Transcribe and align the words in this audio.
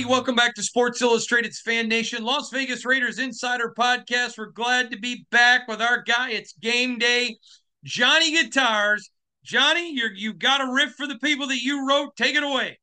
everybody. 0.00 0.14
Welcome 0.14 0.34
back 0.34 0.54
to 0.54 0.62
Sports 0.62 1.02
Illustrated's 1.02 1.60
Fan 1.60 1.88
Nation, 1.88 2.24
Las 2.24 2.50
Vegas 2.50 2.86
Raiders 2.86 3.18
Insider 3.18 3.74
Podcast. 3.76 4.38
We're 4.38 4.46
glad 4.46 4.90
to 4.90 4.98
be 4.98 5.26
back 5.30 5.68
with 5.68 5.82
our 5.82 6.02
guy. 6.02 6.30
It's 6.30 6.54
game 6.54 6.98
day, 6.98 7.36
Johnny 7.84 8.30
Guitars. 8.30 9.10
Johnny, 9.44 9.92
you 9.92 10.08
you 10.14 10.32
got 10.32 10.62
a 10.62 10.72
riff 10.72 10.94
for 10.94 11.06
the 11.06 11.18
people 11.18 11.48
that 11.48 11.60
you 11.60 11.86
wrote. 11.86 12.16
Take 12.16 12.34
it 12.34 12.42
away. 12.42 12.78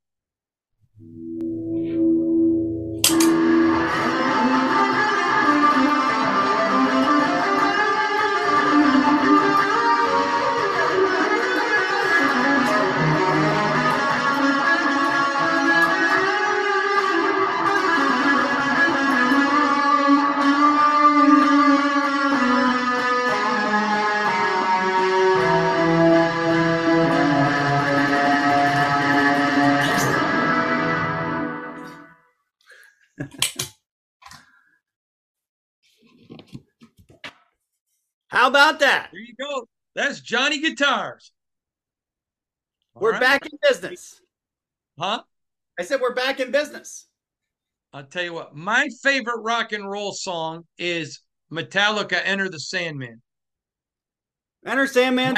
About 38.58 38.80
that? 38.80 39.10
There 39.12 39.20
you 39.20 39.34
go. 39.38 39.68
That's 39.94 40.20
Johnny 40.20 40.60
Guitars. 40.60 41.32
All 42.94 43.02
we're 43.02 43.12
right. 43.12 43.20
back 43.20 43.46
in 43.46 43.52
business. 43.62 44.20
Huh? 44.98 45.22
I 45.78 45.84
said 45.84 46.00
we're 46.00 46.14
back 46.14 46.40
in 46.40 46.50
business. 46.50 47.06
I'll 47.92 48.04
tell 48.04 48.24
you 48.24 48.34
what, 48.34 48.54
my 48.54 48.88
favorite 49.02 49.40
rock 49.42 49.72
and 49.72 49.88
roll 49.88 50.12
song 50.12 50.64
is 50.76 51.20
Metallica 51.50 52.20
Enter 52.22 52.48
the 52.48 52.58
Sandman. 52.58 53.22
Enter 54.66 54.86
Sandman 54.86 55.36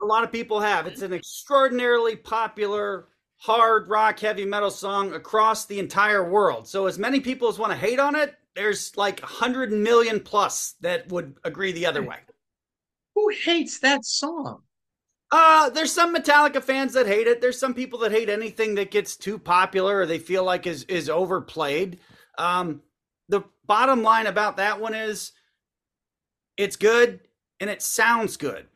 a 0.00 0.06
lot 0.06 0.22
of 0.22 0.30
people 0.30 0.60
have. 0.60 0.86
It's 0.86 1.02
an 1.02 1.12
extraordinarily 1.12 2.14
popular 2.14 3.08
hard 3.36 3.88
rock 3.88 4.18
heavy 4.20 4.44
metal 4.44 4.70
song 4.70 5.12
across 5.12 5.66
the 5.66 5.78
entire 5.78 6.28
world. 6.28 6.68
So 6.68 6.86
as 6.86 6.98
many 6.98 7.20
people 7.20 7.48
as 7.48 7.58
want 7.58 7.72
to 7.72 7.78
hate 7.78 7.98
on 7.98 8.14
it, 8.14 8.36
there's 8.54 8.96
like 8.96 9.20
100 9.20 9.72
million 9.72 10.20
plus 10.20 10.74
that 10.80 11.08
would 11.12 11.36
agree 11.44 11.72
the 11.72 11.86
other 11.86 12.02
hmm. 12.02 12.08
way. 12.08 12.16
Who 13.18 13.30
hates 13.30 13.80
that 13.80 14.04
song? 14.04 14.62
Uh, 15.32 15.70
there's 15.70 15.92
some 15.92 16.14
Metallica 16.14 16.62
fans 16.62 16.92
that 16.92 17.08
hate 17.08 17.26
it. 17.26 17.40
There's 17.40 17.58
some 17.58 17.74
people 17.74 17.98
that 17.98 18.12
hate 18.12 18.28
anything 18.28 18.76
that 18.76 18.92
gets 18.92 19.16
too 19.16 19.40
popular 19.40 19.98
or 19.98 20.06
they 20.06 20.20
feel 20.20 20.44
like 20.44 20.68
is 20.68 20.84
is 20.84 21.10
overplayed. 21.10 21.98
Um, 22.38 22.80
the 23.28 23.42
bottom 23.66 24.04
line 24.04 24.28
about 24.28 24.58
that 24.58 24.80
one 24.80 24.94
is 24.94 25.32
it's 26.56 26.76
good 26.76 27.18
and 27.58 27.68
it 27.68 27.82
sounds 27.82 28.36
good. 28.36 28.66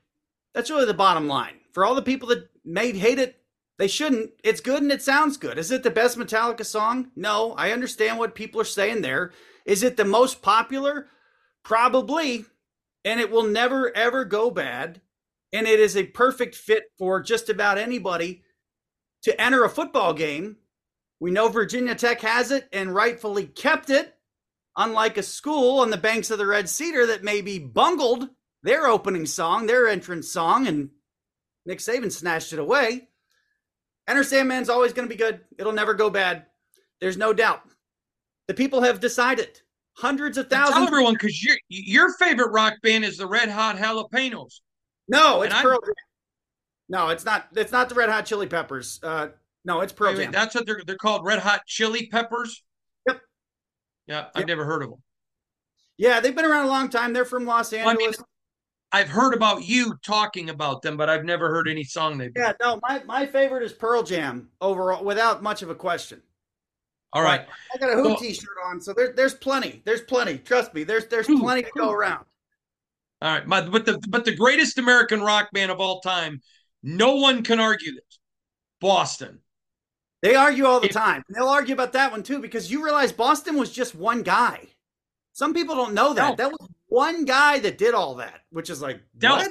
That's 0.55 0.71
really 0.71 0.87
the 0.87 0.93
bottom 0.93 1.29
line. 1.29 1.55
For 1.73 1.85
all 1.85 1.95
the 1.95 2.03
people 2.03 2.29
that 2.31 2.51
may 2.65 2.91
hate 2.93 3.21
it, 3.21 3.37
they 3.79 3.87
shouldn't. 3.87 4.33
It's 4.43 4.61
good 4.61 4.83
and 4.83 4.91
it 4.91 5.03
sounds 5.03 5.37
good. 5.37 5.57
Is 5.57 5.71
it 5.71 5.85
the 5.85 5.91
best 5.91 6.19
Metallica 6.19 6.67
song? 6.67 7.13
No, 7.15 7.53
I 7.53 7.71
understand 7.71 8.19
what 8.19 8.35
people 8.35 8.61
are 8.61 8.65
saying 8.65 9.03
there. 9.03 9.31
Is 9.67 9.85
it 9.85 9.97
the 9.97 10.05
most 10.05 10.43
popular? 10.43 11.07
Probably. 11.63 12.45
And 13.05 13.21
it 13.21 13.31
will 13.31 13.45
never, 13.45 13.95
ever 13.97 14.25
go 14.25 14.51
bad. 14.51 15.01
And 15.53 15.67
it 15.67 15.81
is 15.81 15.97
a 15.97 16.05
perfect 16.05 16.55
fit 16.55 16.85
for 16.99 17.21
just 17.21 17.49
about 17.49 17.79
anybody 17.79 18.43
to 19.23 19.41
enter 19.41 19.65
a 19.65 19.71
football 19.71 20.15
game. 20.15 20.57
We 21.21 21.31
know 21.31 21.49
Virginia 21.49 21.95
Tech 21.95 22.21
has 22.23 22.51
it 22.51 22.69
and 22.73 22.95
rightfully 22.95 23.47
kept 23.47 23.91
it, 23.91 24.15
unlike 24.77 25.19
a 25.19 25.23
school 25.23 25.81
on 25.81 25.91
the 25.91 25.97
banks 25.97 26.31
of 26.31 26.39
the 26.39 26.47
Red 26.47 26.69
Cedar 26.69 27.07
that 27.07 27.23
maybe 27.23 27.59
bungled 27.59 28.29
their 28.63 28.87
opening 28.87 29.27
song, 29.27 29.67
their 29.67 29.89
entrance 29.89 30.31
song, 30.31 30.67
and 30.67 30.91
Nick 31.67 31.79
Saban 31.79 32.11
snatched 32.11 32.53
it 32.53 32.59
away. 32.59 33.09
Enter 34.09 34.23
Sandman's 34.23 34.69
always 34.69 34.93
going 34.93 35.09
to 35.09 35.15
be 35.15 35.19
good. 35.19 35.41
It'll 35.59 35.73
never 35.73 35.95
go 35.95 36.11
bad. 36.11 36.47
There's 37.01 37.17
no 37.17 37.33
doubt. 37.33 37.63
The 38.49 38.55
people 38.55 38.83
have 38.83 39.01
decided. 39.01 39.61
Hundreds 39.97 40.39
of 40.39 40.49
thousands. 40.49 40.77
Tell 40.77 40.87
everyone 40.87 41.15
because 41.15 41.43
your 41.43 41.57
your 41.69 42.13
favorite 42.15 42.51
rock 42.51 42.75
band 42.83 43.05
is 43.05 43.19
the 43.19 43.27
Red 43.27 43.51
Hot 43.51 43.77
Jalapenos. 43.77 44.61
No, 45.09 45.43
it's 45.43 45.55
and 45.55 45.63
Pearl 45.63 45.79
Jam. 45.85 45.95
No, 46.89 47.09
it's 47.09 47.25
not. 47.25 47.49
It's 47.55 47.73
not 47.73 47.89
the 47.89 47.95
Red 47.95 48.09
Hot 48.09 48.25
Chili 48.25 48.47
Peppers. 48.47 49.01
Uh, 49.03 49.29
no, 49.65 49.81
it's 49.81 49.93
Pearl 49.93 50.15
wait, 50.15 50.25
Jam. 50.25 50.33
that's 50.33 50.55
what 50.55 50.67
they're 50.67 50.81
they're 50.87 50.97
called. 50.97 51.25
Red 51.25 51.41
Hot 51.41 51.61
Chili 51.67 52.09
Peppers. 52.11 52.63
Yep. 53.07 53.21
Yeah, 54.07 54.27
I've 54.35 54.41
yep. 54.41 54.49
never 54.49 54.65
heard 54.65 54.83
of 54.83 54.91
them. 54.91 55.03
Yeah, 55.99 56.21
they've 56.21 56.35
been 56.35 56.47
around 56.47 56.67
a 56.67 56.69
long 56.69 56.89
time. 56.89 57.13
They're 57.13 57.25
from 57.25 57.45
Los 57.45 57.73
Angeles. 57.73 57.97
Well, 57.97 58.07
I 58.07 58.11
mean, 58.11 58.15
I've 58.93 59.09
heard 59.09 59.35
about 59.35 59.65
you 59.65 59.95
talking 60.05 60.51
about 60.51 60.83
them, 60.83 60.97
but 60.97 61.09
I've 61.09 61.25
never 61.25 61.51
heard 61.51 61.69
any 61.69 61.85
song 61.85 62.19
they've. 62.19 62.33
Yeah, 62.35 62.53
no, 62.61 62.81
my 62.83 63.03
my 63.05 63.27
favorite 63.27 63.63
is 63.63 63.73
Pearl 63.73 64.03
Jam 64.03 64.49
overall, 64.61 65.05
without 65.05 65.43
much 65.43 65.63
of 65.63 65.71
a 65.71 65.75
question. 65.75 66.23
All 67.13 67.23
right. 67.23 67.47
I 67.75 67.79
got 67.79 67.91
a 67.91 67.95
Who 67.95 68.05
so, 68.05 68.17
T-shirt 68.17 68.49
on, 68.67 68.81
so 68.81 68.93
there's 68.93 69.15
there's 69.15 69.35
plenty. 69.35 69.83
There's 69.85 70.01
plenty. 70.03 70.39
Trust 70.39 70.75
me. 70.75 70.85
There's 70.85 71.07
there's 71.07 71.27
plenty 71.27 71.63
to 71.63 71.71
go 71.77 71.91
around. 71.91 72.25
All 73.21 73.33
right, 73.33 73.47
but 73.47 73.71
but 73.71 73.85
the 73.85 74.01
but 74.09 74.25
the 74.25 74.35
greatest 74.35 74.79
American 74.79 75.21
rock 75.21 75.51
band 75.53 75.71
of 75.71 75.81
all 75.81 76.01
time, 76.01 76.41
no 76.83 77.17
one 77.17 77.43
can 77.43 77.61
argue 77.61 77.93
this. 77.93 78.19
Boston. 78.81 79.39
They 80.23 80.35
argue 80.35 80.67
all 80.67 80.81
the 80.81 80.89
time. 80.89 81.23
They'll 81.29 81.49
argue 81.49 81.75
about 81.75 81.93
that 81.93 82.11
one 82.11 82.23
too 82.23 82.41
because 82.41 82.71
you 82.71 82.85
realize 82.85 83.13
Boston 83.13 83.59
was 83.59 83.71
just 83.71 83.95
one 83.95 84.23
guy. 84.23 84.69
Some 85.33 85.55
people 85.55 85.75
don't 85.75 85.95
know 85.95 86.15
that. 86.15 86.31
No. 86.31 86.37
That 86.37 86.51
was 86.51 86.69
one 86.87 87.25
guy 87.25 87.59
that 87.59 87.79
did 87.79 87.95
all 87.95 88.17
that, 88.17 88.41
which 88.51 88.71
is 88.71 88.81
like 88.81 89.01
what? 89.21 89.51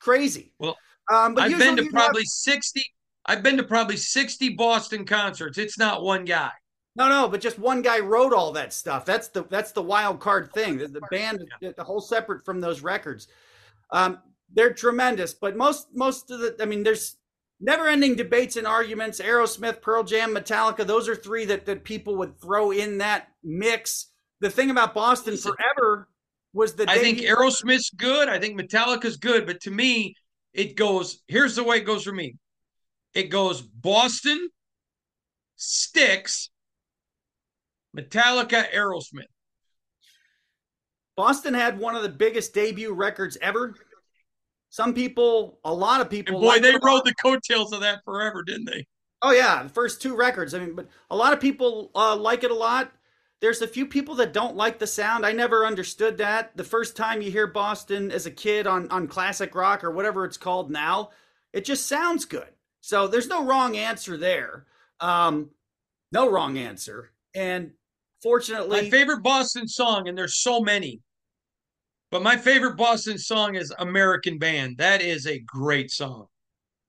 Crazy. 0.00 0.52
Well, 0.58 0.76
um, 1.12 1.34
but 1.34 1.44
I've 1.44 1.58
been 1.58 1.76
to 1.76 1.90
probably 1.90 2.22
have, 2.22 2.26
60 2.26 2.84
I've 3.28 3.42
been 3.42 3.58
to 3.58 3.62
probably 3.62 3.98
60 3.98 4.48
Boston 4.54 5.04
concerts. 5.04 5.58
It's 5.58 5.78
not 5.78 6.02
one 6.02 6.24
guy. 6.24 6.50
No, 6.96 7.08
no, 7.08 7.28
but 7.28 7.42
just 7.42 7.58
one 7.58 7.82
guy 7.82 8.00
wrote 8.00 8.32
all 8.32 8.52
that 8.52 8.72
stuff. 8.72 9.04
That's 9.04 9.28
the 9.28 9.44
that's 9.44 9.70
the 9.70 9.82
wild 9.82 10.18
card 10.18 10.52
thing. 10.52 10.78
The, 10.78 10.88
the 10.88 11.02
band, 11.12 11.46
yeah. 11.60 11.70
the 11.76 11.84
whole 11.84 12.00
separate 12.00 12.44
from 12.44 12.60
those 12.60 12.80
records. 12.80 13.28
Um, 13.92 14.18
they're 14.52 14.72
tremendous, 14.72 15.34
but 15.34 15.56
most 15.56 15.88
most 15.94 16.30
of 16.32 16.40
the, 16.40 16.56
I 16.60 16.64
mean, 16.64 16.82
there's 16.82 17.16
never-ending 17.60 18.16
debates 18.16 18.56
and 18.56 18.66
arguments. 18.66 19.20
Aerosmith, 19.20 19.80
Pearl 19.80 20.02
Jam, 20.02 20.34
Metallica. 20.34 20.84
Those 20.84 21.08
are 21.08 21.14
three 21.14 21.44
that 21.44 21.66
that 21.66 21.84
people 21.84 22.16
would 22.16 22.40
throw 22.40 22.72
in 22.72 22.98
that 22.98 23.28
mix. 23.44 24.06
The 24.40 24.50
thing 24.50 24.70
about 24.70 24.94
Boston 24.94 25.36
forever 25.36 26.08
was 26.52 26.74
the. 26.74 26.90
I 26.90 26.98
think 26.98 27.18
Aerosmith's 27.18 27.90
good. 27.90 28.28
I 28.28 28.40
think 28.40 28.60
Metallica's 28.60 29.18
good, 29.18 29.46
but 29.46 29.60
to 29.60 29.70
me, 29.70 30.16
it 30.52 30.74
goes. 30.74 31.20
Here's 31.28 31.54
the 31.54 31.62
way 31.62 31.76
it 31.76 31.84
goes 31.84 32.02
for 32.02 32.12
me. 32.12 32.34
It 33.14 33.24
goes 33.24 33.60
Boston, 33.62 34.48
Styx, 35.56 36.50
Metallica, 37.96 38.70
Aerosmith. 38.72 39.26
Boston 41.16 41.54
had 41.54 41.80
one 41.80 41.96
of 41.96 42.02
the 42.02 42.08
biggest 42.08 42.54
debut 42.54 42.92
records 42.92 43.36
ever. 43.42 43.74
Some 44.70 44.94
people, 44.94 45.58
a 45.64 45.74
lot 45.74 46.00
of 46.00 46.10
people, 46.10 46.36
and 46.36 46.42
boy, 46.42 46.60
they 46.60 46.76
rode 46.80 47.04
the 47.04 47.14
coattails 47.20 47.72
of 47.72 47.80
that 47.80 48.04
forever, 48.04 48.42
didn't 48.42 48.66
they? 48.66 48.86
Oh 49.22 49.32
yeah, 49.32 49.64
the 49.64 49.68
first 49.68 50.00
two 50.00 50.14
records. 50.14 50.54
I 50.54 50.60
mean, 50.60 50.74
but 50.76 50.86
a 51.10 51.16
lot 51.16 51.32
of 51.32 51.40
people 51.40 51.90
uh, 51.94 52.14
like 52.14 52.44
it 52.44 52.50
a 52.50 52.54
lot. 52.54 52.92
There's 53.40 53.62
a 53.62 53.68
few 53.68 53.86
people 53.86 54.14
that 54.16 54.32
don't 54.32 54.56
like 54.56 54.78
the 54.78 54.86
sound. 54.86 55.24
I 55.24 55.32
never 55.32 55.64
understood 55.66 56.18
that. 56.18 56.56
The 56.56 56.64
first 56.64 56.96
time 56.96 57.22
you 57.22 57.30
hear 57.30 57.46
Boston 57.46 58.12
as 58.12 58.26
a 58.26 58.30
kid 58.30 58.66
on 58.66 58.88
on 58.90 59.08
classic 59.08 59.54
rock 59.54 59.82
or 59.82 59.90
whatever 59.90 60.24
it's 60.24 60.36
called 60.36 60.70
now, 60.70 61.10
it 61.52 61.64
just 61.64 61.86
sounds 61.86 62.24
good. 62.24 62.48
So 62.80 63.08
there's 63.08 63.28
no 63.28 63.44
wrong 63.44 63.76
answer 63.76 64.16
there. 64.16 64.66
Um, 65.00 65.50
no 66.12 66.30
wrong 66.30 66.58
answer. 66.58 67.12
And 67.34 67.72
fortunately, 68.22 68.82
my 68.82 68.90
favorite 68.90 69.22
Boston 69.22 69.68
song, 69.68 70.08
and 70.08 70.16
there's 70.16 70.40
so 70.40 70.60
many, 70.60 71.00
but 72.10 72.22
my 72.22 72.36
favorite 72.36 72.76
Boston 72.76 73.18
song 73.18 73.54
is 73.54 73.72
American 73.78 74.38
Band. 74.38 74.78
That 74.78 75.02
is 75.02 75.26
a 75.26 75.38
great 75.40 75.90
song. 75.90 76.26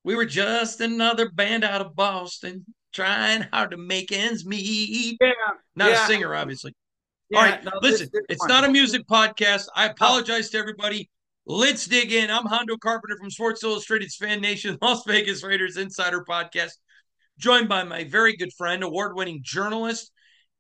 We 0.04 0.16
were 0.16 0.26
just 0.26 0.80
another 0.80 1.30
band 1.30 1.66
out 1.66 1.82
of 1.82 1.96
Boston, 1.96 2.66
trying 2.94 3.46
hard 3.52 3.72
to 3.72 3.78
make 3.78 4.12
ends 4.12 4.46
meet. 4.46 5.18
Yeah, 5.20 5.32
not 5.76 5.92
yeah. 5.92 6.04
a 6.04 6.08
singer, 6.08 6.34
obviously. 6.34 6.74
Yeah, 7.30 7.38
All 7.38 7.46
right, 7.46 7.64
no, 7.64 7.72
listen, 7.82 8.10
this, 8.12 8.22
this 8.28 8.38
it's 8.38 8.46
not 8.48 8.64
a 8.64 8.72
music 8.72 9.06
podcast. 9.08 9.68
I 9.76 9.88
apologize 9.88 10.48
oh. 10.48 10.52
to 10.54 10.58
everybody. 10.58 11.10
Let's 11.52 11.88
dig 11.88 12.12
in. 12.12 12.30
I'm 12.30 12.46
Hondo 12.46 12.78
Carpenter 12.78 13.18
from 13.18 13.32
Sports 13.32 13.64
Illustrated's 13.64 14.16
Fan 14.16 14.40
Nation, 14.40 14.78
Las 14.84 15.02
Vegas 15.08 15.44
Raiders 15.44 15.78
Insider 15.78 16.24
Podcast, 16.24 16.74
joined 17.40 17.68
by 17.68 17.84
my 17.84 18.04
very 18.04 18.38
good 18.38 18.54
friend, 18.56 18.84
award 18.84 19.16
winning 19.16 19.40
journalist, 19.42 20.12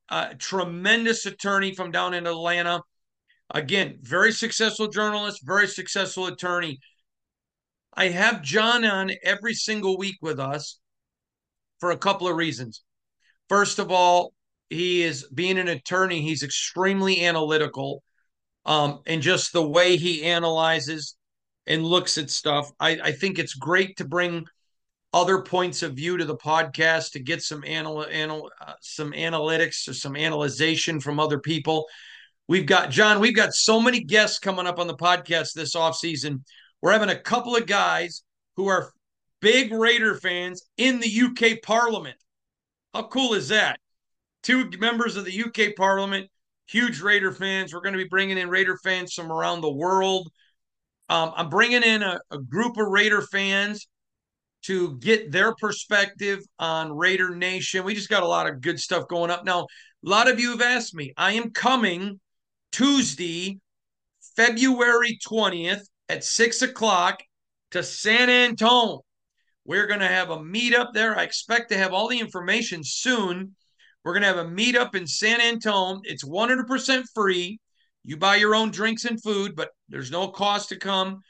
uh, 0.09 0.29
tremendous 0.39 1.27
attorney 1.27 1.75
from 1.75 1.91
down 1.91 2.15
in 2.15 2.25
Atlanta. 2.25 2.81
Again, 3.51 3.99
very 4.01 4.31
successful 4.31 4.87
journalist, 4.87 5.45
very 5.45 5.67
successful 5.67 6.25
attorney. 6.25 6.79
I 7.93 8.07
have 8.07 8.41
John 8.41 8.83
on 8.83 9.11
every 9.21 9.53
single 9.53 9.95
week 9.95 10.17
with 10.23 10.39
us. 10.39 10.79
for 11.79 11.91
a 11.91 11.97
couple 11.97 12.27
of 12.27 12.35
reasons. 12.35 12.81
First 13.47 13.77
of 13.77 13.91
all, 13.91 14.33
he 14.71 15.03
is 15.03 15.27
being 15.35 15.59
an 15.59 15.67
attorney, 15.67 16.23
he's 16.23 16.41
extremely 16.41 17.23
analytical. 17.23 18.01
Um, 18.69 18.99
and 19.07 19.21
just 19.21 19.51
the 19.51 19.67
way 19.67 19.97
he 19.97 20.23
analyzes 20.23 21.17
and 21.65 21.83
looks 21.83 22.17
at 22.19 22.29
stuff. 22.29 22.71
I, 22.79 22.99
I 23.03 23.11
think 23.11 23.39
it's 23.39 23.55
great 23.55 23.97
to 23.97 24.05
bring 24.05 24.45
other 25.11 25.41
points 25.41 25.81
of 25.81 25.95
view 25.95 26.17
to 26.17 26.25
the 26.25 26.37
podcast 26.37 27.11
to 27.13 27.19
get 27.19 27.41
some 27.41 27.63
anal, 27.65 28.05
anal 28.09 28.51
uh, 28.61 28.73
some 28.79 29.11
analytics 29.11 29.87
or 29.87 29.93
some 29.93 30.15
analyzation 30.15 30.99
from 30.99 31.19
other 31.19 31.39
people. 31.39 31.87
We've 32.47 32.65
got 32.65 32.91
John, 32.91 33.19
we've 33.19 33.35
got 33.35 33.53
so 33.53 33.81
many 33.81 34.03
guests 34.03 34.39
coming 34.39 34.67
up 34.67 34.79
on 34.79 34.87
the 34.87 34.95
podcast 34.95 35.53
this 35.53 35.75
off 35.75 35.95
season. 35.95 36.43
We're 36.81 36.93
having 36.93 37.09
a 37.09 37.19
couple 37.19 37.55
of 37.55 37.65
guys 37.65 38.23
who 38.55 38.67
are 38.67 38.93
big 39.41 39.71
Raider 39.71 40.15
fans 40.15 40.63
in 40.77 40.99
the 40.99 41.21
UK 41.21 41.61
Parliament. 41.63 42.17
How 42.93 43.03
cool 43.03 43.33
is 43.33 43.49
that? 43.49 43.79
Two 44.43 44.69
members 44.79 45.15
of 45.15 45.25
the 45.25 45.43
UK 45.43 45.75
Parliament, 45.75 46.29
huge 46.69 47.01
Raider 47.01 47.31
fans. 47.31 47.73
We're 47.73 47.81
going 47.81 47.93
to 47.93 48.03
be 48.03 48.09
bringing 48.09 48.37
in 48.37 48.49
Raider 48.49 48.77
fans 48.77 49.13
from 49.13 49.31
around 49.31 49.61
the 49.61 49.71
world. 49.71 50.29
Um, 51.09 51.33
I'm 51.35 51.49
bringing 51.49 51.83
in 51.83 52.03
a, 52.03 52.19
a 52.29 52.37
group 52.37 52.77
of 52.77 52.87
Raider 52.87 53.21
fans 53.21 53.87
to 54.63 54.97
get 54.97 55.31
their 55.31 55.55
perspective 55.55 56.39
on 56.59 56.91
Raider 56.91 57.35
Nation. 57.35 57.83
We 57.83 57.95
just 57.95 58.09
got 58.09 58.23
a 58.23 58.27
lot 58.27 58.47
of 58.47 58.61
good 58.61 58.79
stuff 58.79 59.07
going 59.07 59.31
up. 59.31 59.45
Now, 59.45 59.61
a 59.61 60.09
lot 60.09 60.29
of 60.29 60.39
you 60.39 60.51
have 60.51 60.61
asked 60.61 60.93
me. 60.93 61.13
I 61.17 61.33
am 61.33 61.51
coming 61.51 62.19
Tuesday, 62.71 63.59
February 64.35 65.17
20th 65.27 65.81
at 66.07 66.23
six 66.23 66.61
o'clock 66.61 67.19
to 67.71 67.81
San 67.81 68.29
Antone. 68.29 68.99
We're 69.65 69.87
going 69.87 69.99
to 70.01 70.07
have 70.07 70.29
a 70.29 70.37
meetup 70.37 70.93
there. 70.93 71.17
I 71.17 71.23
expect 71.23 71.69
to 71.69 71.77
have 71.77 71.93
all 71.93 72.07
the 72.07 72.19
information 72.19 72.81
soon. 72.83 73.55
We're 74.03 74.13
going 74.13 74.23
to 74.23 74.27
have 74.27 74.37
a 74.37 74.45
meetup 74.45 74.95
in 74.95 75.05
San 75.05 75.41
Antone. 75.41 76.01
It's 76.03 76.23
100% 76.23 77.03
free. 77.13 77.59
You 78.03 78.17
buy 78.17 78.37
your 78.37 78.55
own 78.55 78.71
drinks 78.71 79.05
and 79.05 79.21
food, 79.21 79.55
but 79.55 79.71
there's 79.89 80.11
no 80.11 80.29
cost 80.29 80.69
to 80.69 80.77
come. 80.77 81.21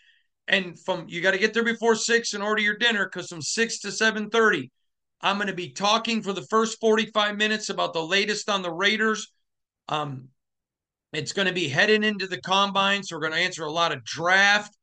And 0.47 0.79
from 0.79 1.05
you 1.07 1.21
got 1.21 1.31
to 1.31 1.37
get 1.37 1.53
there 1.53 1.63
before 1.63 1.95
six 1.95 2.33
and 2.33 2.43
order 2.43 2.61
your 2.61 2.77
dinner 2.77 3.05
because 3.05 3.27
from 3.27 3.41
six 3.41 3.79
to 3.79 3.91
seven 3.91 4.29
thirty, 4.29 4.71
I'm 5.21 5.37
going 5.37 5.47
to 5.47 5.53
be 5.53 5.71
talking 5.71 6.21
for 6.21 6.33
the 6.33 6.45
first 6.49 6.79
45 6.79 7.37
minutes 7.37 7.69
about 7.69 7.93
the 7.93 8.03
latest 8.03 8.49
on 8.49 8.61
the 8.61 8.71
Raiders. 8.71 9.31
Um, 9.89 10.29
it's 11.11 11.33
going 11.33 11.47
to 11.47 11.53
be 11.53 11.67
heading 11.67 12.03
into 12.03 12.27
the 12.27 12.39
combine, 12.41 13.03
so 13.03 13.15
we're 13.15 13.21
going 13.21 13.33
to 13.33 13.39
answer 13.39 13.63
a 13.63 13.71
lot 13.71 13.91
of 13.91 14.03
draft. 14.03 14.75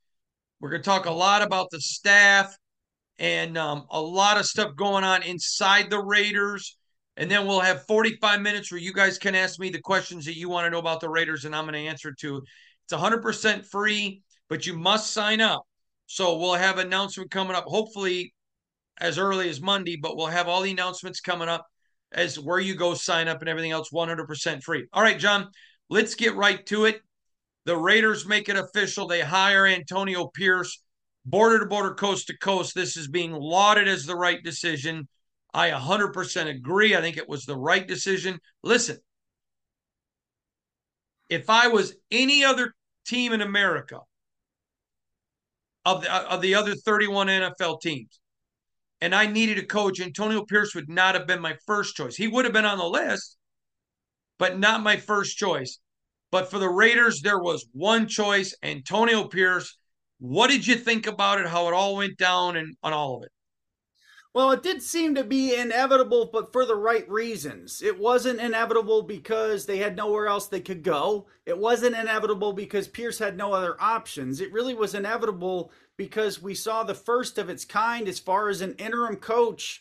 We're 0.60 0.70
going 0.70 0.82
to 0.82 0.88
talk 0.88 1.06
a 1.06 1.12
lot 1.12 1.42
about 1.42 1.70
the 1.70 1.80
staff 1.80 2.54
and 3.18 3.56
um, 3.56 3.86
a 3.90 4.00
lot 4.00 4.38
of 4.38 4.46
stuff 4.46 4.74
going 4.76 5.04
on 5.04 5.22
inside 5.22 5.88
the 5.90 6.02
Raiders. 6.02 6.76
And 7.16 7.30
then 7.30 7.46
we'll 7.46 7.60
have 7.60 7.86
45 7.86 8.40
minutes 8.40 8.70
where 8.70 8.80
you 8.80 8.92
guys 8.92 9.18
can 9.18 9.34
ask 9.34 9.58
me 9.58 9.70
the 9.70 9.80
questions 9.80 10.26
that 10.26 10.36
you 10.36 10.48
want 10.48 10.66
to 10.66 10.70
know 10.70 10.78
about 10.78 11.00
the 11.00 11.08
Raiders, 11.08 11.44
and 11.44 11.54
I'm 11.54 11.64
going 11.64 11.74
to 11.74 11.88
answer 11.90 12.12
to. 12.20 12.42
It's 12.84 12.92
100% 12.92 13.66
free, 13.66 14.22
but 14.48 14.66
you 14.66 14.76
must 14.76 15.12
sign 15.12 15.40
up. 15.40 15.66
So 16.06 16.38
we'll 16.38 16.54
have 16.54 16.78
announcement 16.78 17.30
coming 17.30 17.56
up, 17.56 17.64
hopefully 17.64 18.34
as 19.00 19.18
early 19.18 19.48
as 19.48 19.60
Monday, 19.60 19.96
but 19.96 20.16
we'll 20.16 20.26
have 20.26 20.48
all 20.48 20.62
the 20.62 20.70
announcements 20.70 21.20
coming 21.20 21.48
up 21.48 21.66
as 22.12 22.38
where 22.38 22.60
you 22.60 22.74
go 22.74 22.94
sign 22.94 23.28
up 23.28 23.40
and 23.40 23.48
everything 23.48 23.72
else 23.72 23.90
100% 23.92 24.62
free. 24.62 24.86
All 24.92 25.02
right, 25.02 25.18
John, 25.18 25.48
let's 25.90 26.14
get 26.14 26.36
right 26.36 26.64
to 26.66 26.84
it. 26.84 27.00
The 27.64 27.76
Raiders 27.76 28.26
make 28.26 28.48
it 28.48 28.56
official. 28.56 29.08
They 29.08 29.20
hire 29.20 29.66
Antonio 29.66 30.28
Pierce, 30.28 30.82
border 31.24 31.58
to 31.58 31.66
border, 31.66 31.94
coast 31.94 32.28
to 32.28 32.38
coast. 32.38 32.74
This 32.74 32.96
is 32.96 33.08
being 33.08 33.32
lauded 33.32 33.88
as 33.88 34.06
the 34.06 34.14
right 34.14 34.42
decision. 34.42 35.08
I 35.56 35.70
100% 35.70 36.48
agree. 36.48 36.94
I 36.94 37.00
think 37.00 37.16
it 37.16 37.30
was 37.30 37.46
the 37.46 37.56
right 37.56 37.88
decision. 37.88 38.38
Listen, 38.62 38.98
if 41.30 41.48
I 41.48 41.68
was 41.68 41.94
any 42.10 42.44
other 42.44 42.74
team 43.06 43.32
in 43.32 43.40
America 43.40 44.00
of 45.86 46.02
the, 46.02 46.12
of 46.12 46.42
the 46.42 46.56
other 46.56 46.74
31 46.74 47.28
NFL 47.28 47.80
teams, 47.80 48.20
and 49.00 49.14
I 49.14 49.28
needed 49.28 49.56
a 49.56 49.64
coach, 49.64 49.98
Antonio 49.98 50.44
Pierce 50.44 50.74
would 50.74 50.90
not 50.90 51.14
have 51.14 51.26
been 51.26 51.40
my 51.40 51.56
first 51.66 51.96
choice. 51.96 52.16
He 52.16 52.28
would 52.28 52.44
have 52.44 52.52
been 52.52 52.66
on 52.66 52.76
the 52.76 52.84
list, 52.84 53.38
but 54.38 54.58
not 54.58 54.82
my 54.82 54.98
first 54.98 55.38
choice. 55.38 55.78
But 56.30 56.50
for 56.50 56.58
the 56.58 56.68
Raiders, 56.68 57.22
there 57.22 57.38
was 57.38 57.66
one 57.72 58.08
choice, 58.08 58.54
Antonio 58.62 59.26
Pierce. 59.26 59.78
What 60.18 60.48
did 60.48 60.66
you 60.66 60.74
think 60.74 61.06
about 61.06 61.40
it? 61.40 61.46
How 61.46 61.66
it 61.68 61.72
all 61.72 61.96
went 61.96 62.18
down 62.18 62.58
and 62.58 62.76
on 62.82 62.92
all 62.92 63.16
of 63.16 63.22
it? 63.22 63.32
Well, 64.36 64.50
it 64.50 64.62
did 64.62 64.82
seem 64.82 65.14
to 65.14 65.24
be 65.24 65.54
inevitable, 65.54 66.28
but 66.30 66.52
for 66.52 66.66
the 66.66 66.76
right 66.76 67.08
reasons. 67.08 67.80
It 67.80 67.98
wasn't 67.98 68.38
inevitable 68.38 69.00
because 69.00 69.64
they 69.64 69.78
had 69.78 69.96
nowhere 69.96 70.26
else 70.26 70.46
they 70.46 70.60
could 70.60 70.82
go. 70.82 71.26
It 71.46 71.56
wasn't 71.56 71.96
inevitable 71.96 72.52
because 72.52 72.86
Pierce 72.86 73.18
had 73.18 73.38
no 73.38 73.54
other 73.54 73.80
options. 73.80 74.42
It 74.42 74.52
really 74.52 74.74
was 74.74 74.94
inevitable 74.94 75.72
because 75.96 76.42
we 76.42 76.54
saw 76.54 76.82
the 76.82 76.94
first 76.94 77.38
of 77.38 77.48
its 77.48 77.64
kind 77.64 78.06
as 78.06 78.18
far 78.18 78.50
as 78.50 78.60
an 78.60 78.74
interim 78.74 79.16
coach 79.16 79.80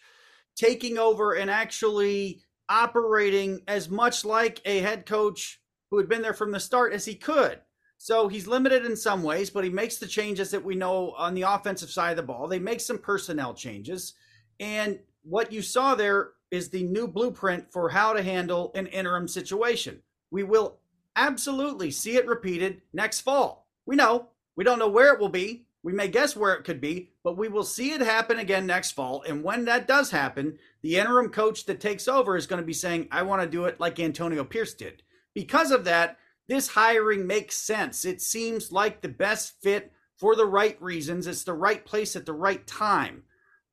taking 0.55 0.97
over 0.97 1.33
and 1.33 1.51
actually 1.51 2.41
operating 2.69 3.59
as 3.67 3.89
much 3.89 4.23
like 4.23 4.61
a 4.63 4.79
head 4.79 5.05
coach 5.05 5.59
who 5.91 5.97
had 5.97 6.07
been 6.07 6.21
there 6.21 6.33
from 6.33 6.51
the 6.51 6.61
start 6.61 6.93
as 6.93 7.03
he 7.03 7.15
could. 7.15 7.59
So 7.97 8.29
he's 8.29 8.47
limited 8.47 8.85
in 8.85 8.95
some 8.95 9.21
ways, 9.21 9.49
but 9.49 9.65
he 9.65 9.69
makes 9.69 9.97
the 9.97 10.07
changes 10.07 10.49
that 10.51 10.63
we 10.63 10.75
know 10.75 11.11
on 11.17 11.33
the 11.33 11.41
offensive 11.41 11.89
side 11.89 12.11
of 12.11 12.15
the 12.15 12.23
ball. 12.23 12.47
They 12.47 12.59
make 12.59 12.79
some 12.79 12.99
personnel 12.99 13.53
changes 13.53 14.13
and 14.59 14.99
what 15.23 15.51
you 15.51 15.61
saw 15.61 15.95
there 15.95 16.31
is 16.51 16.69
the 16.69 16.83
new 16.83 17.07
blueprint 17.07 17.71
for 17.71 17.89
how 17.89 18.13
to 18.13 18.23
handle 18.23 18.71
an 18.75 18.87
interim 18.87 19.27
situation. 19.27 20.01
We 20.31 20.43
will 20.43 20.77
absolutely 21.15 21.91
see 21.91 22.15
it 22.15 22.27
repeated 22.27 22.81
next 22.93 23.21
fall. 23.21 23.67
We 23.85 23.95
know. 23.95 24.29
We 24.55 24.63
don't 24.63 24.79
know 24.79 24.89
where 24.89 25.13
it 25.13 25.19
will 25.19 25.29
be. 25.29 25.65
We 25.83 25.93
may 25.93 26.07
guess 26.07 26.35
where 26.35 26.53
it 26.53 26.63
could 26.63 26.81
be, 26.81 27.11
but 27.23 27.37
we 27.37 27.47
will 27.47 27.63
see 27.63 27.91
it 27.91 28.01
happen 28.01 28.39
again 28.39 28.65
next 28.65 28.93
fall. 28.93 29.21
And 29.21 29.43
when 29.43 29.65
that 29.65 29.87
does 29.87 30.09
happen, 30.09 30.57
the 30.81 30.97
interim 30.97 31.29
coach 31.29 31.65
that 31.65 31.79
takes 31.79 32.07
over 32.07 32.35
is 32.35 32.47
going 32.47 32.61
to 32.61 32.65
be 32.65 32.73
saying, 32.73 33.07
I 33.11 33.21
want 33.21 33.43
to 33.43 33.47
do 33.47 33.65
it 33.65 33.79
like 33.79 33.99
Antonio 33.99 34.43
Pierce 34.43 34.73
did. 34.73 35.03
Because 35.35 35.69
of 35.69 35.83
that, 35.83 36.17
this 36.47 36.69
hiring 36.69 37.27
makes 37.27 37.55
sense. 37.55 38.03
It 38.03 38.21
seems 38.21 38.71
like 38.71 39.01
the 39.01 39.09
best 39.09 39.61
fit 39.61 39.91
for 40.17 40.35
the 40.35 40.45
right 40.45 40.81
reasons. 40.81 41.27
It's 41.27 41.43
the 41.43 41.53
right 41.53 41.85
place 41.85 42.15
at 42.15 42.25
the 42.25 42.33
right 42.33 42.65
time. 42.65 43.23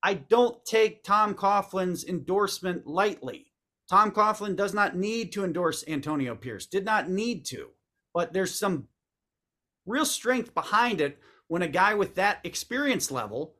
I 0.03 0.15
don't 0.15 0.65
take 0.65 1.05
Tom 1.05 1.35
Coughlin's 1.35 2.05
endorsement 2.05 2.87
lightly. 2.87 3.53
Tom 3.89 4.11
Coughlin 4.11 4.57
does 4.57 4.75
not 4.75 4.97
need 4.97 5.33
to 5.33 5.45
endorse 5.45 5.85
Antonio 5.87 6.35
Pierce, 6.35 6.67
did 6.67 6.85
not 6.85 7.11
need 7.11 7.45
to, 7.47 7.69
but 8.15 8.33
there's 8.33 8.59
some 8.59 8.89
real 9.87 10.05
strength 10.05 10.55
behind 10.55 11.01
it 11.01 11.19
when 11.49 11.63
a 11.63 11.69
guy 11.69 11.95
with 11.95 12.15
that 12.15 12.41
experience 12.45 13.11
level, 13.11 13.55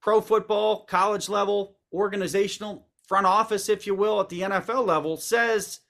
pro 0.00 0.20
football, 0.20 0.84
college 0.84 1.28
level, 1.28 1.76
organizational, 1.92 2.86
front 3.06 3.26
office, 3.26 3.68
if 3.68 3.86
you 3.86 3.94
will, 3.94 4.20
at 4.20 4.30
the 4.30 4.40
NFL 4.40 4.86
level, 4.86 5.16
says 5.16 5.80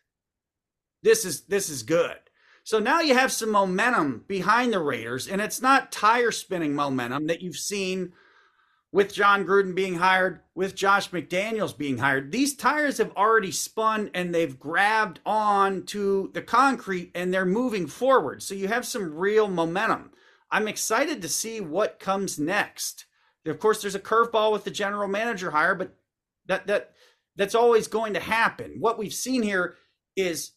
this 1.02 1.24
is 1.24 1.42
this 1.42 1.68
is 1.68 1.82
good. 1.82 2.16
So 2.64 2.78
now 2.78 3.00
you 3.00 3.14
have 3.14 3.32
some 3.32 3.50
momentum 3.50 4.24
behind 4.26 4.72
the 4.72 4.78
Raiders, 4.78 5.26
and 5.26 5.40
it's 5.40 5.62
not 5.62 5.92
tire 5.92 6.30
spinning 6.30 6.74
momentum 6.74 7.26
that 7.26 7.42
you've 7.42 7.56
seen 7.56 8.12
with 8.92 9.14
Jon 9.14 9.46
Gruden 9.46 9.74
being 9.74 9.94
hired, 9.94 10.40
with 10.54 10.76
Josh 10.76 11.10
McDaniels 11.10 11.76
being 11.76 11.98
hired, 11.98 12.30
these 12.30 12.54
tires 12.54 12.98
have 12.98 13.12
already 13.16 13.50
spun 13.50 14.10
and 14.12 14.34
they've 14.34 14.58
grabbed 14.60 15.18
on 15.24 15.84
to 15.86 16.30
the 16.34 16.42
concrete 16.42 17.10
and 17.14 17.32
they're 17.32 17.46
moving 17.46 17.86
forward. 17.86 18.42
So 18.42 18.54
you 18.54 18.68
have 18.68 18.84
some 18.86 19.14
real 19.14 19.48
momentum. 19.48 20.10
I'm 20.50 20.68
excited 20.68 21.22
to 21.22 21.28
see 21.28 21.60
what 21.60 21.98
comes 21.98 22.38
next. 22.38 23.06
Of 23.46 23.58
course, 23.58 23.80
there's 23.80 23.94
a 23.94 24.00
curveball 24.00 24.52
with 24.52 24.64
the 24.64 24.70
general 24.70 25.08
manager 25.08 25.50
hire, 25.50 25.74
but 25.74 25.96
that 26.46 26.66
that 26.66 26.92
that's 27.34 27.54
always 27.54 27.88
going 27.88 28.12
to 28.14 28.20
happen. 28.20 28.76
What 28.78 28.98
we've 28.98 29.14
seen 29.14 29.42
here 29.42 29.76
is 30.16 30.52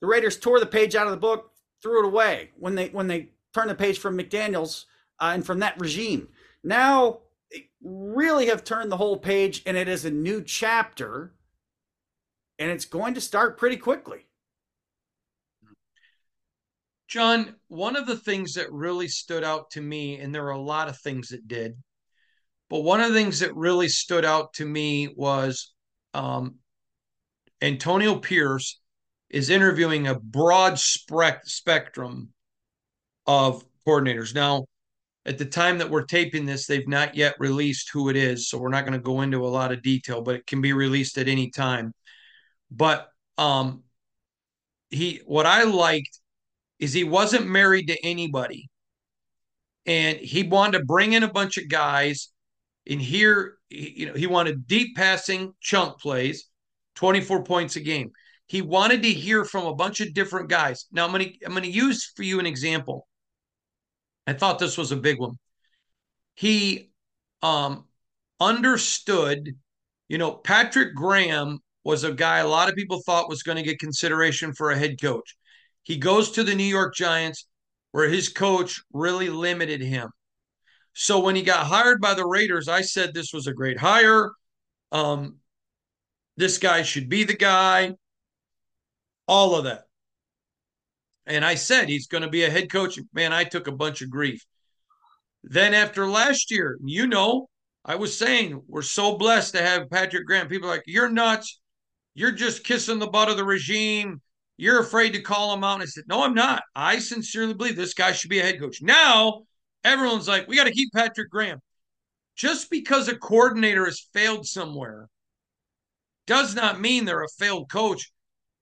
the 0.00 0.06
Raiders 0.06 0.38
tore 0.38 0.58
the 0.58 0.66
page 0.66 0.94
out 0.94 1.06
of 1.06 1.12
the 1.12 1.18
book, 1.18 1.52
threw 1.82 2.02
it 2.02 2.08
away 2.08 2.50
when 2.58 2.74
they 2.74 2.88
when 2.88 3.06
they 3.06 3.28
turned 3.52 3.70
the 3.70 3.74
page 3.74 3.98
from 3.98 4.16
McDaniels 4.16 4.86
uh, 5.20 5.32
and 5.34 5.44
from 5.44 5.58
that 5.60 5.78
regime. 5.78 6.28
Now 6.64 7.20
really 7.82 8.46
have 8.46 8.64
turned 8.64 8.90
the 8.90 8.96
whole 8.96 9.18
page 9.18 9.62
and 9.66 9.76
it 9.76 9.88
is 9.88 10.04
a 10.04 10.10
new 10.10 10.42
chapter 10.42 11.34
and 12.58 12.70
it's 12.70 12.84
going 12.84 13.14
to 13.14 13.20
start 13.20 13.58
pretty 13.58 13.76
quickly. 13.76 14.26
John, 17.08 17.56
one 17.68 17.96
of 17.96 18.06
the 18.06 18.16
things 18.16 18.54
that 18.54 18.72
really 18.72 19.08
stood 19.08 19.44
out 19.44 19.70
to 19.72 19.80
me, 19.80 20.18
and 20.18 20.34
there 20.34 20.46
are 20.46 20.52
a 20.52 20.60
lot 20.60 20.88
of 20.88 20.98
things 20.98 21.28
that 21.28 21.46
did, 21.46 21.76
but 22.70 22.80
one 22.80 23.00
of 23.00 23.12
the 23.12 23.18
things 23.18 23.40
that 23.40 23.54
really 23.54 23.88
stood 23.88 24.24
out 24.24 24.54
to 24.54 24.64
me 24.64 25.08
was 25.14 25.74
um, 26.14 26.54
Antonio 27.60 28.14
Pierce 28.16 28.80
is 29.28 29.50
interviewing 29.50 30.06
a 30.06 30.18
broad 30.18 30.78
spec- 30.78 31.46
spectrum 31.46 32.30
of 33.26 33.64
coordinators. 33.86 34.34
Now, 34.34 34.66
at 35.24 35.38
the 35.38 35.44
time 35.44 35.78
that 35.78 35.90
we're 35.90 36.04
taping 36.04 36.46
this, 36.46 36.66
they've 36.66 36.88
not 36.88 37.14
yet 37.14 37.36
released 37.38 37.90
who 37.92 38.08
it 38.08 38.16
is, 38.16 38.48
so 38.48 38.58
we're 38.58 38.68
not 38.68 38.84
going 38.84 38.98
to 38.98 38.98
go 38.98 39.20
into 39.20 39.44
a 39.44 39.48
lot 39.48 39.72
of 39.72 39.82
detail, 39.82 40.20
but 40.20 40.34
it 40.34 40.46
can 40.46 40.60
be 40.60 40.72
released 40.72 41.16
at 41.18 41.28
any 41.28 41.50
time. 41.50 41.92
But 42.70 43.08
um, 43.38 43.84
he, 44.90 45.20
what 45.24 45.46
I 45.46 45.62
liked 45.64 46.18
is 46.78 46.92
he 46.92 47.04
wasn't 47.04 47.46
married 47.46 47.86
to 47.86 48.04
anybody, 48.04 48.68
and 49.86 50.18
he 50.18 50.42
wanted 50.42 50.78
to 50.78 50.84
bring 50.84 51.12
in 51.12 51.22
a 51.22 51.32
bunch 51.32 51.56
of 51.56 51.68
guys. 51.68 52.28
And 52.88 53.00
here, 53.00 53.58
you 53.70 54.06
know, 54.06 54.14
he 54.14 54.26
wanted 54.26 54.66
deep 54.66 54.96
passing 54.96 55.54
chunk 55.60 56.00
plays, 56.00 56.48
twenty 56.96 57.20
four 57.20 57.44
points 57.44 57.76
a 57.76 57.80
game. 57.80 58.10
He 58.46 58.60
wanted 58.60 59.04
to 59.04 59.10
hear 59.10 59.44
from 59.44 59.66
a 59.66 59.74
bunch 59.74 60.00
of 60.00 60.12
different 60.14 60.48
guys. 60.48 60.86
Now 60.90 61.04
I'm 61.04 61.12
going 61.12 61.24
to 61.24 61.46
I'm 61.46 61.52
going 61.52 61.62
to 61.62 61.70
use 61.70 62.12
for 62.16 62.24
you 62.24 62.40
an 62.40 62.46
example 62.46 63.06
I 64.26 64.32
thought 64.32 64.58
this 64.58 64.78
was 64.78 64.92
a 64.92 64.96
big 64.96 65.18
one. 65.18 65.38
He 66.34 66.90
um, 67.42 67.86
understood, 68.40 69.56
you 70.08 70.18
know, 70.18 70.32
Patrick 70.32 70.94
Graham 70.94 71.58
was 71.84 72.04
a 72.04 72.12
guy 72.12 72.38
a 72.38 72.48
lot 72.48 72.68
of 72.68 72.76
people 72.76 73.00
thought 73.00 73.28
was 73.28 73.42
going 73.42 73.56
to 73.56 73.62
get 73.62 73.78
consideration 73.78 74.52
for 74.54 74.70
a 74.70 74.78
head 74.78 75.00
coach. 75.00 75.36
He 75.82 75.96
goes 75.96 76.30
to 76.32 76.44
the 76.44 76.54
New 76.54 76.62
York 76.62 76.94
Giants, 76.94 77.46
where 77.90 78.08
his 78.08 78.28
coach 78.28 78.80
really 78.92 79.28
limited 79.28 79.80
him. 79.80 80.10
So 80.94 81.20
when 81.20 81.34
he 81.34 81.42
got 81.42 81.66
hired 81.66 82.00
by 82.00 82.14
the 82.14 82.26
Raiders, 82.26 82.68
I 82.68 82.82
said 82.82 83.14
this 83.14 83.32
was 83.32 83.46
a 83.46 83.52
great 83.52 83.78
hire. 83.78 84.30
Um, 84.92 85.38
this 86.36 86.58
guy 86.58 86.82
should 86.82 87.08
be 87.08 87.24
the 87.24 87.36
guy. 87.36 87.94
All 89.26 89.56
of 89.56 89.64
that. 89.64 89.86
And 91.32 91.46
I 91.46 91.54
said 91.54 91.88
he's 91.88 92.08
going 92.08 92.22
to 92.22 92.28
be 92.28 92.44
a 92.44 92.50
head 92.50 92.70
coach. 92.70 92.98
Man, 93.14 93.32
I 93.32 93.44
took 93.44 93.66
a 93.66 93.72
bunch 93.72 94.02
of 94.02 94.10
grief. 94.10 94.44
Then 95.42 95.72
after 95.72 96.06
last 96.06 96.50
year, 96.50 96.76
you 96.84 97.06
know, 97.06 97.48
I 97.86 97.96
was 97.96 98.18
saying 98.18 98.62
we're 98.68 98.82
so 98.82 99.16
blessed 99.16 99.54
to 99.54 99.62
have 99.62 99.88
Patrick 99.88 100.26
Graham. 100.26 100.46
People 100.46 100.68
like, 100.68 100.82
you're 100.86 101.08
nuts. 101.08 101.58
You're 102.14 102.32
just 102.32 102.64
kissing 102.64 102.98
the 102.98 103.06
butt 103.06 103.30
of 103.30 103.38
the 103.38 103.44
regime. 103.44 104.20
You're 104.58 104.80
afraid 104.80 105.14
to 105.14 105.22
call 105.22 105.54
him 105.54 105.64
out. 105.64 105.76
And 105.76 105.84
I 105.84 105.86
said, 105.86 106.04
no, 106.06 106.22
I'm 106.22 106.34
not. 106.34 106.64
I 106.76 106.98
sincerely 106.98 107.54
believe 107.54 107.76
this 107.76 107.94
guy 107.94 108.12
should 108.12 108.28
be 108.28 108.40
a 108.40 108.44
head 108.44 108.60
coach. 108.60 108.82
Now, 108.82 109.44
everyone's 109.84 110.28
like, 110.28 110.46
we 110.48 110.56
got 110.56 110.66
to 110.66 110.70
keep 110.70 110.92
Patrick 110.92 111.30
Graham. 111.30 111.60
Just 112.36 112.68
because 112.68 113.08
a 113.08 113.16
coordinator 113.16 113.86
has 113.86 114.06
failed 114.12 114.46
somewhere 114.46 115.08
does 116.26 116.54
not 116.54 116.78
mean 116.78 117.06
they're 117.06 117.24
a 117.24 117.28
failed 117.38 117.70
coach 117.70 118.12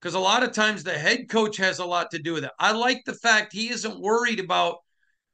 because 0.01 0.15
a 0.15 0.21
lot 0.21 0.43
of 0.43 0.53
times 0.53 0.83
the 0.83 0.99
head 0.99 1.29
coach 1.29 1.57
has 1.59 1.79
a 1.79 1.85
lot 1.85 2.11
to 2.11 2.19
do 2.19 2.33
with 2.33 2.45
it. 2.45 2.53
I 2.59 2.73
like 2.73 3.05
the 3.05 3.15
fact 3.15 3.53
he 3.53 3.71
isn't 3.71 4.01
worried 4.01 4.41
about 4.41 4.79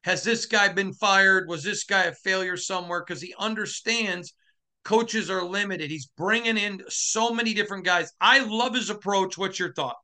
has 0.02 0.22
this 0.22 0.46
guy 0.46 0.68
been 0.68 0.92
fired? 0.92 1.48
Was 1.48 1.64
this 1.64 1.84
guy 1.84 2.04
a 2.04 2.12
failure 2.12 2.56
somewhere? 2.56 3.04
Because 3.04 3.20
he 3.20 3.34
understands 3.38 4.34
coaches 4.84 5.30
are 5.30 5.42
limited. 5.42 5.90
He's 5.90 6.06
bringing 6.16 6.56
in 6.56 6.82
so 6.88 7.32
many 7.32 7.54
different 7.54 7.84
guys. 7.84 8.12
I 8.20 8.38
love 8.38 8.74
his 8.74 8.88
approach. 8.88 9.36
What's 9.36 9.58
your 9.58 9.72
thought? 9.72 9.96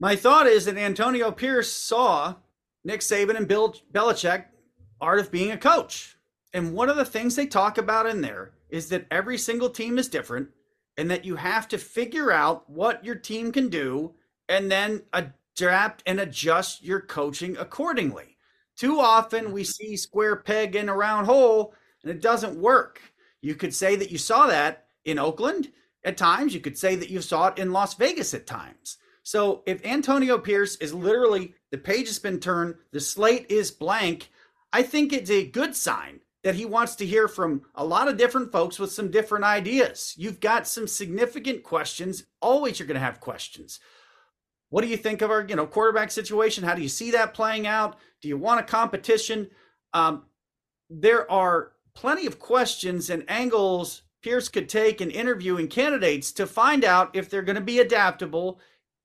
My 0.00 0.16
thought 0.16 0.46
is 0.46 0.64
that 0.64 0.78
Antonio 0.78 1.30
Pierce 1.30 1.70
saw 1.70 2.36
Nick 2.84 3.00
Saban 3.00 3.36
and 3.36 3.46
Bill 3.46 3.76
Belichick 3.92 4.46
art 5.00 5.18
of 5.18 5.30
being 5.30 5.50
a 5.50 5.58
coach. 5.58 6.16
And 6.54 6.72
one 6.72 6.88
of 6.88 6.96
the 6.96 7.04
things 7.04 7.36
they 7.36 7.46
talk 7.46 7.76
about 7.76 8.06
in 8.06 8.22
there 8.22 8.52
is 8.70 8.88
that 8.88 9.06
every 9.10 9.36
single 9.36 9.68
team 9.68 9.98
is 9.98 10.08
different 10.08 10.48
and 10.96 11.10
that 11.10 11.24
you 11.24 11.36
have 11.36 11.68
to 11.68 11.78
figure 11.78 12.30
out 12.30 12.68
what 12.68 13.04
your 13.04 13.14
team 13.14 13.52
can 13.52 13.68
do 13.68 14.14
and 14.48 14.70
then 14.70 15.02
adapt 15.12 16.02
and 16.06 16.20
adjust 16.20 16.82
your 16.82 17.00
coaching 17.00 17.56
accordingly. 17.56 18.36
Too 18.76 19.00
often 19.00 19.52
we 19.52 19.62
mm-hmm. 19.62 19.70
see 19.70 19.96
square 19.96 20.36
peg 20.36 20.76
in 20.76 20.88
a 20.88 20.96
round 20.96 21.26
hole 21.26 21.74
and 22.02 22.10
it 22.10 22.20
doesn't 22.20 22.60
work. 22.60 23.00
You 23.40 23.54
could 23.54 23.74
say 23.74 23.96
that 23.96 24.10
you 24.10 24.18
saw 24.18 24.46
that 24.46 24.86
in 25.04 25.18
Oakland 25.18 25.72
at 26.04 26.16
times. 26.16 26.54
You 26.54 26.60
could 26.60 26.78
say 26.78 26.96
that 26.96 27.10
you 27.10 27.20
saw 27.20 27.48
it 27.48 27.58
in 27.58 27.72
Las 27.72 27.94
Vegas 27.94 28.34
at 28.34 28.46
times. 28.46 28.98
So 29.22 29.62
if 29.66 29.84
Antonio 29.84 30.38
Pierce 30.38 30.76
is 30.76 30.92
literally 30.92 31.54
the 31.70 31.78
page 31.78 32.08
has 32.08 32.18
been 32.18 32.40
turned, 32.40 32.74
the 32.90 33.00
slate 33.00 33.46
is 33.50 33.70
blank, 33.70 34.30
I 34.72 34.82
think 34.82 35.12
it's 35.12 35.30
a 35.30 35.46
good 35.46 35.76
sign 35.76 36.20
that 36.42 36.54
he 36.56 36.64
wants 36.64 36.96
to 36.96 37.06
hear 37.06 37.28
from 37.28 37.62
a 37.74 37.84
lot 37.84 38.08
of 38.08 38.16
different 38.16 38.50
folks 38.50 38.78
with 38.78 38.90
some 38.90 39.10
different 39.10 39.44
ideas. 39.44 40.14
You've 40.16 40.40
got 40.40 40.66
some 40.66 40.86
significant 40.86 41.62
questions. 41.62 42.24
Always 42.40 42.78
you're 42.78 42.88
going 42.88 42.94
to 42.94 43.00
have 43.00 43.20
questions. 43.20 43.78
What 44.70 44.82
do 44.82 44.88
you 44.88 44.96
think 44.96 45.22
of 45.22 45.30
our, 45.30 45.44
you 45.46 45.54
know, 45.54 45.66
quarterback 45.66 46.10
situation? 46.10 46.64
How 46.64 46.74
do 46.74 46.82
you 46.82 46.88
see 46.88 47.10
that 47.12 47.34
playing 47.34 47.66
out? 47.66 47.96
Do 48.20 48.28
you 48.28 48.36
want 48.36 48.60
a 48.60 48.64
competition? 48.64 49.50
Um, 49.92 50.24
there 50.90 51.30
are 51.30 51.72
plenty 51.94 52.26
of 52.26 52.38
questions 52.38 53.10
and 53.10 53.24
angles 53.28 54.02
Pierce 54.22 54.48
could 54.48 54.68
take 54.68 55.00
in 55.00 55.10
interviewing 55.10 55.68
candidates 55.68 56.30
to 56.32 56.46
find 56.46 56.84
out 56.84 57.14
if 57.14 57.28
they're 57.28 57.42
going 57.42 57.56
to 57.56 57.60
be 57.60 57.80
adaptable, 57.80 58.60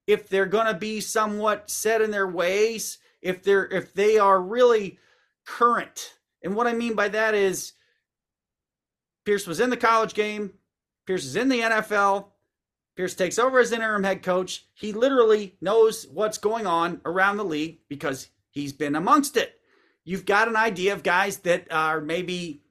if 0.06 0.30
they're 0.30 0.46
going 0.46 0.68
to 0.68 0.76
be 0.76 1.02
somewhat 1.02 1.70
set 1.70 2.02
in 2.02 2.12
their 2.12 2.28
ways, 2.28 3.00
if 3.22 3.44
they're 3.44 3.66
if 3.66 3.94
they 3.94 4.20
are 4.20 4.40
really 4.40 5.00
current 5.44 6.17
and 6.44 6.56
what 6.56 6.68
I 6.68 6.74
mean 6.74 6.94
by 6.94 7.10
that 7.10 7.34
is 7.34 7.74
Pierce 9.26 9.48
was 9.48 9.60
in 9.60 9.70
the 9.70 9.78
college 9.78 10.14
game, 10.14 10.54
Pierce 11.06 11.26
is 11.26 11.36
in 11.36 11.50
the 11.50 11.62
NFL. 11.62 12.28
Pierce 12.96 13.16
takes 13.16 13.38
over 13.40 13.60
as 13.60 13.72
interim 13.72 14.04
head 14.04 14.24
coach. 14.24 14.66
He 14.74 14.92
literally 14.92 15.56
knows 15.62 16.08
what's 16.08 16.38
going 16.38 16.66
on 16.66 17.00
around 17.06 17.38
the 17.38 17.46
league 17.46 17.80
because 17.88 18.30
he's 18.50 18.74
been 18.74 18.96
amongst 18.96 19.38
it. 19.38 19.54
You've 20.04 20.26
got 20.26 20.48
an 20.48 20.56
idea 20.56 20.94
of 20.94 21.04
guys 21.04 21.38
that 21.40 21.72
are 21.72 22.02
maybe 22.02 22.64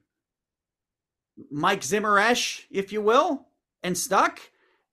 Mike 1.51 1.83
Zimmer-esh, 1.83 2.67
if 2.69 2.91
you 2.91 3.01
will, 3.01 3.47
and 3.83 3.97
stuck. 3.97 4.39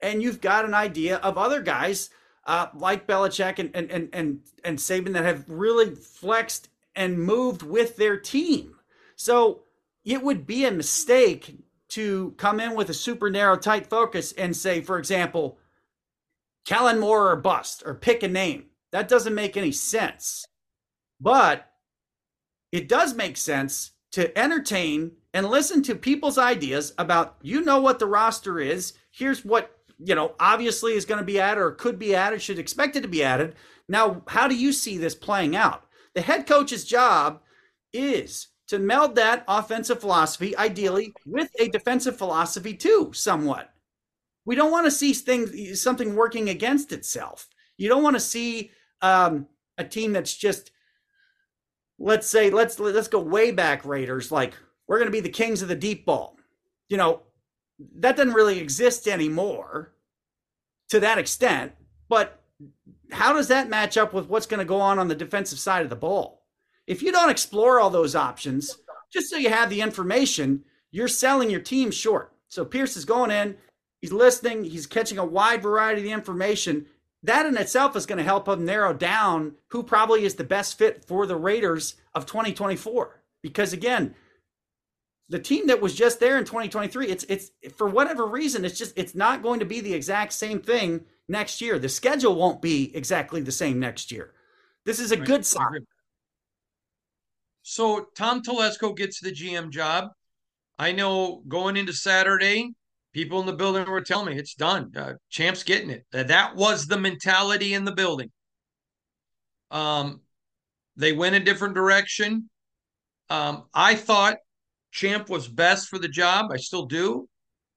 And 0.00 0.22
you've 0.22 0.40
got 0.40 0.64
an 0.64 0.74
idea 0.74 1.16
of 1.16 1.36
other 1.36 1.62
guys 1.62 2.10
uh, 2.46 2.66
like 2.74 3.06
Belichick 3.06 3.58
and, 3.58 3.70
and, 3.74 3.90
and, 3.90 4.08
and, 4.12 4.40
and 4.62 4.78
Saban 4.78 5.14
that 5.14 5.24
have 5.24 5.48
really 5.48 5.94
flexed 5.94 6.68
and 6.96 7.20
moved 7.20 7.62
with 7.62 7.96
their 7.96 8.16
team. 8.16 8.76
So 9.16 9.62
it 10.04 10.22
would 10.22 10.46
be 10.46 10.64
a 10.64 10.70
mistake 10.70 11.64
to 11.90 12.34
come 12.36 12.60
in 12.60 12.74
with 12.74 12.90
a 12.90 12.94
super 12.94 13.30
narrow, 13.30 13.56
tight 13.56 13.86
focus 13.88 14.32
and 14.32 14.56
say, 14.56 14.80
for 14.80 14.98
example, 14.98 15.58
Kellen 16.64 16.98
Moore 16.98 17.30
or 17.30 17.36
bust 17.36 17.82
or 17.84 17.94
pick 17.94 18.22
a 18.22 18.28
name. 18.28 18.66
That 18.92 19.08
doesn't 19.08 19.34
make 19.34 19.56
any 19.56 19.72
sense. 19.72 20.44
But 21.20 21.70
it 22.72 22.88
does 22.88 23.14
make 23.14 23.36
sense 23.36 23.92
to 24.12 24.36
entertain 24.38 25.12
and 25.32 25.48
listen 25.48 25.82
to 25.82 25.94
people's 25.94 26.38
ideas 26.38 26.92
about 26.98 27.36
you 27.42 27.62
know 27.62 27.80
what 27.80 27.98
the 27.98 28.06
roster 28.06 28.60
is. 28.60 28.94
Here's 29.10 29.44
what, 29.44 29.70
you 29.98 30.14
know, 30.14 30.34
obviously 30.38 30.94
is 30.94 31.04
going 31.04 31.18
to 31.20 31.24
be 31.24 31.40
added 31.40 31.60
or 31.60 31.72
could 31.72 31.98
be 31.98 32.14
added, 32.14 32.40
should 32.40 32.58
expect 32.58 32.96
it 32.96 33.02
to 33.02 33.08
be 33.08 33.24
added. 33.24 33.54
Now, 33.88 34.22
how 34.28 34.48
do 34.48 34.56
you 34.56 34.72
see 34.72 34.98
this 34.98 35.14
playing 35.14 35.56
out? 35.56 35.84
The 36.14 36.20
head 36.20 36.46
coach's 36.46 36.84
job 36.84 37.40
is 37.92 38.48
to 38.68 38.78
meld 38.78 39.16
that 39.16 39.44
offensive 39.46 40.00
philosophy, 40.00 40.56
ideally, 40.56 41.12
with 41.26 41.50
a 41.58 41.68
defensive 41.68 42.16
philosophy 42.16 42.74
too, 42.74 43.12
somewhat. 43.12 43.70
We 44.44 44.54
don't 44.54 44.70
want 44.70 44.86
to 44.86 44.90
see 44.90 45.12
things 45.12 45.80
something 45.80 46.14
working 46.14 46.48
against 46.48 46.92
itself. 46.92 47.48
You 47.76 47.88
don't 47.88 48.02
want 48.02 48.16
to 48.16 48.20
see 48.20 48.70
um, 49.02 49.46
a 49.78 49.84
team 49.84 50.12
that's 50.12 50.34
just, 50.34 50.70
let's 51.98 52.26
say, 52.26 52.50
let's 52.50 52.78
let's 52.78 53.08
go 53.08 53.20
way 53.20 53.50
back 53.50 53.84
Raiders, 53.84 54.30
like 54.30 54.54
we're 54.86 54.98
going 54.98 55.08
to 55.08 55.12
be 55.12 55.20
the 55.20 55.28
kings 55.28 55.62
of 55.62 55.68
the 55.68 55.74
deep 55.74 56.04
ball. 56.04 56.36
You 56.88 56.96
know, 56.96 57.22
that 57.96 58.16
doesn't 58.16 58.34
really 58.34 58.60
exist 58.60 59.08
anymore 59.08 59.92
to 60.90 61.00
that 61.00 61.18
extent. 61.18 61.72
But 62.08 62.40
how 63.14 63.32
does 63.32 63.48
that 63.48 63.68
match 63.68 63.96
up 63.96 64.12
with 64.12 64.28
what's 64.28 64.46
going 64.46 64.58
to 64.58 64.64
go 64.64 64.80
on 64.80 64.98
on 64.98 65.08
the 65.08 65.14
defensive 65.14 65.58
side 65.58 65.82
of 65.82 65.90
the 65.90 65.96
ball? 65.96 66.42
If 66.86 67.02
you 67.02 67.12
don't 67.12 67.30
explore 67.30 67.80
all 67.80 67.90
those 67.90 68.14
options, 68.14 68.78
just 69.12 69.30
so 69.30 69.36
you 69.36 69.48
have 69.48 69.70
the 69.70 69.80
information, 69.80 70.64
you're 70.90 71.08
selling 71.08 71.50
your 71.50 71.60
team 71.60 71.90
short. 71.90 72.32
So 72.48 72.64
Pierce 72.64 72.96
is 72.96 73.04
going 73.04 73.30
in, 73.30 73.56
he's 74.00 74.12
listening, 74.12 74.64
he's 74.64 74.86
catching 74.86 75.18
a 75.18 75.24
wide 75.24 75.62
variety 75.62 76.00
of 76.00 76.04
the 76.04 76.12
information. 76.12 76.86
That 77.22 77.46
in 77.46 77.56
itself 77.56 77.96
is 77.96 78.06
going 78.06 78.18
to 78.18 78.24
help 78.24 78.46
him 78.46 78.64
narrow 78.64 78.92
down 78.92 79.54
who 79.68 79.82
probably 79.82 80.24
is 80.24 80.34
the 80.34 80.44
best 80.44 80.76
fit 80.76 81.04
for 81.04 81.26
the 81.26 81.36
Raiders 81.36 81.94
of 82.14 82.26
2024. 82.26 83.22
Because 83.42 83.72
again, 83.72 84.14
the 85.28 85.38
team 85.38 85.68
that 85.68 85.80
was 85.80 85.94
just 85.94 86.20
there 86.20 86.36
in 86.36 86.44
2023, 86.44 87.08
it's 87.08 87.24
it's 87.24 87.50
for 87.76 87.88
whatever 87.88 88.26
reason, 88.26 88.64
it's 88.64 88.78
just 88.78 88.96
it's 88.98 89.14
not 89.14 89.42
going 89.42 89.60
to 89.60 89.66
be 89.66 89.80
the 89.80 89.94
exact 89.94 90.32
same 90.34 90.60
thing 90.60 91.06
next 91.28 91.60
year. 91.60 91.78
The 91.78 91.88
schedule 91.88 92.34
won't 92.34 92.62
be 92.62 92.94
exactly 92.94 93.40
the 93.40 93.52
same 93.52 93.78
next 93.78 94.12
year. 94.12 94.32
This 94.84 95.00
is 95.00 95.12
a 95.12 95.16
right. 95.16 95.26
good 95.26 95.46
sign. 95.46 95.86
So 97.62 98.06
Tom 98.16 98.42
Telesco 98.42 98.94
gets 98.94 99.20
the 99.20 99.32
GM 99.32 99.70
job. 99.70 100.10
I 100.78 100.92
know 100.92 101.42
going 101.48 101.76
into 101.76 101.92
Saturday, 101.92 102.72
people 103.12 103.40
in 103.40 103.46
the 103.46 103.54
building 103.54 103.88
were 103.88 104.02
telling 104.02 104.34
me 104.34 104.38
it's 104.38 104.54
done. 104.54 104.92
Uh, 104.94 105.14
Champ's 105.30 105.62
getting 105.62 105.90
it. 105.90 106.04
That 106.12 106.56
was 106.56 106.86
the 106.86 106.98
mentality 106.98 107.74
in 107.74 107.84
the 107.84 107.92
building. 107.92 108.30
Um, 109.70 110.20
they 110.96 111.12
went 111.12 111.36
a 111.36 111.40
different 111.40 111.74
direction. 111.74 112.50
Um, 113.30 113.64
I 113.72 113.94
thought 113.94 114.36
Champ 114.92 115.30
was 115.30 115.48
best 115.48 115.88
for 115.88 115.98
the 115.98 116.08
job. 116.08 116.50
I 116.52 116.56
still 116.56 116.86
do. 116.86 117.28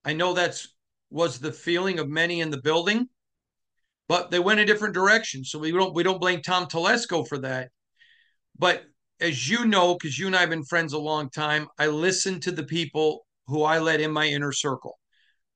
I 0.03 0.13
know 0.13 0.33
that's 0.33 0.73
was 1.09 1.39
the 1.39 1.51
feeling 1.51 1.99
of 1.99 2.09
many 2.09 2.41
in 2.41 2.51
the 2.51 2.61
building, 2.61 3.07
but 4.07 4.31
they 4.31 4.39
went 4.39 4.59
a 4.59 4.65
different 4.65 4.93
direction. 4.93 5.43
So 5.43 5.59
we 5.59 5.71
don't 5.71 5.93
we 5.93 6.03
don't 6.03 6.21
blame 6.21 6.41
Tom 6.41 6.65
Telesco 6.65 7.27
for 7.27 7.37
that. 7.39 7.69
But 8.57 8.83
as 9.19 9.49
you 9.49 9.65
know, 9.65 9.95
because 9.95 10.17
you 10.17 10.27
and 10.27 10.35
I 10.35 10.41
have 10.41 10.49
been 10.49 10.63
friends 10.63 10.93
a 10.93 10.99
long 10.99 11.29
time, 11.29 11.67
I 11.77 11.87
listen 11.87 12.39
to 12.41 12.51
the 12.51 12.63
people 12.63 13.25
who 13.47 13.63
I 13.63 13.79
let 13.79 14.01
in 14.01 14.11
my 14.11 14.27
inner 14.27 14.51
circle. 14.51 14.97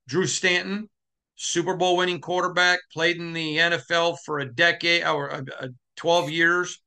Drew 0.07 0.25
Stanton, 0.25 0.89
Super 1.35 1.75
Bowl 1.75 1.97
winning 1.97 2.21
quarterback, 2.21 2.79
played 2.91 3.17
in 3.17 3.33
the 3.33 3.57
NFL 3.57 4.17
for 4.25 4.39
a 4.39 4.53
decade 4.53 5.05
or 5.05 5.27
a 5.27 5.69
12 5.97 6.31
years. 6.31 6.81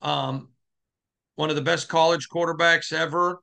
Um, 0.00 0.50
one 1.36 1.50
of 1.50 1.56
the 1.56 1.62
best 1.62 1.88
college 1.88 2.28
quarterbacks 2.28 2.92
ever 2.92 3.40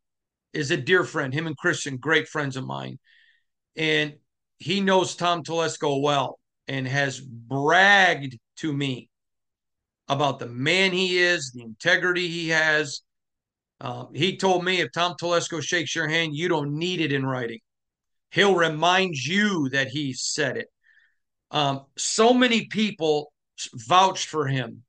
is 0.53 0.71
a 0.71 0.77
dear 0.77 1.03
friend. 1.03 1.33
Him 1.33 1.47
and 1.47 1.57
Christian, 1.57 1.97
great 1.97 2.27
friends 2.27 2.57
of 2.57 2.65
mine. 2.65 2.97
And 3.75 4.15
he 4.57 4.81
knows 4.81 5.15
Tom 5.15 5.43
Telesco 5.43 6.01
well 6.01 6.38
and 6.69 6.87
has 6.87 7.19
bragged 7.19 8.37
to 8.57 8.71
me 8.71 9.09
about 10.07 10.37
the 10.37 10.47
man 10.47 10.91
he 10.91 11.17
is, 11.17 11.51
the 11.51 11.63
integrity 11.63 12.27
he 12.27 12.49
has. 12.49 13.01
Uh, 13.81 14.05
he 14.13 14.37
told 14.37 14.63
me 14.63 14.79
if 14.79 14.91
Tom 14.91 15.15
Telesco 15.19 15.61
shakes 15.63 15.95
your 15.95 16.07
hand, 16.07 16.35
you 16.35 16.47
don't 16.47 16.77
need 16.77 17.01
it 17.01 17.11
in 17.11 17.25
writing. 17.25 17.59
He'll 18.31 18.55
remind 18.55 19.15
you 19.15 19.69
that 19.69 19.87
he 19.87 20.13
said 20.13 20.57
it. 20.57 20.67
Um, 21.49 21.85
so 21.97 22.33
many 22.33 22.67
people 22.67 23.33
vouched 23.73 24.27
for 24.27 24.45
him. 24.45 24.83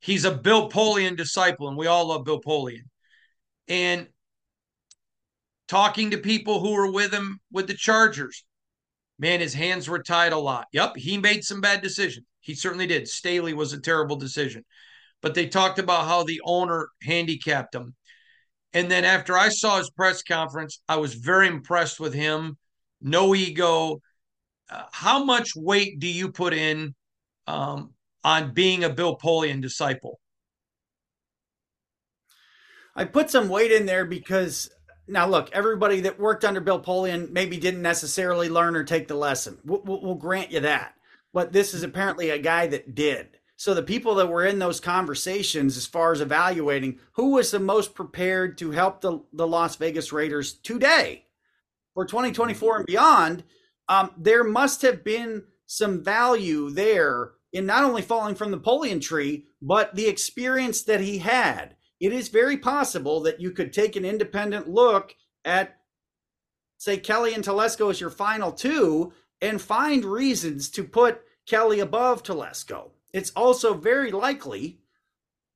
He's 0.00 0.26
a 0.26 0.36
Bill 0.36 0.68
Polian 0.68 1.16
disciple, 1.16 1.68
and 1.68 1.78
we 1.78 1.86
all 1.86 2.08
love 2.08 2.24
Bill 2.24 2.42
Polian. 2.42 2.82
And 3.68 4.08
talking 5.66 6.10
to 6.10 6.18
people 6.18 6.60
who 6.60 6.72
were 6.72 6.92
with 6.92 7.10
him 7.10 7.38
with 7.50 7.68
the 7.68 7.74
Chargers, 7.74 8.44
man, 9.22 9.38
his 9.38 9.54
hands 9.54 9.88
were 9.88 10.02
tied 10.02 10.32
a 10.32 10.38
lot. 10.38 10.66
Yep, 10.72 10.96
he 10.96 11.16
made 11.16 11.44
some 11.44 11.60
bad 11.60 11.80
decisions. 11.80 12.26
He 12.40 12.56
certainly 12.56 12.88
did. 12.88 13.06
Staley 13.06 13.54
was 13.54 13.72
a 13.72 13.80
terrible 13.80 14.16
decision. 14.16 14.64
But 15.22 15.34
they 15.34 15.46
talked 15.46 15.78
about 15.78 16.08
how 16.08 16.24
the 16.24 16.40
owner 16.44 16.88
handicapped 17.00 17.72
him. 17.72 17.94
And 18.72 18.90
then 18.90 19.04
after 19.04 19.38
I 19.38 19.48
saw 19.48 19.78
his 19.78 19.90
press 19.90 20.24
conference, 20.24 20.82
I 20.88 20.96
was 20.96 21.14
very 21.14 21.46
impressed 21.46 22.00
with 22.00 22.12
him. 22.12 22.58
No 23.00 23.32
ego. 23.32 24.00
Uh, 24.68 24.84
how 24.90 25.22
much 25.22 25.50
weight 25.54 26.00
do 26.00 26.08
you 26.08 26.32
put 26.32 26.52
in 26.52 26.92
um, 27.46 27.94
on 28.24 28.52
being 28.52 28.82
a 28.82 28.90
Bill 28.90 29.16
Polian 29.16 29.62
disciple? 29.62 30.18
I 32.96 33.04
put 33.04 33.30
some 33.30 33.48
weight 33.48 33.70
in 33.70 33.86
there 33.86 34.04
because 34.04 34.68
now 35.08 35.26
look, 35.26 35.50
everybody 35.52 36.00
that 36.02 36.18
worked 36.18 36.44
under 36.44 36.60
Bill 36.60 36.80
Polian 36.80 37.30
maybe 37.30 37.56
didn't 37.56 37.82
necessarily 37.82 38.48
learn 38.48 38.76
or 38.76 38.84
take 38.84 39.08
the 39.08 39.14
lesson. 39.14 39.58
We'll, 39.64 39.82
we'll, 39.84 40.14
grant 40.14 40.52
you 40.52 40.60
that, 40.60 40.94
but 41.32 41.52
this 41.52 41.74
is 41.74 41.82
apparently 41.82 42.30
a 42.30 42.38
guy 42.38 42.66
that 42.68 42.94
did. 42.94 43.38
So 43.56 43.74
the 43.74 43.82
people 43.82 44.16
that 44.16 44.28
were 44.28 44.44
in 44.44 44.58
those 44.58 44.80
conversations, 44.80 45.76
as 45.76 45.86
far 45.86 46.12
as 46.12 46.20
evaluating 46.20 46.98
who 47.12 47.32
was 47.32 47.50
the 47.50 47.60
most 47.60 47.94
prepared 47.94 48.58
to 48.58 48.72
help 48.72 49.00
the, 49.00 49.20
the 49.32 49.46
Las 49.46 49.76
Vegas 49.76 50.12
Raiders 50.12 50.54
today 50.54 51.26
for 51.94 52.04
2024 52.04 52.78
and 52.78 52.86
beyond, 52.86 53.44
um, 53.88 54.10
there 54.16 54.44
must 54.44 54.82
have 54.82 55.04
been 55.04 55.44
some 55.66 56.02
value 56.02 56.70
there 56.70 57.32
in 57.52 57.66
not 57.66 57.84
only 57.84 58.02
falling 58.02 58.34
from 58.34 58.50
the 58.50 58.58
Polian 58.58 59.00
tree, 59.00 59.46
but 59.60 59.94
the 59.94 60.06
experience 60.06 60.82
that 60.82 61.00
he 61.00 61.18
had 61.18 61.76
it 62.02 62.12
is 62.12 62.28
very 62.28 62.56
possible 62.56 63.20
that 63.20 63.40
you 63.40 63.52
could 63.52 63.72
take 63.72 63.94
an 63.94 64.04
independent 64.04 64.68
look 64.68 65.14
at, 65.44 65.78
say, 66.76 66.96
Kelly 66.96 67.32
and 67.32 67.44
Telesco 67.44 67.90
as 67.90 68.00
your 68.00 68.10
final 68.10 68.50
two 68.50 69.12
and 69.40 69.62
find 69.62 70.04
reasons 70.04 70.68
to 70.70 70.82
put 70.82 71.22
Kelly 71.46 71.78
above 71.78 72.24
Telesco. 72.24 72.90
It's 73.12 73.30
also 73.36 73.74
very 73.74 74.10
likely, 74.10 74.80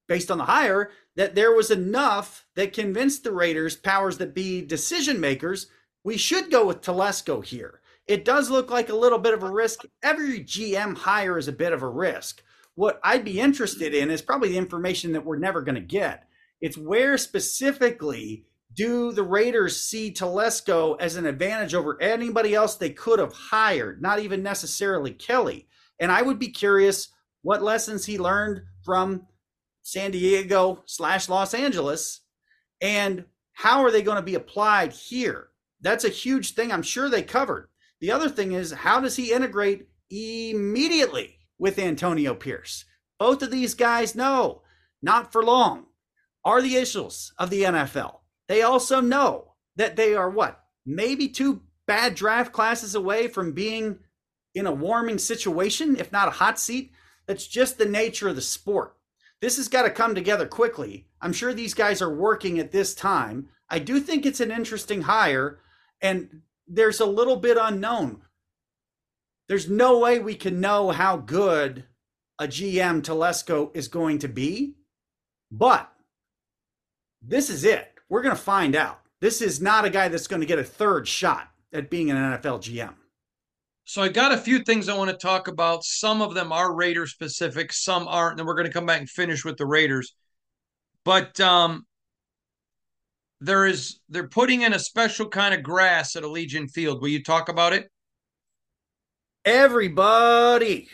based 0.07 0.31
on 0.31 0.39
the 0.39 0.45
hire, 0.45 0.93
that 1.17 1.35
there 1.35 1.53
was 1.53 1.73
enough 1.73 2.47
that 2.55 2.73
convinced 2.73 3.25
the 3.25 3.33
Raiders, 3.33 3.75
powers 3.75 4.19
that 4.19 4.33
be 4.33 4.63
decision 4.63 5.19
makers, 5.19 5.67
we 6.05 6.17
should 6.17 6.53
go 6.53 6.65
with 6.65 6.81
Telesco 6.81 7.45
here. 7.45 7.81
It 8.07 8.25
does 8.25 8.51
look 8.51 8.71
like 8.71 8.89
a 8.89 8.95
little 8.95 9.19
bit 9.19 9.35
of 9.35 9.43
a 9.43 9.51
risk. 9.51 9.81
Every 10.01 10.45
GM 10.45 10.97
hire 10.97 11.39
is 11.39 11.49
a 11.49 11.53
bit 11.53 11.73
of 11.73 11.83
a 11.83 11.89
risk. 11.89 12.45
What 12.77 13.01
I'd 13.03 13.25
be 13.25 13.41
interested 13.41 13.95
in 13.95 14.13
is 14.13 14.23
probably 14.23 14.51
the 14.51 14.59
information 14.59 15.11
that 15.13 15.25
we're 15.25 15.39
never 15.39 15.61
going 15.61 15.75
to 15.75 15.81
get. 15.81 16.26
It's 16.61 16.79
where 16.79 17.19
specifically 17.19 18.45
do 18.75 19.13
the 19.13 19.23
Raiders 19.23 19.81
see 19.81 20.13
Telesco 20.13 20.97
as 21.01 21.17
an 21.17 21.27
advantage 21.27 21.75
over 21.75 22.01
anybody 22.01 22.55
else 22.55 22.75
they 22.75 22.91
could 22.91 23.19
have 23.19 23.33
hired, 23.33 24.03
not 24.03 24.19
even 24.19 24.43
necessarily 24.43 25.13
Kelly. 25.13 25.67
And 25.99 26.13
I 26.13 26.23
would 26.23 26.39
be 26.39 26.49
curious 26.49 27.09
what 27.43 27.63
lessons 27.63 28.05
he 28.05 28.19
learned 28.19 28.63
from 28.85 29.27
San 29.83 30.11
Diego 30.11 30.83
slash 30.87 31.29
Los 31.29 31.55
Angeles 31.55 32.21
and 32.81 33.25
how 33.53 33.83
are 33.83 33.91
they 33.91 34.03
going 34.03 34.17
to 34.17 34.23
be 34.23 34.35
applied 34.35 34.93
here? 34.93 35.49
That's 35.81 36.05
a 36.05 36.11
huge 36.11 36.53
thing 36.53 36.71
I'm 36.71 36.83
sure 36.83 37.09
they 37.09 37.23
covered. 37.23 37.69
The 38.01 38.13
other 38.13 38.29
thing 38.29 38.53
is, 38.53 38.73
how 38.73 39.01
does 39.01 39.17
he 39.17 39.33
integrate 39.33 39.89
immediately 40.11 41.39
with 41.59 41.79
Antonio 41.79 42.35
Pierce? 42.35 42.85
Both 43.19 43.43
of 43.43 43.51
these 43.51 43.75
guys 43.75 44.15
know 44.15 44.63
not 45.01 45.33
for 45.33 45.43
long 45.43 45.87
are 46.47 46.63
the 46.63 46.77
issues 46.77 47.33
of 47.39 47.51
the 47.51 47.65
NFL. 47.65 48.21
They 48.47 48.63
also 48.63 49.01
know 49.01 49.55
that 49.75 49.97
they 49.97 50.15
are 50.15 50.31
what? 50.31 50.65
Maybe 50.87 51.29
two 51.29 51.63
bad 51.89 52.15
draft 52.15 52.53
classes 52.53 52.95
away 52.95 53.27
from 53.27 53.53
being 53.53 53.99
in 54.55 54.67
a 54.67 54.73
warming 54.73 55.19
situation, 55.19 55.97
if 55.97 56.13
not 56.13 56.29
a 56.29 56.31
hot 56.31 56.61
seat. 56.61 56.93
That's 57.27 57.49
just 57.49 57.77
the 57.77 57.85
nature 57.85 58.29
of 58.29 58.37
the 58.37 58.43
sport. 58.43 58.97
This 59.41 59.57
has 59.57 59.67
got 59.67 59.83
to 59.83 59.91
come 59.91 60.15
together 60.15 60.47
quickly. 60.47 61.09
I'm 61.21 61.33
sure 61.33 61.53
these 61.53 61.75
guys 61.75 62.01
are 62.01 62.15
working 62.15 62.61
at 62.61 62.71
this 62.71 62.95
time. 62.95 63.49
I 63.69 63.81
do 63.81 63.99
think 63.99 64.25
it's 64.25 64.41
an 64.41 64.53
interesting 64.53 65.03
hire, 65.03 65.59
and 66.01 66.43
there's 66.69 67.01
a 67.01 67.07
little 67.07 67.37
bit 67.37 67.59
unknown. 67.61 68.23
There's 69.49 69.69
no 69.69 69.99
way 69.99 70.21
we 70.21 70.37
can 70.37 70.61
know 70.61 70.93
how 70.93 71.17
good 71.17 71.85
a 72.39 72.47
GM 72.47 73.03
Telesco 73.03 73.77
is 73.77 73.89
going 73.89 74.21
to 74.21 74.29
be, 74.29 74.77
but 75.51 75.93
this 77.23 77.51
is 77.51 77.65
it. 77.65 77.93
We're 78.09 78.23
going 78.23 78.37
to 78.37 78.41
find 78.41 78.77
out. 78.77 79.01
This 79.21 79.41
is 79.41 79.61
not 79.61 79.85
a 79.85 79.91
guy 79.91 80.09
that's 80.09 80.27
going 80.27 80.41
to 80.41 80.47
get 80.47 80.59
a 80.59 80.65
third 80.65 81.09
shot 81.09 81.49
at 81.73 81.91
being 81.91 82.11
an 82.11 82.17
NFL 82.17 82.61
GM. 82.61 82.95
So 83.85 84.03
I 84.03 84.09
got 84.09 84.33
a 84.33 84.39
few 84.39 84.61
things 84.61 84.89
I 84.89 84.97
want 84.97 85.11
to 85.11 85.17
talk 85.17 85.49
about. 85.49 85.85
Some 85.85 86.21
of 86.21 86.35
them 86.35 86.53
are 86.53 86.75
Raider 86.75 87.07
specific, 87.07 87.73
some 87.73 88.09
aren't. 88.09 88.33
And 88.33 88.41
then 88.41 88.47
we're 88.47 88.55
going 88.55 88.67
to 88.67 88.73
come 88.73 88.87
back 88.87 89.01
and 89.01 89.09
finish 89.09 89.45
with 89.45 89.57
the 89.57 89.67
Raiders. 89.67 90.15
But 91.05 91.39
um, 91.41 91.87
there 93.41 93.65
is 93.65 94.01
they're 94.09 94.29
putting 94.29 94.63
in 94.63 94.73
a 94.73 94.79
special 94.79 95.29
kind 95.29 95.55
of 95.55 95.63
grass 95.63 96.17
at 96.17 96.25
Allegiant 96.25 96.73
Field. 96.73 97.01
Will 97.01 97.09
you 97.09 97.23
talk 97.23 97.49
about 97.49 97.73
it? 97.73 97.91
Everybody 99.45 100.89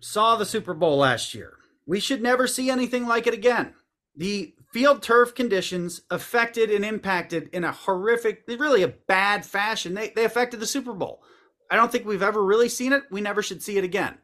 saw 0.00 0.34
the 0.34 0.44
Super 0.44 0.74
Bowl 0.74 0.98
last 0.98 1.34
year. 1.34 1.58
We 1.86 2.00
should 2.00 2.22
never 2.22 2.48
see 2.48 2.70
anything 2.70 3.06
like 3.06 3.28
it 3.28 3.34
again. 3.34 3.74
The 4.16 4.52
field 4.72 5.02
turf 5.02 5.34
conditions 5.34 6.02
affected 6.10 6.70
and 6.70 6.84
impacted 6.84 7.48
in 7.52 7.64
a 7.64 7.72
horrific, 7.72 8.44
really 8.48 8.82
a 8.82 8.88
bad 8.88 9.44
fashion. 9.44 9.94
They, 9.94 10.10
they 10.10 10.24
affected 10.24 10.60
the 10.60 10.66
Super 10.66 10.94
Bowl. 10.94 11.22
I 11.70 11.76
don't 11.76 11.92
think 11.92 12.06
we've 12.06 12.22
ever 12.22 12.42
really 12.42 12.68
seen 12.68 12.92
it. 12.92 13.04
We 13.10 13.20
never 13.20 13.42
should 13.42 13.62
see 13.62 13.78
it 13.78 13.84
again. 13.84 14.18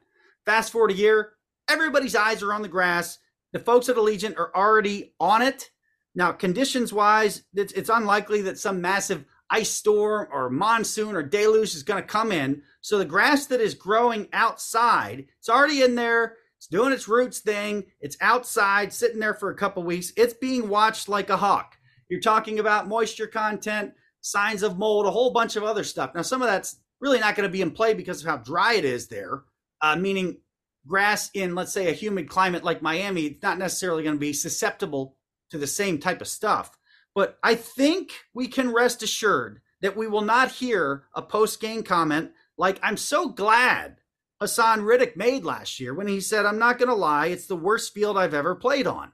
Fast 0.45 0.73
forward 0.73 0.91
a 0.91 0.95
year, 0.95 1.33
everybody's 1.69 2.17
eyes 2.17 2.43
are 2.43 2.53
on 2.53 2.63
the 2.63 2.69
grass. 2.69 3.19
The 3.53 3.59
folks 3.59 3.89
at 3.89 3.97
Allegiant 3.97 4.39
are 4.39 4.55
already 4.55 5.15
on 5.21 5.43
it. 5.43 5.71
Now, 6.15 6.33
conditions 6.33 6.93
wise, 6.93 7.43
it's, 7.55 7.73
it's 7.73 7.91
unlikely 7.91 8.43
that 8.43 8.59
some 8.59 8.81
massive 8.81 9.25
ice 9.51 9.71
storm 9.71 10.29
or 10.31 10.51
monsoon 10.51 11.15
or 11.15 11.23
deluge 11.23 11.75
is 11.75 11.83
going 11.83 12.03
to 12.03 12.07
come 12.07 12.33
in. 12.33 12.63
So 12.81 12.99
the 12.99 13.05
grass 13.05 13.47
that 13.47 13.61
is 13.61 13.75
growing 13.75 14.29
outside, 14.33 15.27
it's 15.39 15.49
already 15.49 15.83
in 15.83 15.95
there. 15.95 16.37
It's 16.59 16.67
doing 16.67 16.93
its 16.93 17.09
roots 17.09 17.39
thing. 17.39 17.85
It's 18.01 18.17
outside, 18.21 18.93
sitting 18.93 19.21
there 19.21 19.35
for 19.35 19.51
a 19.51 19.57
couple 19.57 19.83
weeks. 19.85 20.13
It's 20.17 20.35
being 20.35 20.69
watched 20.69 21.09
like 21.09 21.31
a 21.31 21.37
hawk. 21.37 21.77
You're 22.09 22.21
talking 22.21 22.59
about 22.59 22.89
moisture 22.89 23.27
content, 23.29 23.93
signs 24.21 24.63
of 24.63 24.77
mold, 24.77 25.07
a 25.07 25.11
whole 25.11 25.31
bunch 25.31 25.57
of 25.57 25.63
other 25.63 25.85
stuff. 25.85 26.15
Now, 26.15 26.23
some 26.23 26.43
of 26.43 26.49
that's 26.49 26.77
really 27.01 27.21
not 27.21 27.37
going 27.37 27.49
to 27.49 27.53
be 27.53 27.63
in 27.63 27.71
play 27.71 27.95
because 27.95 28.23
of 28.23 28.29
how 28.29 28.39
dry 28.39 28.75
it 28.75 28.85
is 28.85 29.07
there, 29.07 29.43
uh, 29.81 29.95
meaning 29.95 30.39
grass 30.87 31.31
in, 31.35 31.55
let's 31.55 31.73
say, 31.73 31.89
a 31.89 31.93
humid 31.93 32.29
climate 32.29 32.65
like 32.65 32.83
Miami, 32.83 33.27
it's 33.27 33.43
not 33.43 33.59
necessarily 33.59 34.03
going 34.03 34.17
to 34.17 34.21
be 34.21 34.33
susceptible 34.33 35.17
to 35.51 35.59
the 35.59 35.67
same 35.67 35.99
type 35.99 36.21
of 36.21 36.29
stuff. 36.29 36.77
But 37.15 37.39
I 37.43 37.55
think 37.55 38.13
we 38.35 38.49
can 38.49 38.73
rest 38.73 39.03
assured 39.03 39.61
that 39.81 39.97
we 39.97 40.09
will 40.09 40.23
not 40.23 40.51
hear 40.51 41.05
a 41.15 41.23
post 41.23 41.61
game 41.61 41.83
comment 41.83 42.33
like, 42.57 42.81
I'm 42.83 42.97
so 42.97 43.29
glad 43.29 43.99
Haason 44.41 44.85
Reddick 44.85 45.17
made 45.17 45.45
last 45.45 45.81
year 45.81 45.93
when 45.95 46.07
he 46.07 46.21
said, 46.21 46.47
I'm 46.47 46.59
not 46.59 46.79
going 46.79 46.89
to 46.89 46.95
lie, 46.95 47.27
it's 47.27 47.47
the 47.47 47.57
worst 47.57 47.93
field 47.93 48.17
I've 48.17 48.35
ever 48.35 48.55
played 48.55 48.87
on. 48.87 49.13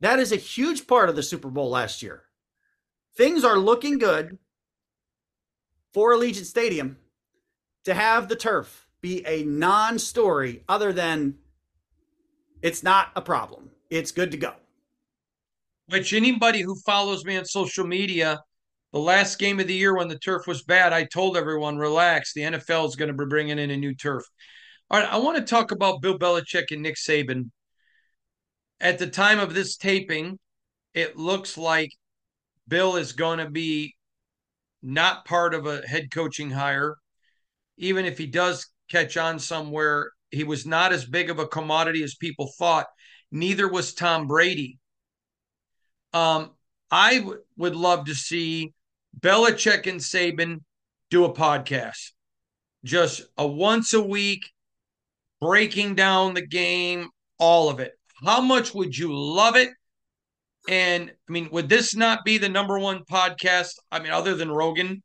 That 0.00 0.18
is 0.18 0.32
a 0.32 0.36
huge 0.36 0.86
part 0.86 1.08
of 1.08 1.16
the 1.16 1.22
Super 1.22 1.48
Bowl 1.48 1.70
last 1.70 2.02
year. 2.02 2.22
Things 3.16 3.44
are 3.44 3.58
looking 3.58 3.98
good 3.98 4.38
for 5.92 6.12
Allegiant 6.12 6.46
Stadium 6.46 6.98
to 7.84 7.94
have 7.94 8.28
the 8.28 8.36
turf 8.36 8.86
be 9.00 9.24
a 9.26 9.44
non 9.44 9.98
story 9.98 10.64
other 10.68 10.92
than 10.92 11.34
it's 12.62 12.82
not 12.82 13.08
a 13.14 13.20
problem. 13.20 13.70
It's 13.90 14.12
good 14.12 14.30
to 14.30 14.36
go. 14.36 14.54
Which 15.88 16.12
anybody 16.12 16.62
who 16.62 16.74
follows 16.86 17.24
me 17.24 17.36
on 17.36 17.44
social 17.44 17.86
media, 17.86 18.42
the 18.94 19.00
last 19.00 19.40
game 19.40 19.58
of 19.58 19.66
the 19.66 19.74
year 19.74 19.96
when 19.96 20.06
the 20.06 20.20
turf 20.20 20.46
was 20.46 20.62
bad, 20.62 20.92
I 20.92 21.02
told 21.02 21.36
everyone, 21.36 21.78
relax. 21.78 22.32
The 22.32 22.42
NFL 22.42 22.86
is 22.86 22.94
going 22.94 23.08
to 23.08 23.24
be 23.24 23.28
bringing 23.28 23.58
in 23.58 23.72
a 23.72 23.76
new 23.76 23.92
turf. 23.92 24.22
All 24.88 25.00
right, 25.00 25.12
I 25.12 25.16
want 25.16 25.36
to 25.36 25.42
talk 25.42 25.72
about 25.72 26.00
Bill 26.00 26.16
Belichick 26.16 26.70
and 26.70 26.80
Nick 26.80 26.94
Saban. 26.94 27.50
At 28.80 29.00
the 29.00 29.08
time 29.08 29.40
of 29.40 29.52
this 29.52 29.76
taping, 29.76 30.38
it 30.94 31.16
looks 31.16 31.58
like 31.58 31.90
Bill 32.68 32.94
is 32.94 33.14
going 33.14 33.40
to 33.40 33.50
be 33.50 33.96
not 34.80 35.24
part 35.24 35.54
of 35.54 35.66
a 35.66 35.84
head 35.84 36.12
coaching 36.12 36.52
hire. 36.52 36.94
Even 37.76 38.04
if 38.04 38.16
he 38.16 38.26
does 38.26 38.68
catch 38.88 39.16
on 39.16 39.40
somewhere, 39.40 40.12
he 40.30 40.44
was 40.44 40.66
not 40.66 40.92
as 40.92 41.04
big 41.04 41.30
of 41.30 41.40
a 41.40 41.48
commodity 41.48 42.04
as 42.04 42.14
people 42.14 42.52
thought. 42.56 42.86
Neither 43.32 43.66
was 43.66 43.92
Tom 43.92 44.28
Brady. 44.28 44.78
Um, 46.12 46.52
I 46.92 47.18
w- 47.18 47.42
would 47.56 47.74
love 47.74 48.04
to 48.04 48.14
see 48.14 48.72
Belichick 49.20 49.86
and 49.86 50.00
Saban 50.00 50.60
do 51.10 51.24
a 51.24 51.32
podcast, 51.32 52.12
just 52.84 53.22
a 53.36 53.46
once 53.46 53.92
a 53.92 54.02
week 54.02 54.50
breaking 55.40 55.94
down 55.94 56.34
the 56.34 56.46
game, 56.46 57.08
all 57.38 57.68
of 57.68 57.80
it. 57.80 57.92
How 58.24 58.40
much 58.40 58.74
would 58.74 58.96
you 58.96 59.14
love 59.14 59.56
it? 59.56 59.70
And 60.68 61.10
I 61.10 61.32
mean, 61.32 61.48
would 61.52 61.68
this 61.68 61.94
not 61.94 62.24
be 62.24 62.38
the 62.38 62.48
number 62.48 62.78
one 62.78 63.04
podcast? 63.04 63.74
I 63.92 63.98
mean, 63.98 64.12
other 64.12 64.34
than 64.34 64.50
Rogan? 64.50 65.02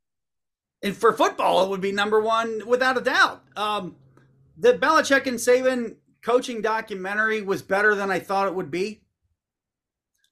And 0.82 0.96
for 0.96 1.12
football, 1.12 1.66
it 1.66 1.70
would 1.70 1.82
be 1.82 1.92
number 1.92 2.22
one 2.22 2.62
without 2.66 2.98
a 2.98 3.02
doubt. 3.02 3.44
Um, 3.58 3.98
the 4.58 4.74
Belichick 4.74 5.28
and 5.28 5.38
Saban 5.38 5.96
coaching 6.22 6.62
documentary 6.62 7.42
was 7.42 7.62
better 7.62 7.96
than 7.96 8.10
I 8.10 8.20
thought 8.20 8.48
it 8.48 8.56
would 8.56 8.72
be. 8.72 9.02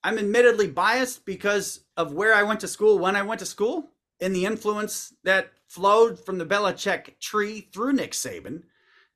I'm 0.03 0.17
admittedly 0.17 0.67
biased 0.67 1.25
because 1.25 1.81
of 1.97 2.13
where 2.13 2.33
I 2.33 2.43
went 2.43 2.61
to 2.61 2.67
school, 2.67 2.99
when 2.99 3.15
I 3.15 3.23
went 3.23 3.39
to 3.39 3.45
school, 3.45 3.89
and 4.21 4.35
the 4.35 4.45
influence 4.45 5.13
that 5.23 5.51
flowed 5.67 6.23
from 6.23 6.37
the 6.37 6.45
Belichick 6.45 7.19
tree 7.19 7.67
through 7.73 7.93
Nick 7.93 8.13
Saban. 8.13 8.63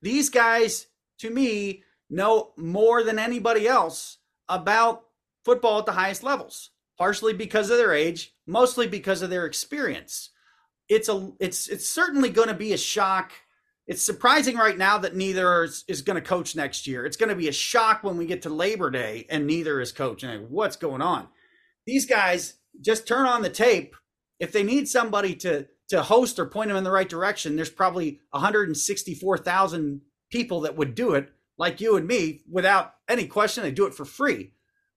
These 0.02 0.28
guys, 0.28 0.88
to 1.18 1.30
me, 1.30 1.82
know 2.10 2.52
more 2.56 3.02
than 3.02 3.18
anybody 3.18 3.66
else 3.66 4.18
about 4.48 5.04
football 5.44 5.78
at 5.78 5.86
the 5.86 5.92
highest 5.92 6.22
levels, 6.22 6.70
partially 6.98 7.32
because 7.32 7.70
of 7.70 7.78
their 7.78 7.94
age, 7.94 8.34
mostly 8.46 8.86
because 8.86 9.22
of 9.22 9.30
their 9.30 9.46
experience. 9.46 10.30
It's 10.88 11.08
a 11.08 11.32
it's 11.40 11.68
it's 11.68 11.88
certainly 11.88 12.28
going 12.28 12.48
to 12.48 12.54
be 12.54 12.72
a 12.72 12.78
shock. 12.78 13.32
It's 13.86 14.02
surprising 14.02 14.56
right 14.56 14.76
now 14.76 14.98
that 14.98 15.16
neither 15.16 15.64
is, 15.64 15.84
is 15.88 16.02
going 16.02 16.20
to 16.20 16.28
coach 16.28 16.54
next 16.54 16.86
year. 16.86 17.04
It's 17.06 17.16
going 17.16 17.30
to 17.30 17.34
be 17.34 17.48
a 17.48 17.52
shock 17.52 18.04
when 18.04 18.16
we 18.16 18.26
get 18.26 18.42
to 18.42 18.50
Labor 18.50 18.90
Day 18.90 19.26
and 19.28 19.46
neither 19.46 19.80
is 19.80 19.90
coaching. 19.90 20.46
What's 20.50 20.76
going 20.76 21.02
on? 21.02 21.28
These 21.86 22.06
guys 22.06 22.54
just 22.80 23.06
turn 23.06 23.26
on 23.26 23.42
the 23.42 23.50
tape. 23.50 23.94
If 24.38 24.52
they 24.52 24.62
need 24.62 24.88
somebody 24.88 25.34
to 25.36 25.66
to 25.88 26.02
host 26.02 26.38
or 26.38 26.46
point 26.46 26.68
them 26.68 26.76
in 26.76 26.84
the 26.84 26.90
right 26.90 27.08
direction, 27.08 27.54
there's 27.54 27.68
probably 27.68 28.18
164,000 28.30 30.00
people 30.30 30.62
that 30.62 30.74
would 30.74 30.94
do 30.94 31.12
it, 31.12 31.28
like 31.58 31.82
you 31.82 31.96
and 31.96 32.06
me, 32.06 32.40
without 32.50 32.94
any 33.08 33.26
question. 33.26 33.62
They 33.62 33.72
do 33.72 33.86
it 33.86 33.92
for 33.92 34.06
free. 34.06 34.52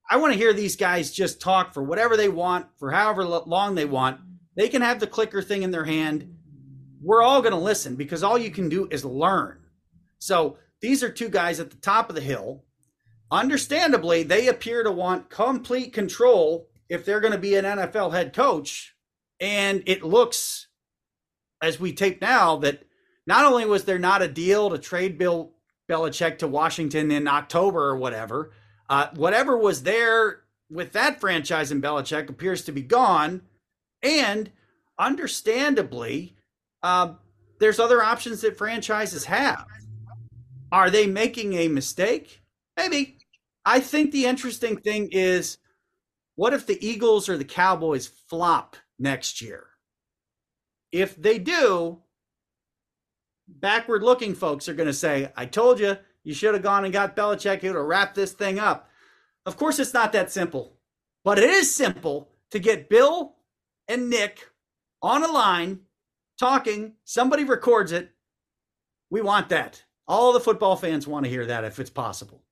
I 0.10 0.18
want 0.18 0.32
to 0.32 0.40
hear 0.40 0.54
these 0.54 0.78
guys 0.78 1.12
just 1.12 1.42
talk 1.42 1.74
for 1.74 1.84
whatever 1.84 2.16
they 2.16 2.30
want, 2.30 2.68
for 2.78 2.92
however 2.92 3.26
long 3.26 3.76
they 3.76 3.84
want. 3.84 4.22
They 4.56 4.70
can 4.70 4.82
have 4.82 5.02
the 5.02 5.08
clicker 5.08 5.42
thing 5.42 5.64
in 5.64 5.72
their 5.72 5.84
hand. 5.84 6.34
We're 7.02 7.24
all 7.24 7.42
going 7.42 7.54
to 7.54 7.60
listen 7.60 7.96
because 7.96 8.24
all 8.24 8.38
you 8.38 8.52
can 8.52 8.70
do 8.70 8.88
is 8.90 9.04
learn. 9.04 9.60
So 10.20 10.58
these 10.82 11.04
are 11.04 11.10
two 11.10 11.30
guys 11.30 11.60
at 11.60 11.72
the 11.72 11.78
top 11.78 12.10
of 12.10 12.16
the 12.16 12.22
hill. 12.22 12.64
Understandably, 13.32 14.24
they 14.24 14.48
appear 14.48 14.84
to 14.84 14.92
want 14.92 15.30
complete 15.30 15.92
control 15.92 16.70
if 16.90 17.06
they're 17.06 17.20
going 17.20 17.34
to 17.34 17.40
be 17.40 17.56
an 17.56 17.66
NFL 17.66 18.14
head 18.14 18.34
coach. 18.34 18.96
And 19.40 19.84
it 19.86 20.04
looks, 20.04 20.68
as 21.62 21.80
we 21.80 21.94
tape 21.94 22.22
now, 22.22 22.58
that 22.58 22.84
not 23.28 23.46
only 23.46 23.66
was 23.66 23.86
there 23.86 24.00
not 24.00 24.22
a 24.22 24.28
deal 24.28 24.70
to 24.70 24.78
trade 24.78 25.18
Bill 25.18 25.52
Belichick 25.90 26.40
to 26.40 26.48
Washington 26.48 27.12
in 27.12 27.28
October 27.28 27.82
or 27.82 27.98
whatever, 27.98 28.52
uh, 28.90 29.08
whatever 29.16 29.58
was 29.58 29.84
there 29.84 30.42
with 30.70 30.94
that 30.94 31.20
franchise 31.20 31.72
in 31.72 31.82
Belichick 31.82 32.30
appears 32.30 32.64
to 32.64 32.72
be 32.72 32.82
gone. 32.82 33.42
And 34.02 34.52
understandably, 34.98 36.36
uh, 36.84 37.14
there's 37.60 37.80
other 37.80 38.04
options 38.04 38.42
that 38.42 38.58
franchises 38.58 39.26
have. 39.26 39.66
Are 40.72 40.90
they 40.90 41.08
making 41.08 41.54
a 41.54 41.68
mistake? 41.68 42.42
Maybe. 42.78 43.18
I 43.66 43.80
think 43.80 44.12
the 44.12 44.26
interesting 44.26 44.78
thing 44.78 45.10
is 45.12 45.58
what 46.36 46.54
if 46.54 46.66
the 46.66 46.86
Eagles 46.86 47.30
or 47.30 47.38
the 47.38 47.46
Cowboys 47.46 48.08
flop 48.08 48.76
next 49.00 49.42
year? 49.42 49.68
If 50.92 51.16
they 51.16 51.40
do, 51.40 52.00
backward 53.48 54.04
looking 54.04 54.36
folks 54.36 54.70
are 54.70 54.74
going 54.74 54.88
to 54.88 54.94
say, 54.94 55.32
I 55.36 55.46
told 55.46 55.80
you, 55.80 55.98
you 56.24 56.34
should 56.34 56.54
have 56.54 56.64
gone 56.64 56.84
and 56.84 56.94
got 56.94 57.16
Belichick 57.16 57.62
here 57.62 57.74
to 57.74 57.82
wrap 57.82 58.16
this 58.16 58.34
thing 58.34 58.60
up. 58.60 58.90
Of 59.46 59.58
course, 59.58 59.80
it's 59.80 59.94
not 59.94 60.12
that 60.14 60.32
simple, 60.32 60.78
but 61.24 61.38
it 61.38 61.50
is 61.50 61.74
simple 61.74 62.30
to 62.52 62.60
get 62.60 62.90
Bill 62.90 63.36
and 63.88 64.10
Nick 64.10 64.50
on 65.02 65.24
a 65.24 65.32
line 65.32 65.82
talking. 66.40 66.94
Somebody 67.04 67.44
records 67.44 67.92
it. 67.92 68.12
We 69.10 69.22
want 69.22 69.50
that. 69.50 69.84
All 70.08 70.34
the 70.34 70.40
football 70.40 70.76
fans 70.76 71.08
want 71.08 71.26
to 71.26 71.30
hear 71.30 71.46
that 71.46 71.64
if 71.64 71.80
it's 71.80 71.90
possible. 71.90 72.45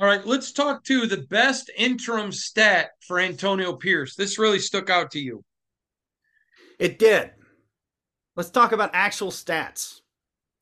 All 0.00 0.06
right, 0.06 0.24
let's 0.24 0.52
talk 0.52 0.84
to 0.84 1.06
the 1.06 1.16
best 1.16 1.70
interim 1.76 2.30
stat 2.30 2.90
for 3.00 3.18
Antonio 3.18 3.72
Pierce. 3.72 4.14
This 4.14 4.38
really 4.38 4.60
stuck 4.60 4.90
out 4.90 5.10
to 5.12 5.20
you. 5.20 5.44
It 6.78 7.00
did. 7.00 7.32
Let's 8.36 8.50
talk 8.50 8.70
about 8.70 8.90
actual 8.92 9.32
stats. 9.32 10.00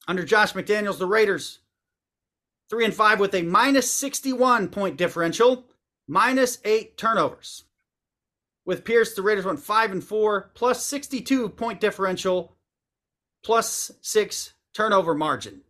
Under 0.08 0.24
Josh 0.24 0.54
McDaniels, 0.54 0.98
the 0.98 1.06
Raiders 1.06 1.58
three 2.70 2.86
and 2.86 2.94
five 2.94 3.20
with 3.20 3.34
a 3.34 3.42
minus 3.42 3.90
61 3.92 4.68
point 4.68 4.96
differential, 4.96 5.66
minus 6.08 6.58
eight 6.64 6.96
turnovers. 6.96 7.64
With 8.64 8.84
Pierce, 8.84 9.14
the 9.14 9.22
Raiders 9.22 9.44
went 9.44 9.60
five 9.60 9.92
and 9.92 10.02
four, 10.02 10.50
plus 10.54 10.84
62 10.86 11.50
point 11.50 11.80
differential, 11.80 12.56
plus 13.44 13.92
six 14.00 14.54
turnover 14.72 15.14
margin. 15.14 15.60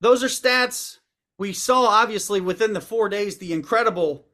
Those 0.00 0.24
are 0.24 0.28
stats 0.28 0.98
we 1.42 1.52
saw, 1.52 1.86
obviously, 1.86 2.40
within 2.40 2.72
the 2.72 2.80
four 2.80 3.08
days, 3.08 3.38
the 3.38 3.52
incredible 3.52 4.26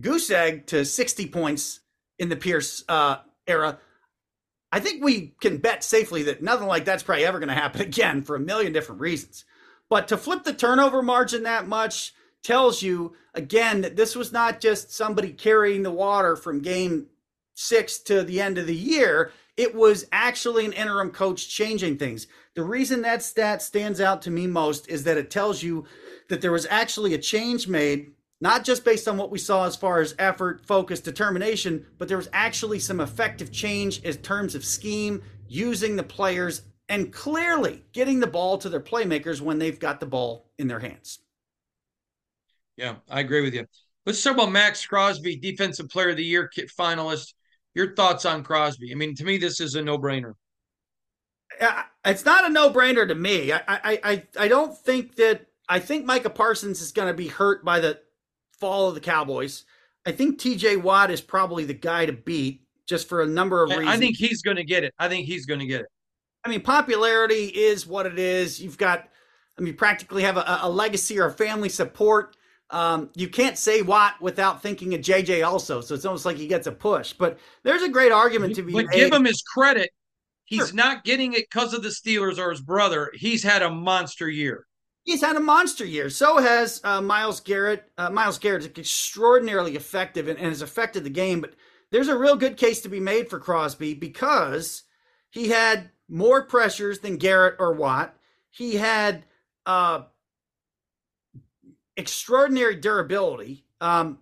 goose 0.00 0.30
egg 0.30 0.68
to 0.68 0.84
60 0.84 1.26
points 1.30 1.80
in 2.16 2.28
the 2.28 2.36
Pierce 2.36 2.84
uh, 2.88 3.16
era. 3.48 3.80
I 4.70 4.78
think 4.78 5.02
we 5.02 5.34
can 5.40 5.56
bet 5.56 5.82
safely 5.82 6.22
that 6.22 6.40
nothing 6.40 6.68
like 6.68 6.84
that's 6.84 7.02
probably 7.02 7.26
ever 7.26 7.40
going 7.40 7.48
to 7.48 7.54
happen 7.54 7.80
again 7.88 8.22
for 8.22 8.36
a 8.36 8.40
million 8.40 8.72
different 8.72 9.00
reasons. 9.00 9.44
But 9.90 10.06
to 10.08 10.16
flip 10.16 10.44
the 10.44 10.54
turnover 10.54 11.02
margin 11.02 11.42
that 11.42 11.66
much 11.66 12.14
tells 12.44 12.82
you 12.82 13.16
again 13.34 13.80
that 13.80 13.96
this 13.96 14.14
was 14.14 14.32
not 14.32 14.60
just 14.60 14.92
somebody 14.92 15.32
carrying 15.32 15.82
the 15.82 15.90
water 15.90 16.36
from 16.36 16.62
game 16.62 17.08
six 17.54 17.98
to 18.02 18.22
the 18.22 18.40
end 18.40 18.58
of 18.58 18.68
the 18.68 18.76
year. 18.76 19.32
It 19.58 19.74
was 19.74 20.06
actually 20.12 20.64
an 20.64 20.72
interim 20.72 21.10
coach 21.10 21.48
changing 21.48 21.98
things. 21.98 22.28
The 22.54 22.62
reason 22.62 23.02
that 23.02 23.24
stat 23.24 23.60
stands 23.60 24.00
out 24.00 24.22
to 24.22 24.30
me 24.30 24.46
most 24.46 24.88
is 24.88 25.02
that 25.02 25.18
it 25.18 25.30
tells 25.30 25.64
you 25.64 25.84
that 26.28 26.40
there 26.40 26.52
was 26.52 26.66
actually 26.70 27.14
a 27.14 27.18
change 27.18 27.66
made, 27.66 28.12
not 28.40 28.64
just 28.64 28.84
based 28.84 29.08
on 29.08 29.16
what 29.16 29.32
we 29.32 29.38
saw 29.38 29.66
as 29.66 29.74
far 29.74 30.00
as 30.00 30.14
effort, 30.20 30.64
focus, 30.64 31.00
determination, 31.00 31.84
but 31.98 32.06
there 32.06 32.16
was 32.16 32.28
actually 32.32 32.78
some 32.78 33.00
effective 33.00 33.50
change 33.50 34.00
in 34.02 34.14
terms 34.18 34.54
of 34.54 34.64
scheme, 34.64 35.22
using 35.48 35.96
the 35.96 36.04
players 36.04 36.62
and 36.88 37.12
clearly 37.12 37.82
getting 37.92 38.20
the 38.20 38.26
ball 38.28 38.58
to 38.58 38.68
their 38.68 38.80
playmakers 38.80 39.40
when 39.40 39.58
they've 39.58 39.80
got 39.80 39.98
the 39.98 40.06
ball 40.06 40.52
in 40.58 40.68
their 40.68 40.78
hands. 40.78 41.18
Yeah, 42.76 42.96
I 43.10 43.20
agree 43.20 43.42
with 43.42 43.54
you. 43.54 43.66
Let's 44.06 44.22
talk 44.22 44.34
about 44.34 44.52
Maxx 44.52 44.86
Crosby, 44.86 45.36
Defensive 45.36 45.88
Player 45.88 46.10
of 46.10 46.16
the 46.16 46.24
Year 46.24 46.48
finalist. 46.78 47.34
Your 47.78 47.94
thoughts 47.94 48.24
on 48.24 48.42
Crosby? 48.42 48.90
I 48.90 48.96
mean, 48.96 49.14
to 49.14 49.24
me, 49.24 49.38
this 49.38 49.60
is 49.60 49.76
a 49.76 49.82
no-brainer. 49.82 50.32
It's 52.04 52.24
not 52.24 52.44
a 52.44 52.48
no-brainer 52.48 53.06
to 53.06 53.14
me. 53.14 53.52
I, 53.52 53.60
I, 53.68 54.00
I, 54.02 54.22
I 54.36 54.48
don't 54.48 54.76
think 54.76 55.14
that. 55.14 55.46
I 55.68 55.78
think 55.78 56.04
Micah 56.04 56.28
Parsons 56.28 56.80
is 56.80 56.90
going 56.90 57.06
to 57.06 57.14
be 57.14 57.28
hurt 57.28 57.64
by 57.64 57.78
the 57.78 58.00
fall 58.58 58.88
of 58.88 58.96
the 58.96 59.00
Cowboys. 59.00 59.64
I 60.04 60.10
think 60.10 60.40
T.J. 60.40 60.78
Watt 60.78 61.12
is 61.12 61.20
probably 61.20 61.64
the 61.66 61.74
guy 61.74 62.04
to 62.04 62.12
beat, 62.12 62.62
just 62.88 63.08
for 63.08 63.22
a 63.22 63.26
number 63.26 63.62
of 63.62 63.70
reasons. 63.70 63.90
I 63.90 63.96
think 63.96 64.16
he's 64.16 64.42
going 64.42 64.56
to 64.56 64.64
get 64.64 64.82
it. 64.82 64.92
I 64.98 65.08
think 65.08 65.26
he's 65.26 65.46
going 65.46 65.60
to 65.60 65.66
get 65.66 65.82
it. 65.82 65.88
I 66.44 66.48
mean, 66.48 66.62
popularity 66.62 67.44
is 67.44 67.86
what 67.86 68.06
it 68.06 68.18
is. 68.18 68.60
You've 68.60 68.78
got, 68.78 69.08
I 69.56 69.62
mean, 69.62 69.74
practically 69.74 70.24
have 70.24 70.36
a, 70.36 70.58
a 70.62 70.68
legacy 70.68 71.20
or 71.20 71.26
a 71.26 71.32
family 71.32 71.68
support. 71.68 72.36
Um, 72.70 73.10
you 73.14 73.28
can't 73.28 73.56
say 73.56 73.82
Watt 73.82 74.20
without 74.20 74.62
thinking 74.62 74.94
of 74.94 75.00
JJ 75.00 75.46
also, 75.46 75.80
so 75.80 75.94
it's 75.94 76.04
almost 76.04 76.26
like 76.26 76.36
he 76.36 76.46
gets 76.46 76.66
a 76.66 76.72
push. 76.72 77.12
But 77.12 77.38
there's 77.62 77.82
a 77.82 77.88
great 77.88 78.12
argument 78.12 78.54
to 78.56 78.62
be 78.62 78.72
but 78.72 78.86
made. 78.86 78.96
give 78.96 79.12
him 79.12 79.24
his 79.24 79.42
credit. 79.42 79.90
He's 80.44 80.68
sure. 80.68 80.76
not 80.76 81.04
getting 81.04 81.32
it 81.34 81.46
because 81.50 81.74
of 81.74 81.82
the 81.82 81.88
Steelers 81.88 82.38
or 82.38 82.50
his 82.50 82.60
brother. 82.60 83.10
He's 83.14 83.42
had 83.42 83.62
a 83.62 83.70
monster 83.70 84.28
year. 84.28 84.66
He's 85.04 85.22
had 85.22 85.36
a 85.36 85.40
monster 85.40 85.86
year. 85.86 86.10
So 86.10 86.38
has 86.38 86.82
uh, 86.84 87.00
Myles 87.00 87.40
Garrett. 87.40 87.90
Uh, 87.96 88.10
Myles 88.10 88.38
Garrett's 88.38 88.66
extraordinarily 88.66 89.76
effective 89.76 90.28
and, 90.28 90.38
and 90.38 90.48
has 90.48 90.62
affected 90.62 91.04
the 91.04 91.10
game. 91.10 91.40
But 91.40 91.54
there's 91.90 92.08
a 92.08 92.18
real 92.18 92.36
good 92.36 92.56
case 92.58 92.82
to 92.82 92.90
be 92.90 93.00
made 93.00 93.30
for 93.30 93.38
Crosby 93.38 93.94
because 93.94 94.82
he 95.30 95.48
had 95.48 95.90
more 96.08 96.42
pressures 96.42 96.98
than 97.00 97.16
Garrett 97.16 97.56
or 97.58 97.72
Watt. 97.72 98.14
He 98.50 98.76
had 98.76 99.24
uh, 99.66 100.02
extraordinary 101.98 102.76
durability. 102.76 103.66
Um, 103.82 104.20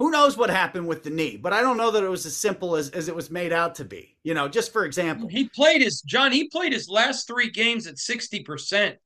who 0.00 0.10
knows 0.10 0.36
what 0.36 0.50
happened 0.50 0.86
with 0.86 1.02
the 1.02 1.10
knee, 1.10 1.36
but 1.36 1.52
I 1.52 1.60
don't 1.60 1.76
know 1.76 1.90
that 1.90 2.04
it 2.04 2.08
was 2.08 2.24
as 2.24 2.36
simple 2.36 2.76
as, 2.76 2.90
as 2.90 3.08
it 3.08 3.14
was 3.14 3.30
made 3.30 3.52
out 3.52 3.76
to 3.76 3.84
be. 3.84 4.16
You 4.22 4.34
know, 4.34 4.48
just 4.48 4.72
for 4.72 4.84
example, 4.84 5.28
he 5.28 5.48
played 5.48 5.82
his 5.82 6.00
John. 6.02 6.32
He 6.32 6.48
played 6.48 6.72
his 6.72 6.88
last 6.88 7.26
three 7.26 7.50
games 7.50 7.86
at 7.86 7.98
sixty 7.98 8.40
percent. 8.40 8.96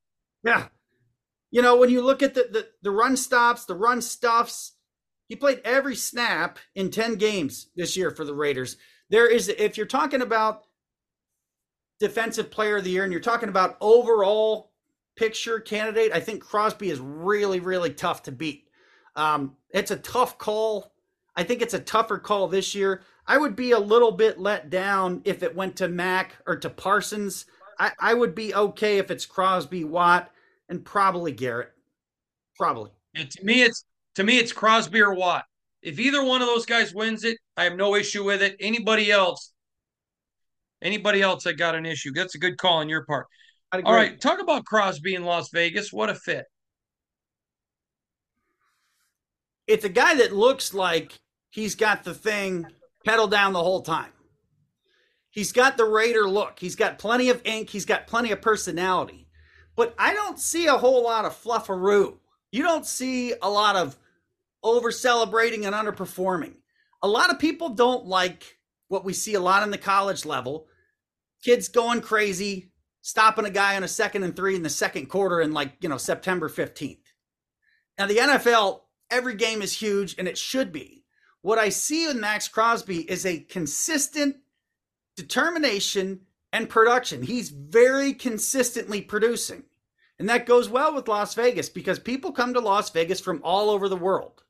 Yeah, 0.43 0.67
you 1.51 1.61
know 1.61 1.77
when 1.77 1.89
you 1.89 2.01
look 2.01 2.23
at 2.23 2.33
the, 2.33 2.47
the 2.51 2.67
the 2.83 2.91
run 2.91 3.17
stops, 3.17 3.65
the 3.65 3.75
run 3.75 4.01
stuffs, 4.01 4.73
he 5.27 5.35
played 5.35 5.61
every 5.65 5.95
snap 5.95 6.59
in 6.75 6.91
ten 6.91 7.15
games 7.15 7.69
this 7.75 7.97
year 7.97 8.11
for 8.11 8.23
the 8.23 8.35
Raiders. 8.35 8.77
There 9.09 9.27
is, 9.27 9.49
if 9.49 9.77
you're 9.77 9.85
talking 9.85 10.21
about 10.21 10.63
defensive 11.99 12.51
player 12.51 12.77
of 12.77 12.83
the 12.83 12.89
year 12.89 13.03
and 13.03 13.11
you're 13.11 13.21
talking 13.21 13.49
about 13.49 13.77
overall 13.79 14.72
picture 15.15 15.59
candidate, 15.59 16.11
I 16.13 16.19
think 16.19 16.43
Crosby 16.43 16.89
is 16.89 16.99
really, 16.99 17.59
really 17.59 17.91
tough 17.91 18.23
to 18.23 18.31
beat. 18.31 18.65
Um, 19.15 19.55
it's 19.69 19.91
a 19.91 19.97
tough 19.97 20.37
call. 20.37 20.93
I 21.35 21.43
think 21.43 21.61
it's 21.61 21.73
a 21.73 21.79
tougher 21.79 22.17
call 22.17 22.47
this 22.47 22.75
year. 22.75 23.01
I 23.25 23.37
would 23.37 23.55
be 23.55 23.71
a 23.71 23.79
little 23.79 24.11
bit 24.11 24.39
let 24.39 24.69
down 24.69 25.21
if 25.25 25.43
it 25.43 25.55
went 25.55 25.75
to 25.77 25.87
Mac 25.87 26.35
or 26.45 26.57
to 26.57 26.69
Parsons. 26.69 27.45
I, 27.79 27.91
I 27.99 28.13
would 28.13 28.35
be 28.35 28.53
okay 28.53 28.97
if 28.97 29.09
it's 29.09 29.25
Crosby, 29.25 29.83
Watt, 29.83 30.31
and 30.69 30.83
probably 30.83 31.31
Garrett. 31.31 31.71
Probably. 32.57 32.91
And 33.15 33.29
to 33.31 33.45
me, 33.45 33.63
it's 33.63 33.85
to 34.15 34.23
me, 34.23 34.37
it's 34.37 34.51
Crosby 34.51 35.01
or 35.01 35.13
Watt. 35.13 35.45
If 35.81 35.99
either 35.99 36.23
one 36.23 36.41
of 36.41 36.47
those 36.47 36.65
guys 36.65 36.93
wins 36.93 37.23
it, 37.23 37.37
I 37.57 37.63
have 37.63 37.75
no 37.75 37.95
issue 37.95 38.23
with 38.23 38.41
it. 38.41 38.55
Anybody 38.59 39.11
else, 39.11 39.51
anybody 40.81 41.21
else, 41.21 41.47
I 41.47 41.53
got 41.53 41.75
an 41.75 41.85
issue. 41.85 42.11
That's 42.13 42.35
a 42.35 42.39
good 42.39 42.57
call 42.57 42.77
on 42.77 42.89
your 42.89 43.05
part. 43.05 43.27
All 43.73 43.95
right, 43.95 44.21
talk 44.21 44.39
about 44.39 44.65
Crosby 44.65 45.15
in 45.15 45.23
Las 45.23 45.49
Vegas. 45.51 45.91
What 45.91 46.11
a 46.11 46.15
fit. 46.15 46.45
It's 49.65 49.85
a 49.85 49.89
guy 49.89 50.15
that 50.15 50.35
looks 50.35 50.75
like 50.75 51.19
he's 51.49 51.73
got 51.73 52.03
the 52.03 52.13
thing 52.13 52.67
pedal 53.03 53.27
down 53.27 53.53
the 53.53 53.63
whole 53.63 53.81
time. 53.81 54.11
He's 55.31 55.51
got 55.51 55.77
the 55.77 55.85
Raider 55.85 56.27
look. 56.27 56.59
He's 56.59 56.75
got 56.75 56.99
plenty 56.99 57.29
of 57.29 57.41
ink. 57.45 57.69
He's 57.69 57.85
got 57.85 58.05
plenty 58.05 58.31
of 58.31 58.41
personality. 58.41 59.27
But 59.75 59.95
I 59.97 60.13
don't 60.13 60.37
see 60.37 60.67
a 60.67 60.77
whole 60.77 61.03
lot 61.03 61.25
of 61.25 61.41
fluffaroo. 61.41 62.17
You 62.51 62.61
don't 62.61 62.85
see 62.85 63.33
a 63.41 63.49
lot 63.49 63.75
of 63.75 63.97
over 64.61 64.91
celebrating 64.91 65.65
and 65.65 65.73
underperforming. 65.73 66.53
A 67.01 67.07
lot 67.07 67.31
of 67.31 67.39
people 67.39 67.69
don't 67.69 68.05
like 68.05 68.59
what 68.89 69.03
we 69.03 69.13
see 69.13 69.33
a 69.33 69.39
lot 69.39 69.63
in 69.63 69.71
the 69.71 69.77
college 69.79 70.25
level 70.25 70.67
kids 71.43 71.67
going 71.67 72.01
crazy, 72.01 72.71
stopping 73.03 73.43
a 73.45 73.49
guy 73.49 73.75
on 73.75 73.83
a 73.83 73.87
second 73.87 74.23
and 74.23 74.33
three 74.33 74.55
in 74.55 74.63
the 74.63 74.69
second 74.69 75.07
quarter 75.07 75.41
in 75.41 75.53
like, 75.53 75.73
you 75.81 75.89
know, 75.89 75.97
September 75.97 76.49
15th. 76.49 76.97
Now, 77.99 78.07
the 78.07 78.15
NFL, 78.15 78.79
every 79.11 79.35
game 79.35 79.61
is 79.61 79.73
huge 79.73 80.15
and 80.17 80.27
it 80.27 80.37
should 80.37 80.71
be. 80.71 81.03
What 81.41 81.59
I 81.59 81.67
see 81.67 82.09
in 82.09 82.21
Maxx 82.21 82.47
Crosby 82.47 82.99
is 82.99 83.25
a 83.25 83.41
consistent 83.41 84.37
determination 85.17 86.21
and 86.53 86.69
production. 86.69 87.21
He's 87.23 87.49
very 87.49 88.13
consistently 88.13 89.01
producing. 89.01 89.63
And 90.17 90.29
that 90.29 90.45
goes 90.45 90.69
well 90.69 90.95
with 90.95 91.09
Las 91.09 91.35
Vegas 91.35 91.67
because 91.67 91.99
people 91.99 92.31
come 92.31 92.53
to 92.53 92.61
Las 92.61 92.89
Vegas 92.91 93.19
from 93.19 93.41
all 93.43 93.69
over 93.69 93.89
the 93.89 93.97
world. 93.97 94.43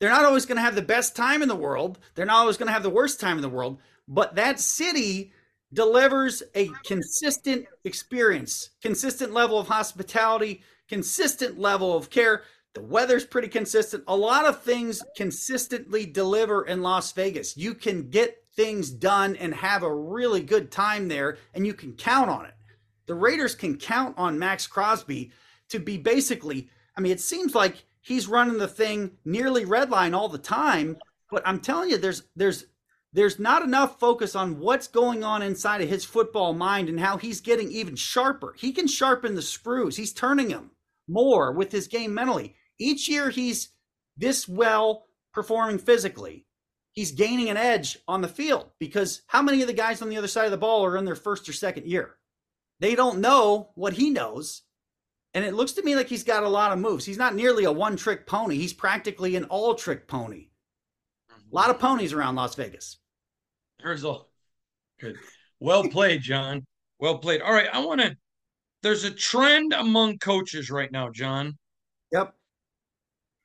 They're 0.00 0.08
not 0.08 0.24
always 0.24 0.46
going 0.46 0.56
to 0.56 0.62
have 0.62 0.74
the 0.74 0.80
best 0.80 1.14
time 1.14 1.42
in 1.42 1.48
the 1.48 1.54
world. 1.54 1.98
They're 2.14 2.24
not 2.24 2.38
always 2.38 2.56
going 2.56 2.68
to 2.68 2.72
have 2.72 2.82
the 2.82 2.88
worst 2.88 3.20
time 3.20 3.36
in 3.36 3.42
the 3.42 3.48
world. 3.50 3.78
But 4.06 4.36
that 4.36 4.58
city 4.58 5.32
delivers 5.72 6.42
a 6.54 6.70
consistent 6.84 7.66
experience, 7.84 8.70
consistent 8.82 9.32
level 9.32 9.58
of 9.58 9.68
hospitality, 9.68 10.62
consistent 10.88 11.58
level 11.58 11.96
of 11.96 12.10
care. 12.10 12.42
The 12.74 12.82
weather's 12.82 13.24
pretty 13.24 13.48
consistent. 13.48 14.04
A 14.06 14.16
lot 14.16 14.46
of 14.46 14.62
things 14.62 15.02
consistently 15.16 16.06
deliver 16.06 16.64
in 16.64 16.82
Las 16.82 17.12
Vegas. 17.12 17.56
You 17.56 17.74
can 17.74 18.08
get 18.10 18.44
things 18.54 18.90
done 18.90 19.36
and 19.36 19.54
have 19.54 19.82
a 19.82 19.94
really 19.94 20.42
good 20.42 20.70
time 20.70 21.08
there, 21.08 21.38
and 21.54 21.66
you 21.66 21.74
can 21.74 21.92
count 21.92 22.30
on 22.30 22.46
it. 22.46 22.54
The 23.06 23.14
Raiders 23.14 23.54
can 23.54 23.76
count 23.76 24.16
on 24.18 24.38
Maxx 24.38 24.66
Crosby 24.66 25.32
to 25.70 25.78
be 25.78 25.96
basically, 25.96 26.68
I 26.96 27.00
mean, 27.00 27.12
it 27.12 27.20
seems 27.20 27.54
like 27.54 27.84
he's 28.00 28.28
running 28.28 28.58
the 28.58 28.68
thing 28.68 29.12
nearly 29.24 29.64
redline 29.64 30.14
all 30.14 30.28
the 30.28 30.38
time, 30.38 30.98
but 31.30 31.42
I'm 31.46 31.60
telling 31.60 31.90
you, 31.90 31.98
there's 31.98 32.24
there's 32.36 32.66
there's 33.12 33.38
not 33.38 33.62
enough 33.62 33.98
focus 33.98 34.34
on 34.36 34.60
what's 34.60 34.86
going 34.86 35.24
on 35.24 35.42
inside 35.42 35.80
of 35.80 35.88
his 35.88 36.04
football 36.04 36.52
mind 36.52 36.88
and 36.88 37.00
how 37.00 37.16
he's 37.16 37.40
getting 37.40 37.70
even 37.72 37.96
sharper. 37.96 38.54
He 38.58 38.72
can 38.72 38.86
sharpen 38.86 39.34
the 39.34 39.42
screws. 39.42 39.96
He's 39.96 40.12
turning 40.12 40.48
them 40.48 40.72
more 41.08 41.52
with 41.52 41.72
his 41.72 41.88
game 41.88 42.12
mentally. 42.12 42.54
Each 42.78 43.08
year 43.08 43.30
he's 43.30 43.70
this 44.16 44.46
well 44.46 45.06
performing 45.32 45.78
physically. 45.78 46.46
He's 46.92 47.12
gaining 47.12 47.48
an 47.48 47.56
edge 47.56 47.98
on 48.06 48.20
the 48.20 48.28
field 48.28 48.70
because 48.78 49.22
how 49.28 49.40
many 49.40 49.62
of 49.62 49.68
the 49.68 49.72
guys 49.72 50.02
on 50.02 50.10
the 50.10 50.16
other 50.16 50.28
side 50.28 50.46
of 50.46 50.50
the 50.50 50.56
ball 50.56 50.84
are 50.84 50.96
in 50.96 51.04
their 51.04 51.14
first 51.14 51.48
or 51.48 51.52
second 51.52 51.86
year? 51.86 52.16
They 52.80 52.94
don't 52.94 53.20
know 53.20 53.70
what 53.74 53.94
he 53.94 54.10
knows. 54.10 54.62
And 55.34 55.44
it 55.44 55.54
looks 55.54 55.72
to 55.72 55.82
me 55.82 55.94
like 55.94 56.08
he's 56.08 56.24
got 56.24 56.42
a 56.42 56.48
lot 56.48 56.72
of 56.72 56.78
moves. 56.78 57.04
He's 57.04 57.18
not 57.18 57.34
nearly 57.34 57.64
a 57.64 57.72
one 57.72 57.96
trick 57.96 58.26
pony. 58.26 58.56
He's 58.56 58.72
practically 58.72 59.36
an 59.36 59.44
all 59.44 59.74
trick 59.74 60.08
pony. 60.08 60.48
A 61.50 61.54
lot 61.54 61.70
of 61.70 61.78
ponies 61.78 62.12
around 62.12 62.36
Las 62.36 62.54
Vegas. 62.54 62.98
There's 63.82 64.04
a 64.04 64.16
good. 65.00 65.16
Well 65.60 65.88
played, 65.88 66.22
John. 66.22 66.66
Well 66.98 67.18
played. 67.18 67.42
All 67.42 67.52
right, 67.52 67.68
I 67.72 67.84
want 67.84 68.00
to. 68.00 68.16
There's 68.82 69.04
a 69.04 69.10
trend 69.10 69.72
among 69.72 70.18
coaches 70.18 70.70
right 70.70 70.90
now, 70.90 71.10
John. 71.10 71.56
Yep. 72.12 72.34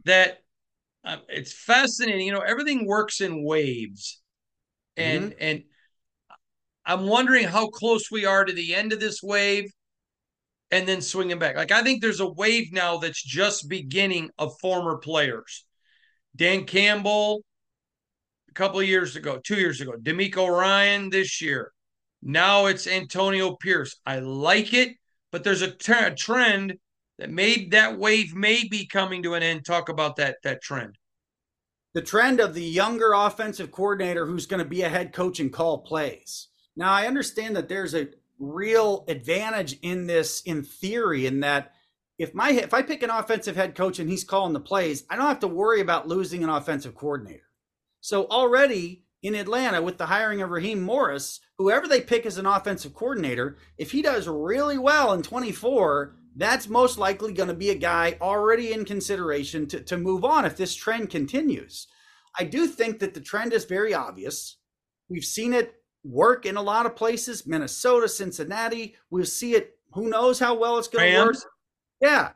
That 0.05 0.39
uh, 1.05 1.17
it's 1.29 1.53
fascinating. 1.53 2.27
You 2.27 2.33
know, 2.33 2.39
everything 2.39 2.85
works 2.85 3.21
in 3.21 3.43
waves, 3.43 4.21
and 4.97 5.31
mm-hmm. 5.31 5.37
and 5.39 5.63
I'm 6.85 7.07
wondering 7.07 7.45
how 7.45 7.67
close 7.67 8.11
we 8.11 8.25
are 8.25 8.43
to 8.43 8.53
the 8.53 8.75
end 8.75 8.93
of 8.93 8.99
this 8.99 9.21
wave, 9.23 9.71
and 10.71 10.87
then 10.87 11.01
swinging 11.01 11.39
back. 11.39 11.55
Like 11.55 11.71
I 11.71 11.83
think 11.83 12.01
there's 12.01 12.19
a 12.19 12.29
wave 12.29 12.73
now 12.73 12.97
that's 12.97 13.23
just 13.23 13.69
beginning 13.69 14.29
of 14.37 14.59
former 14.59 14.97
players. 14.97 15.65
Dan 16.35 16.65
Campbell, 16.65 17.43
a 18.53 18.55
couple 18.55 18.79
of 18.79 18.87
years 18.87 19.15
ago, 19.15 19.39
two 19.43 19.55
years 19.55 19.81
ago. 19.81 19.93
DeMeco 19.93 20.47
Ryan 20.47 21.09
this 21.09 21.41
year. 21.41 21.71
Now 22.21 22.67
it's 22.67 22.85
Antonio 22.85 23.55
Pierce. 23.55 23.95
I 24.05 24.19
like 24.19 24.75
it, 24.75 24.95
but 25.31 25.43
there's 25.43 25.63
a, 25.63 25.71
t- 25.71 25.91
a 25.91 26.13
trend 26.13 26.75
that 27.17 27.31
may 27.31 27.65
that 27.69 27.97
wave 27.97 28.35
may 28.35 28.67
be 28.67 28.85
coming 28.85 29.23
to 29.23 29.33
an 29.33 29.41
end. 29.41 29.65
Talk 29.65 29.89
about 29.89 30.17
that 30.17 30.37
that 30.43 30.61
trend. 30.61 30.99
The 31.95 32.03
trend 32.03 32.39
of 32.39 32.53
the 32.53 32.63
younger 32.63 33.13
offensive 33.13 33.71
coordinator 33.71 34.27
who's 34.27 34.45
going 34.45 34.63
to 34.63 34.69
be 34.69 34.83
a 34.83 34.89
head 34.89 35.13
coach 35.13 35.39
and 35.39 35.51
call 35.51 35.79
plays. 35.79 36.49
Now 36.75 36.93
I 36.93 37.07
understand 37.07 37.55
that 37.55 37.67
there's 37.67 37.95
a 37.95 38.09
real 38.37 39.03
advantage 39.07 39.79
in 39.81 40.05
this 40.05 40.41
in 40.41 40.63
theory 40.63 41.25
in 41.25 41.39
that 41.39 41.73
if 42.19 42.35
my 42.35 42.51
if 42.51 42.73
I 42.73 42.83
pick 42.83 43.01
an 43.01 43.09
offensive 43.09 43.55
head 43.55 43.73
coach 43.73 43.97
and 43.97 44.09
he's 44.09 44.23
calling 44.23 44.53
the 44.53 44.59
plays, 44.59 45.05
I 45.09 45.15
don't 45.15 45.27
have 45.27 45.39
to 45.39 45.47
worry 45.47 45.81
about 45.81 46.07
losing 46.07 46.43
an 46.43 46.49
offensive 46.49 46.93
coordinator. 46.93 47.49
So 48.03 48.25
already 48.25 49.05
in 49.21 49.33
Atlanta 49.33 49.81
with 49.81 49.97
the 49.97 50.07
hiring 50.07 50.41
of 50.41 50.49
Raheem 50.49 50.81
Morris, 50.81 51.39
whoever 51.57 51.87
they 51.87 52.01
pick 52.01 52.25
as 52.25 52.37
an 52.37 52.45
offensive 52.45 52.93
coordinator, 52.93 53.55
if 53.77 53.91
he 53.91 54.01
does 54.01 54.27
really 54.27 54.77
well 54.77 55.13
in 55.13 55.21
24, 55.21 56.13
that's 56.35 56.67
most 56.67 56.97
likely 56.97 57.31
going 57.31 57.47
to 57.47 57.55
be 57.55 57.69
a 57.69 57.75
guy 57.75 58.17
already 58.19 58.73
in 58.73 58.83
consideration 58.83 59.67
to, 59.67 59.79
to 59.79 59.97
move 59.97 60.25
on 60.25 60.43
if 60.43 60.57
this 60.57 60.75
trend 60.75 61.11
continues. 61.11 61.87
I 62.37 62.43
do 62.43 62.67
think 62.67 62.99
that 62.99 63.13
the 63.13 63.21
trend 63.21 63.53
is 63.53 63.63
very 63.63 63.93
obvious. 63.93 64.57
We've 65.07 65.23
seen 65.23 65.53
it 65.53 65.73
work 66.03 66.45
in 66.45 66.57
a 66.57 66.61
lot 66.61 66.85
of 66.85 66.97
places, 66.97 67.47
Minnesota, 67.47 68.09
Cincinnati. 68.09 68.95
We'll 69.11 69.23
see 69.23 69.55
it. 69.55 69.77
Who 69.93 70.09
knows 70.09 70.39
how 70.39 70.55
well 70.55 70.77
it's 70.77 70.89
going 70.89 71.09
to 71.09 71.19
work? 71.19 71.35
Yeah, 72.01 72.31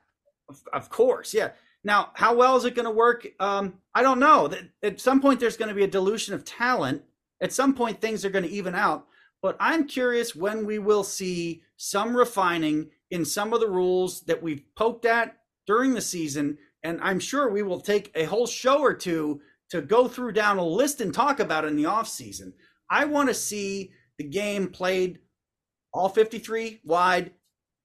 of, 0.48 0.62
of 0.72 0.90
course. 0.90 1.34
Yeah. 1.34 1.50
Now, 1.88 2.10
how 2.16 2.36
well 2.36 2.58
is 2.58 2.66
it 2.66 2.76
going 2.76 2.84
to 2.84 2.92
work? 2.92 3.26
Um, 3.40 3.76
I 3.96 4.04
don't 4.04 4.20
know. 4.20 4.52
At 4.84 5.00
some 5.00 5.22
point, 5.22 5.40
there's 5.40 5.56
going 5.56 5.70
to 5.70 5.74
be 5.74 5.86
a 5.86 5.88
dilution 5.88 6.34
of 6.34 6.44
talent. 6.44 7.02
At 7.40 7.54
some 7.54 7.74
point, 7.74 8.02
things 8.02 8.26
are 8.26 8.30
going 8.30 8.44
to 8.44 8.52
even 8.52 8.76
out. 8.76 9.08
But 9.42 9.56
I'm 9.58 9.88
curious 9.88 10.36
when 10.36 10.66
we 10.66 10.80
will 10.80 11.06
see 11.06 11.64
some 11.78 12.14
refining 12.14 12.90
in 13.10 13.24
some 13.24 13.54
of 13.54 13.62
the 13.62 13.70
rules 13.70 14.20
that 14.24 14.44
we've 14.44 14.66
poked 14.76 15.06
at 15.06 15.38
during 15.66 15.94
the 15.94 16.02
season 16.02 16.58
And 16.84 17.00
I'm 17.02 17.22
sure 17.22 17.50
we 17.50 17.64
will 17.64 17.80
take 17.80 18.12
a 18.16 18.26
whole 18.26 18.48
show 18.48 18.82
or 18.82 18.94
two 18.94 19.40
to 19.70 19.82
go 19.82 20.10
through 20.10 20.34
down 20.34 20.58
a 20.58 20.66
list 20.66 21.00
and 21.00 21.14
talk 21.14 21.40
about 21.40 21.64
in 21.64 21.78
the 21.78 21.86
offseason. 21.86 22.52
I 22.90 23.06
want 23.06 23.30
to 23.30 23.34
see 23.34 23.92
the 24.18 24.26
game 24.26 24.68
played 24.68 25.20
all 25.94 26.10
53 26.10 26.82
wide 26.84 27.32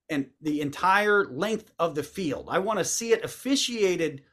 and 0.09 0.27
the 0.41 0.61
entire 0.61 1.25
length 1.25 1.71
of 1.79 1.95
the 1.95 2.03
field. 2.03 2.47
I 2.49 2.59
want 2.59 2.79
to 2.79 2.85
see 2.85 3.11
it 3.11 3.23
officiated 3.23 4.23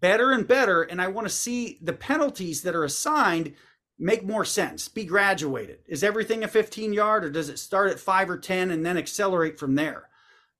better 0.00 0.32
and 0.32 0.46
better. 0.46 0.82
And 0.82 1.00
I 1.00 1.08
want 1.08 1.26
to 1.26 1.32
see 1.32 1.78
the 1.82 1.92
penalties 1.92 2.62
that 2.62 2.74
are 2.74 2.84
assigned 2.84 3.54
make 3.98 4.24
more 4.24 4.44
sense, 4.44 4.88
be 4.88 5.04
graduated. 5.04 5.78
Is 5.86 6.04
everything 6.04 6.44
a 6.44 6.48
15 6.48 6.92
yard 6.92 7.24
or 7.24 7.30
does 7.30 7.48
it 7.48 7.58
start 7.58 7.90
at 7.90 7.98
five 7.98 8.30
or 8.30 8.38
10 8.38 8.70
and 8.70 8.86
then 8.86 8.96
accelerate 8.96 9.58
from 9.58 9.74
there? 9.74 10.08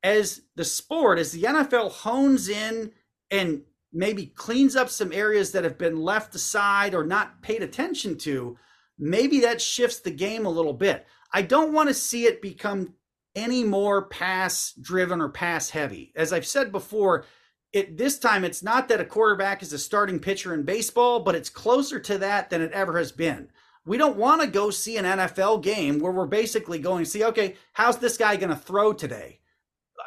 As 0.02 0.42
the 0.56 0.64
sport, 0.64 1.18
as 1.18 1.32
the 1.32 1.42
NFL 1.42 1.90
hones 1.90 2.48
in 2.48 2.92
and 3.30 3.62
maybe 3.92 4.26
cleans 4.26 4.76
up 4.76 4.88
some 4.88 5.12
areas 5.12 5.52
that 5.52 5.64
have 5.64 5.78
been 5.78 6.00
left 6.00 6.34
aside 6.34 6.94
or 6.94 7.04
not 7.04 7.40
paid 7.42 7.62
attention 7.62 8.18
to, 8.18 8.56
maybe 8.98 9.40
that 9.40 9.60
shifts 9.60 10.00
the 10.00 10.10
game 10.10 10.44
a 10.44 10.50
little 10.50 10.72
bit. 10.72 11.06
I 11.32 11.42
don't 11.42 11.72
want 11.72 11.88
to 11.88 11.94
see 11.94 12.24
it 12.24 12.42
become 12.42 12.94
any 13.38 13.64
more 13.64 14.08
pass 14.08 14.72
driven 14.80 15.20
or 15.20 15.28
pass 15.28 15.70
heavy. 15.70 16.12
As 16.16 16.32
I've 16.32 16.46
said 16.46 16.72
before, 16.72 17.24
it 17.72 17.96
this 17.96 18.18
time 18.18 18.44
it's 18.44 18.62
not 18.62 18.88
that 18.88 19.00
a 19.00 19.04
quarterback 19.04 19.62
is 19.62 19.72
a 19.72 19.78
starting 19.78 20.18
pitcher 20.18 20.52
in 20.52 20.64
baseball, 20.64 21.20
but 21.20 21.34
it's 21.34 21.48
closer 21.48 22.00
to 22.00 22.18
that 22.18 22.50
than 22.50 22.60
it 22.60 22.72
ever 22.72 22.98
has 22.98 23.12
been. 23.12 23.50
We 23.84 23.96
don't 23.96 24.16
want 24.16 24.42
to 24.42 24.46
go 24.46 24.70
see 24.70 24.96
an 24.96 25.04
NFL 25.04 25.62
game 25.62 25.98
where 25.98 26.12
we're 26.12 26.26
basically 26.26 26.78
going 26.78 27.04
to 27.04 27.10
see, 27.10 27.24
okay, 27.24 27.56
how's 27.72 27.98
this 27.98 28.18
guy 28.18 28.36
going 28.36 28.50
to 28.50 28.56
throw 28.56 28.92
today? 28.92 29.40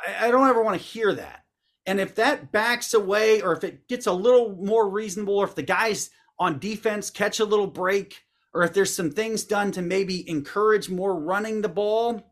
I, 0.08 0.28
I 0.28 0.32
don't 0.32 0.48
ever 0.48 0.62
want 0.62 0.80
to 0.80 0.88
hear 0.88 1.13
that. 1.13 1.46
And 1.86 2.00
if 2.00 2.13
that 2.15 2.52
backs 2.52 2.94
away, 2.94 3.41
or 3.41 3.54
if 3.54 3.63
it 3.63 3.88
gets 3.88 4.06
a 4.06 4.13
little 4.13 4.56
more 4.56 4.88
reasonable, 4.88 5.38
or 5.38 5.46
if 5.46 5.56
the 5.56 5.63
guys 5.63 6.12
on 6.38 6.60
defense 6.60 7.10
catch 7.10 7.39
a 7.39 7.46
little 7.46 7.67
break, 7.67 8.24
or 8.54 8.63
if 8.63 8.74
there's 8.74 8.94
some 8.94 9.12
things 9.12 9.44
done 9.44 9.72
to 9.72 9.82
maybe 9.82 10.30
encourage 10.30 10.89
more 10.89 11.20
running 11.20 11.62
the 11.62 11.70
ball, 11.70 12.31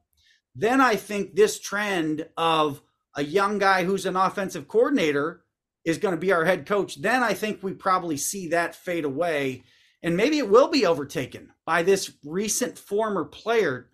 then 0.62 0.82
I 0.82 0.96
think 0.96 1.36
this 1.36 1.60
trend 1.60 2.28
of 2.36 2.82
a 3.16 3.24
young 3.24 3.60
guy 3.60 3.84
who's 3.84 4.06
an 4.06 4.16
offensive 4.16 4.68
coordinator 4.68 5.42
is 5.86 5.98
going 5.98 6.14
to 6.14 6.20
be 6.20 6.32
our 6.32 6.46
head 6.46 6.66
coach, 6.66 7.02
then 7.02 7.24
I 7.24 7.34
think 7.34 7.64
we 7.64 7.74
probably 7.74 8.18
see 8.18 8.50
that 8.50 8.76
fade 8.76 9.06
away. 9.06 9.64
And 10.04 10.16
maybe 10.16 10.38
it 10.38 10.50
will 10.50 10.70
be 10.70 10.86
overtaken 10.86 11.52
by 11.66 11.84
this 11.84 12.12
recent 12.24 12.78
former 12.78 13.26
player. 13.26 13.90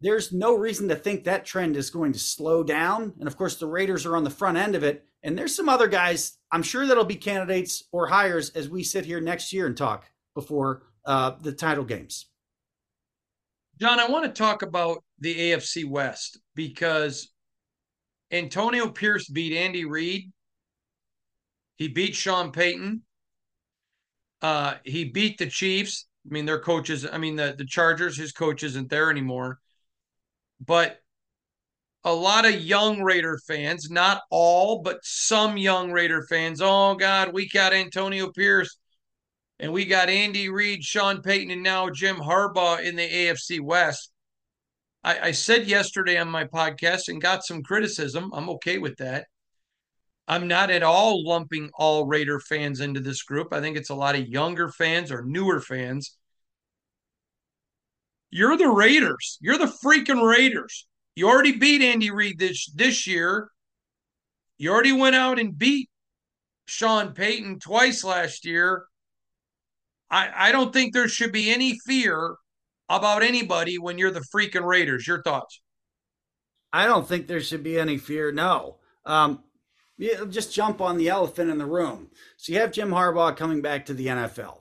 There's 0.00 0.32
no 0.32 0.54
reason 0.54 0.88
to 0.88 0.96
think 0.96 1.24
that 1.24 1.44
trend 1.44 1.76
is 1.76 1.90
going 1.90 2.12
to 2.12 2.18
slow 2.18 2.62
down. 2.62 3.14
And 3.18 3.26
of 3.26 3.36
course, 3.36 3.56
the 3.56 3.66
Raiders 3.66 4.04
are 4.06 4.16
on 4.16 4.24
the 4.24 4.30
front 4.30 4.58
end 4.58 4.74
of 4.74 4.82
it. 4.82 5.04
And 5.22 5.38
there's 5.38 5.54
some 5.54 5.68
other 5.68 5.88
guys, 5.88 6.38
I'm 6.50 6.62
sure 6.62 6.86
that'll 6.86 7.04
be 7.04 7.16
candidates 7.16 7.84
or 7.92 8.08
hires 8.08 8.50
as 8.50 8.68
we 8.68 8.82
sit 8.82 9.04
here 9.04 9.20
next 9.20 9.52
year 9.52 9.66
and 9.66 9.76
talk 9.76 10.04
before 10.34 10.82
uh, 11.04 11.32
the 11.40 11.52
title 11.52 11.84
games. 11.84 12.26
John, 13.80 13.98
I 13.98 14.08
want 14.08 14.24
to 14.24 14.30
talk 14.30 14.62
about 14.62 15.02
the 15.22 15.52
AFC 15.52 15.88
West 15.88 16.38
because 16.54 17.32
Antonio 18.32 18.88
Pierce 18.88 19.28
beat 19.28 19.56
Andy 19.56 19.84
Reid. 19.84 20.32
He 21.76 21.88
beat 21.88 22.16
Sean 22.16 22.50
Payton. 22.50 23.02
Uh, 24.42 24.74
he 24.84 25.04
beat 25.04 25.38
the 25.38 25.46
Chiefs. 25.46 26.08
I 26.26 26.34
mean, 26.34 26.44
their 26.44 26.60
coaches, 26.60 27.06
I 27.10 27.18
mean, 27.18 27.36
the, 27.36 27.54
the 27.56 27.64
Chargers, 27.64 28.16
his 28.16 28.32
coach 28.32 28.64
isn't 28.64 28.90
there 28.90 29.10
anymore. 29.10 29.58
But 30.64 30.98
a 32.04 32.12
lot 32.12 32.44
of 32.44 32.60
young 32.60 33.02
Raider 33.02 33.38
fans, 33.46 33.90
not 33.90 34.22
all, 34.30 34.82
but 34.82 34.98
some 35.02 35.56
young 35.56 35.92
Raider 35.92 36.26
fans, 36.28 36.60
oh 36.60 36.96
God, 36.96 37.32
we 37.32 37.48
got 37.48 37.72
Antonio 37.72 38.32
Pierce 38.32 38.76
and 39.60 39.72
we 39.72 39.84
got 39.84 40.08
Andy 40.08 40.48
Reid, 40.48 40.82
Sean 40.82 41.22
Payton, 41.22 41.52
and 41.52 41.62
now 41.62 41.90
Jim 41.90 42.16
Harbaugh 42.16 42.82
in 42.82 42.96
the 42.96 43.08
AFC 43.08 43.60
West. 43.60 44.11
I, 45.04 45.28
I 45.28 45.30
said 45.32 45.66
yesterday 45.66 46.18
on 46.18 46.28
my 46.28 46.44
podcast 46.44 47.08
and 47.08 47.20
got 47.20 47.44
some 47.44 47.62
criticism. 47.62 48.30
I'm 48.32 48.48
okay 48.50 48.78
with 48.78 48.96
that. 48.98 49.26
I'm 50.28 50.46
not 50.46 50.70
at 50.70 50.82
all 50.82 51.26
lumping 51.26 51.70
all 51.74 52.06
Raider 52.06 52.38
fans 52.38 52.80
into 52.80 53.00
this 53.00 53.22
group. 53.22 53.52
I 53.52 53.60
think 53.60 53.76
it's 53.76 53.90
a 53.90 53.94
lot 53.94 54.14
of 54.14 54.28
younger 54.28 54.68
fans 54.68 55.10
or 55.10 55.24
newer 55.24 55.60
fans. 55.60 56.16
You're 58.30 58.56
the 58.56 58.68
Raiders. 58.68 59.38
You're 59.40 59.58
the 59.58 59.72
freaking 59.84 60.26
Raiders. 60.26 60.86
You 61.16 61.28
already 61.28 61.52
beat 61.58 61.82
Andy 61.82 62.10
Reid 62.10 62.38
this 62.38 62.70
this 62.72 63.06
year. 63.06 63.50
You 64.56 64.72
already 64.72 64.92
went 64.92 65.16
out 65.16 65.38
and 65.38 65.58
beat 65.58 65.90
Sean 66.64 67.12
Payton 67.12 67.58
twice 67.58 68.04
last 68.04 68.46
year. 68.46 68.86
I, 70.10 70.30
I 70.48 70.52
don't 70.52 70.72
think 70.72 70.94
there 70.94 71.08
should 71.08 71.32
be 71.32 71.50
any 71.52 71.78
fear 71.80 72.36
about 72.88 73.22
anybody 73.22 73.78
when 73.78 73.98
you're 73.98 74.10
the 74.10 74.24
freaking 74.34 74.64
Raiders. 74.64 75.06
Your 75.06 75.22
thoughts? 75.22 75.60
I 76.72 76.86
don't 76.86 77.06
think 77.06 77.26
there 77.26 77.40
should 77.40 77.62
be 77.62 77.78
any 77.78 77.98
fear. 77.98 78.32
No. 78.32 78.76
Um, 79.04 79.42
yeah, 79.98 80.24
just 80.28 80.54
jump 80.54 80.80
on 80.80 80.96
the 80.96 81.08
elephant 81.08 81.50
in 81.50 81.58
the 81.58 81.66
room. 81.66 82.10
So 82.36 82.52
you 82.52 82.60
have 82.60 82.72
Jim 82.72 82.90
Harbaugh 82.90 83.36
coming 83.36 83.60
back 83.60 83.86
to 83.86 83.94
the 83.94 84.06
NFL. 84.06 84.58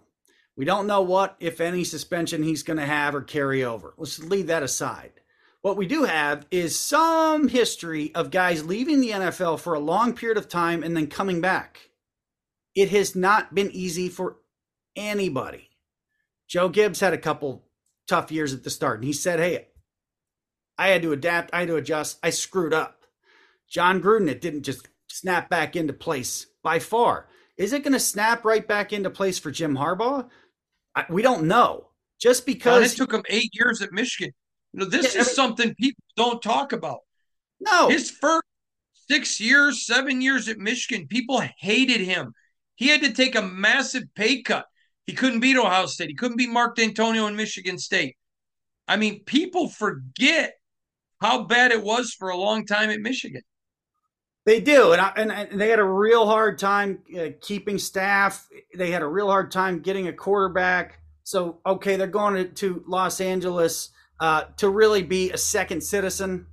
We 0.58 0.66
don't 0.66 0.88
know 0.88 1.02
what, 1.02 1.38
if 1.40 1.62
any, 1.62 1.84
suspension 1.84 2.44
he's 2.44 2.64
going 2.64 2.78
to 2.78 2.86
have 2.86 3.16
or 3.16 3.22
carry 3.22 3.64
over. 3.64 3.94
Let's 3.98 4.20
leave 4.20 4.48
that 4.48 4.64
aside. 4.64 5.14
What 5.62 5.78
we 5.78 5.86
do 5.86 6.04
have 6.04 6.46
is 6.52 6.78
some 6.78 7.48
history 7.48 8.14
of 8.16 8.32
guys 8.32 8.66
leaving 8.66 9.00
the 9.00 9.12
NFL 9.12 9.60
for 9.60 9.74
a 9.74 9.80
long 9.80 10.14
period 10.14 10.38
of 10.38 10.50
time 10.50 10.84
and 10.84 10.98
then 10.98 11.08
coming 11.08 11.40
back. 11.40 11.90
It 12.76 12.90
has 12.90 13.16
not 13.16 13.54
been 13.54 13.72
easy 13.72 14.10
for 14.10 14.38
anybody. 14.96 15.70
Joe 16.48 16.68
Gibbs 16.68 17.00
had 17.00 17.14
a 17.14 17.18
couple 17.18 17.64
tough 18.12 18.30
years 18.30 18.54
at 18.54 18.63
the 18.63 18.69
start. 18.69 19.00
And 19.00 19.06
he 19.06 19.13
said, 19.13 19.39
Hey, 19.39 19.67
I 20.78 20.89
had 20.89 21.02
to 21.04 21.13
adapt, 21.13 21.54
I 21.54 21.60
had 21.60 21.69
to 21.69 21.78
adjust, 21.78 22.19
I 22.21 22.30
screwed 22.30 22.74
up. 22.74 23.06
Jon 23.69 24.02
Gruden, 24.02 24.30
it 24.30 24.41
didn't 24.41 24.63
just 24.63 24.89
snap 25.08 25.50
back 25.50 25.78
into 25.78 25.93
place 25.93 26.45
by 26.62 26.80
far. 26.80 27.30
Is 27.56 27.71
it 27.71 27.84
going 27.84 27.93
to 27.93 28.00
snap 28.02 28.43
right 28.43 28.67
back 28.67 28.91
into 28.91 29.10
place 29.10 29.39
for 29.39 29.50
Jim 29.50 29.78
Harbaugh? 29.78 30.28
I, 30.93 31.06
we 31.10 31.21
don't 31.21 31.43
know. 31.43 31.88
Just 32.19 32.45
because 32.45 32.93
it 32.93 32.97
took 32.97 33.13
him 33.13 33.24
eight 33.30 33.52
years 33.54 33.82
at 33.82 33.93
Michigan. 33.93 34.34
You 34.74 34.82
know, 34.82 34.86
this 34.86 35.15
yeah, 35.15 35.21
is 35.21 35.28
I 35.28 35.30
mean, 35.30 35.36
something 35.36 35.76
people 35.76 36.04
don't 36.17 36.41
talk 36.41 36.74
about. 36.74 37.00
No. 37.62 37.88
His 37.88 38.12
first 38.12 38.43
six 39.10 39.39
years, 39.39 39.86
seven 39.86 40.21
years 40.21 40.50
at 40.50 40.58
Michigan, 40.58 41.08
people 41.08 41.41
hated 41.58 42.02
him. 42.02 42.34
He 42.76 42.89
had 42.89 43.02
to 43.04 43.13
take 43.13 43.36
a 43.36 43.41
massive 43.41 44.04
pay 44.15 44.41
cut. 44.41 44.65
He 45.06 45.14
couldn't 45.14 45.40
beat 45.40 45.58
Ohio 45.58 45.86
State. 45.88 46.10
He 46.10 46.16
couldn't 46.16 46.38
beat 46.38 46.50
Mark 46.50 46.78
Dantonio 46.78 47.28
in 47.28 47.36
Michigan 47.36 47.78
State. 47.78 48.16
I 48.88 48.98
mean, 48.98 49.24
people 49.26 49.70
forget 49.70 50.54
how 51.20 51.44
bad 51.44 51.72
it 51.72 51.84
was 51.84 52.14
for 52.14 52.30
a 52.30 52.38
long 52.38 52.66
time 52.66 52.90
at 52.90 53.00
Michigan. 53.00 53.42
They 54.46 54.60
do, 54.60 54.92
and, 54.92 55.00
I, 55.00 55.14
and, 55.16 55.32
and 55.32 55.62
they 55.62 55.70
had 55.70 55.78
a 55.80 55.84
real 55.84 56.26
hard 56.26 56.58
time 56.58 57.00
uh, 57.16 57.28
keeping 57.42 57.78
staff. 57.78 58.48
They 58.76 58.90
had 58.90 59.04
a 59.04 59.08
real 59.08 59.28
hard 59.28 59.52
time 59.52 59.82
getting 59.82 60.08
a 60.08 60.14
quarterback. 60.14 61.00
So, 61.24 61.60
okay, 61.66 61.96
they're 61.96 62.08
going 62.08 62.34
to, 62.34 62.46
to 62.46 62.84
Los 62.88 63.22
Angeles 63.22 63.90
uh, 64.20 64.46
to 64.58 64.70
really 64.70 65.04
be 65.04 65.30
a 65.32 65.38
second 65.38 65.82
citizen. 65.82 66.48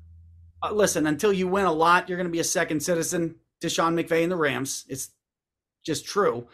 Uh, 0.62 0.72
listen, 0.72 1.06
until 1.06 1.32
you 1.32 1.48
win 1.48 1.64
a 1.64 1.72
lot, 1.72 2.08
you're 2.08 2.18
going 2.18 2.28
to 2.28 2.32
be 2.32 2.40
a 2.40 2.44
second 2.44 2.82
citizen 2.82 3.36
to 3.62 3.70
Sean 3.70 3.96
McVay 3.96 4.22
and 4.22 4.32
the 4.32 4.36
Rams. 4.36 4.84
It's 4.88 5.10
just 5.84 6.04
true. 6.04 6.46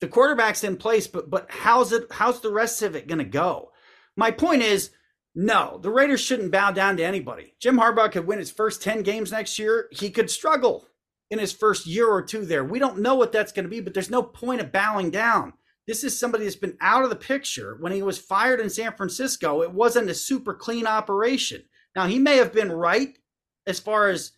The 0.00 0.08
quarterback's 0.08 0.64
in 0.64 0.76
place, 0.76 1.06
but 1.06 1.28
but 1.28 1.46
how's 1.50 1.92
it? 1.92 2.06
How's 2.10 2.40
the 2.40 2.52
rest 2.52 2.82
of 2.82 2.94
it 2.94 3.08
going 3.08 3.18
to 3.18 3.24
go? 3.24 3.70
My 4.16 4.30
point 4.30 4.62
is, 4.62 4.90
no, 5.34 5.78
the 5.82 5.90
Raiders 5.90 6.20
shouldn't 6.20 6.52
bow 6.52 6.70
down 6.70 6.96
to 6.96 7.04
anybody. 7.04 7.54
Jim 7.60 7.78
Harbaugh 7.78 8.10
could 8.10 8.26
win 8.26 8.38
his 8.38 8.50
first 8.50 8.82
ten 8.82 9.02
games 9.02 9.32
next 9.32 9.58
year. 9.58 9.88
He 9.90 10.10
could 10.10 10.30
struggle 10.30 10.86
in 11.30 11.38
his 11.38 11.52
first 11.52 11.86
year 11.86 12.08
or 12.08 12.22
two 12.22 12.44
there. 12.44 12.64
We 12.64 12.78
don't 12.78 13.00
know 13.00 13.14
what 13.14 13.32
that's 13.32 13.52
going 13.52 13.64
to 13.64 13.70
be, 13.70 13.80
but 13.80 13.92
there's 13.92 14.10
no 14.10 14.22
point 14.22 14.60
of 14.60 14.72
bowing 14.72 15.10
down. 15.10 15.52
This 15.86 16.04
is 16.04 16.18
somebody 16.18 16.44
that's 16.44 16.56
been 16.56 16.76
out 16.80 17.04
of 17.04 17.10
the 17.10 17.16
picture. 17.16 17.76
When 17.80 17.92
he 17.92 18.02
was 18.02 18.18
fired 18.18 18.60
in 18.60 18.70
San 18.70 18.92
Francisco, 18.94 19.62
it 19.62 19.72
wasn't 19.72 20.10
a 20.10 20.14
super 20.14 20.54
clean 20.54 20.86
operation. 20.86 21.62
Now, 21.96 22.06
he 22.06 22.18
may 22.18 22.36
have 22.36 22.52
been 22.52 22.70
right 22.70 23.18
as 23.66 23.80
far 23.80 24.08
as 24.08 24.32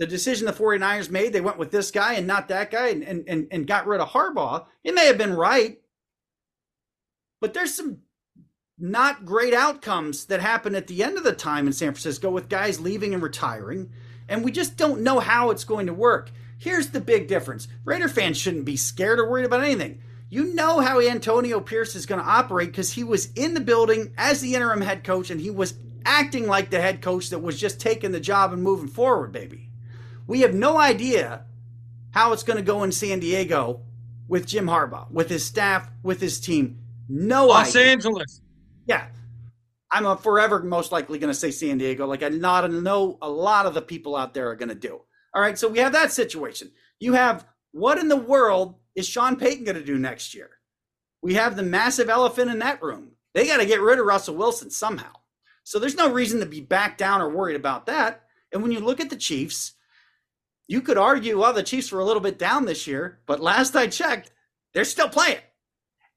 the 0.00 0.06
decision 0.06 0.46
the 0.46 0.52
49ers 0.52 1.10
made, 1.10 1.34
they 1.34 1.42
went 1.42 1.58
with 1.58 1.70
this 1.70 1.90
guy 1.90 2.14
and 2.14 2.26
not 2.26 2.48
that 2.48 2.70
guy 2.70 2.88
and, 2.88 3.04
and, 3.28 3.46
and 3.50 3.66
got 3.66 3.86
rid 3.86 4.00
of 4.00 4.08
Harbaugh. 4.08 4.64
It 4.82 4.94
may 4.94 5.04
have 5.04 5.18
been 5.18 5.34
right, 5.34 5.78
but 7.38 7.52
there's 7.52 7.74
some 7.74 7.98
not 8.78 9.26
great 9.26 9.52
outcomes 9.52 10.24
that 10.24 10.40
happen 10.40 10.74
at 10.74 10.86
the 10.86 11.02
end 11.02 11.18
of 11.18 11.24
the 11.24 11.34
time 11.34 11.66
in 11.66 11.74
San 11.74 11.92
Francisco 11.92 12.30
with 12.30 12.48
guys 12.48 12.80
leaving 12.80 13.12
and 13.12 13.22
retiring. 13.22 13.90
And 14.26 14.42
we 14.42 14.52
just 14.52 14.78
don't 14.78 15.02
know 15.02 15.20
how 15.20 15.50
it's 15.50 15.64
going 15.64 15.86
to 15.86 15.92
work. 15.92 16.30
Here's 16.56 16.88
the 16.88 17.00
big 17.00 17.28
difference 17.28 17.68
Raider 17.84 18.08
fans 18.08 18.38
shouldn't 18.38 18.64
be 18.64 18.78
scared 18.78 19.18
or 19.18 19.28
worried 19.28 19.44
about 19.44 19.64
anything. 19.64 20.00
You 20.30 20.54
know 20.54 20.80
how 20.80 20.98
Antonio 20.98 21.60
Pierce 21.60 21.94
is 21.94 22.06
going 22.06 22.22
to 22.22 22.26
operate 22.26 22.68
because 22.68 22.90
he 22.90 23.04
was 23.04 23.30
in 23.34 23.52
the 23.52 23.60
building 23.60 24.14
as 24.16 24.40
the 24.40 24.54
interim 24.54 24.80
head 24.80 25.04
coach 25.04 25.28
and 25.28 25.42
he 25.42 25.50
was 25.50 25.74
acting 26.06 26.46
like 26.46 26.70
the 26.70 26.80
head 26.80 27.02
coach 27.02 27.28
that 27.28 27.40
was 27.40 27.60
just 27.60 27.80
taking 27.80 28.12
the 28.12 28.20
job 28.20 28.54
and 28.54 28.62
moving 28.62 28.88
forward, 28.88 29.32
baby. 29.32 29.69
We 30.30 30.42
have 30.42 30.54
no 30.54 30.78
idea 30.78 31.42
how 32.12 32.32
it's 32.32 32.44
going 32.44 32.56
to 32.56 32.62
go 32.62 32.84
in 32.84 32.92
San 32.92 33.18
Diego 33.18 33.80
with 34.28 34.46
Jim 34.46 34.66
Harbaugh, 34.66 35.10
with 35.10 35.28
his 35.28 35.44
staff, 35.44 35.90
with 36.04 36.20
his 36.20 36.38
team. 36.38 36.78
No 37.08 37.50
idea. 37.50 37.54
Los 37.54 37.74
idea. 37.74 37.90
Angeles. 37.90 38.40
Yeah. 38.86 39.08
I'm 39.90 40.16
forever 40.18 40.62
most 40.62 40.92
likely 40.92 41.18
going 41.18 41.32
to 41.32 41.38
say 41.38 41.50
San 41.50 41.78
Diego, 41.78 42.06
like 42.06 42.22
I 42.22 42.28
not 42.28 42.70
know 42.70 43.18
a 43.20 43.28
lot 43.28 43.66
of 43.66 43.74
the 43.74 43.82
people 43.82 44.14
out 44.14 44.32
there 44.32 44.48
are 44.50 44.54
going 44.54 44.68
to 44.68 44.76
do. 44.76 45.00
All 45.34 45.42
right, 45.42 45.58
so 45.58 45.66
we 45.66 45.80
have 45.80 45.94
that 45.94 46.12
situation. 46.12 46.70
You 47.00 47.14
have 47.14 47.44
what 47.72 47.98
in 47.98 48.06
the 48.06 48.14
world 48.14 48.76
is 48.94 49.08
Sean 49.08 49.34
Payton 49.34 49.64
going 49.64 49.78
to 49.78 49.84
do 49.84 49.98
next 49.98 50.32
year? 50.32 50.50
We 51.22 51.34
have 51.34 51.56
the 51.56 51.64
massive 51.64 52.08
elephant 52.08 52.52
in 52.52 52.60
that 52.60 52.80
room. 52.80 53.16
They 53.34 53.48
got 53.48 53.56
to 53.56 53.66
get 53.66 53.80
rid 53.80 53.98
of 53.98 54.06
Russell 54.06 54.36
Wilson 54.36 54.70
somehow. 54.70 55.10
So 55.64 55.80
there's 55.80 55.96
no 55.96 56.12
reason 56.12 56.38
to 56.38 56.46
be 56.46 56.60
back 56.60 56.98
down 56.98 57.20
or 57.20 57.28
worried 57.28 57.56
about 57.56 57.86
that. 57.86 58.26
And 58.52 58.62
when 58.62 58.70
you 58.70 58.78
look 58.78 59.00
at 59.00 59.10
the 59.10 59.16
Chiefs, 59.16 59.72
you 60.70 60.80
could 60.80 60.96
argue, 60.96 61.40
well, 61.40 61.52
the 61.52 61.64
Chiefs 61.64 61.90
were 61.90 61.98
a 61.98 62.04
little 62.04 62.22
bit 62.22 62.38
down 62.38 62.64
this 62.64 62.86
year, 62.86 63.18
but 63.26 63.40
last 63.40 63.74
I 63.74 63.88
checked, 63.88 64.30
they're 64.72 64.84
still 64.84 65.08
playing. 65.08 65.40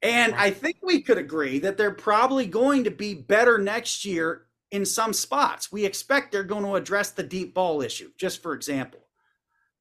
And 0.00 0.32
I 0.36 0.50
think 0.50 0.76
we 0.80 1.02
could 1.02 1.18
agree 1.18 1.58
that 1.58 1.76
they're 1.76 1.90
probably 1.90 2.46
going 2.46 2.84
to 2.84 2.92
be 2.92 3.14
better 3.14 3.58
next 3.58 4.04
year 4.04 4.42
in 4.70 4.86
some 4.86 5.12
spots. 5.12 5.72
We 5.72 5.84
expect 5.84 6.30
they're 6.30 6.44
going 6.44 6.62
to 6.62 6.76
address 6.76 7.10
the 7.10 7.24
deep 7.24 7.52
ball 7.52 7.82
issue, 7.82 8.12
just 8.16 8.44
for 8.44 8.54
example. 8.54 9.00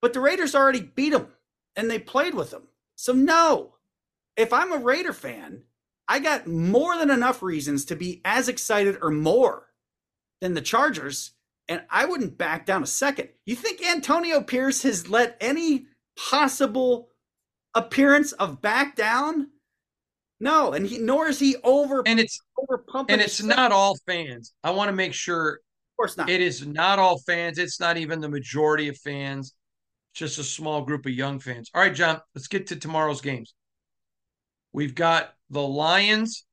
But 0.02 0.14
the 0.14 0.22
Raiders 0.22 0.56
already 0.56 0.82
beat 0.82 1.12
them 1.12 1.28
and 1.76 1.88
they 1.88 2.00
played 2.00 2.34
with 2.34 2.50
them. 2.50 2.64
So, 2.96 3.14
no, 3.14 3.76
if 4.36 4.52
I'm 4.52 4.74
a 4.74 4.78
Raider 4.78 5.14
fan, 5.14 5.62
I 6.08 6.18
got 6.18 6.48
more 6.48 6.98
than 6.98 7.12
enough 7.12 7.44
reasons 7.44 7.86
to 7.86 7.96
be 7.96 8.22
as 8.26 8.50
excited 8.50 8.98
or 9.04 9.12
more 9.12 9.68
than 10.42 10.56
the 10.56 10.62
Chargers, 10.62 11.33
and 11.68 11.82
I 11.90 12.06
wouldn't 12.06 12.38
back 12.38 12.66
down 12.66 12.84
a 12.84 12.88
second. 12.88 13.30
You 13.46 13.56
think 13.56 13.84
Antonio 13.86 14.42
Pierce 14.42 14.84
has 14.84 15.10
let 15.10 15.38
any 15.40 15.86
possible 16.18 17.10
appearance 17.74 18.32
of 18.34 18.62
back 18.62 18.96
down? 18.96 19.48
No, 20.40 20.74
and 20.74 20.86
he 20.86 20.98
nor 20.98 21.28
is 21.28 21.40
he 21.40 21.56
over 21.64 22.04
and 22.06 22.20
it's 22.20 22.40
over 22.58 22.84
pumping. 22.90 23.14
And 23.14 23.22
it's 23.22 23.42
not 23.42 23.72
all 23.72 23.98
fans. 24.06 24.54
I 24.64 24.72
want 24.72 24.90
to 24.90 24.96
make 24.96 25.14
sure. 25.14 25.54
Of 25.54 25.98
course 25.98 26.18
not. 26.18 26.30
It 26.30 26.42
is 26.42 26.66
not 26.66 27.00
all 27.00 27.20
fans. 27.20 27.58
It's 27.58 27.80
not 27.80 27.98
even 27.98 28.20
the 28.20 28.30
majority 28.30 28.90
of 28.90 28.98
fans. 28.98 29.54
Just 30.14 30.40
a 30.40 30.44
small 30.44 30.82
group 30.82 31.06
of 31.06 31.14
young 31.14 31.40
fans. 31.40 31.70
All 31.74 31.82
right, 31.82 31.94
John. 31.94 32.20
Let's 32.36 32.48
get 32.48 32.68
to 32.68 32.76
tomorrow's 32.76 33.22
games. 33.22 33.54
We've 34.74 34.96
got 34.96 35.34
the 35.50 35.62
Lions 35.62 36.46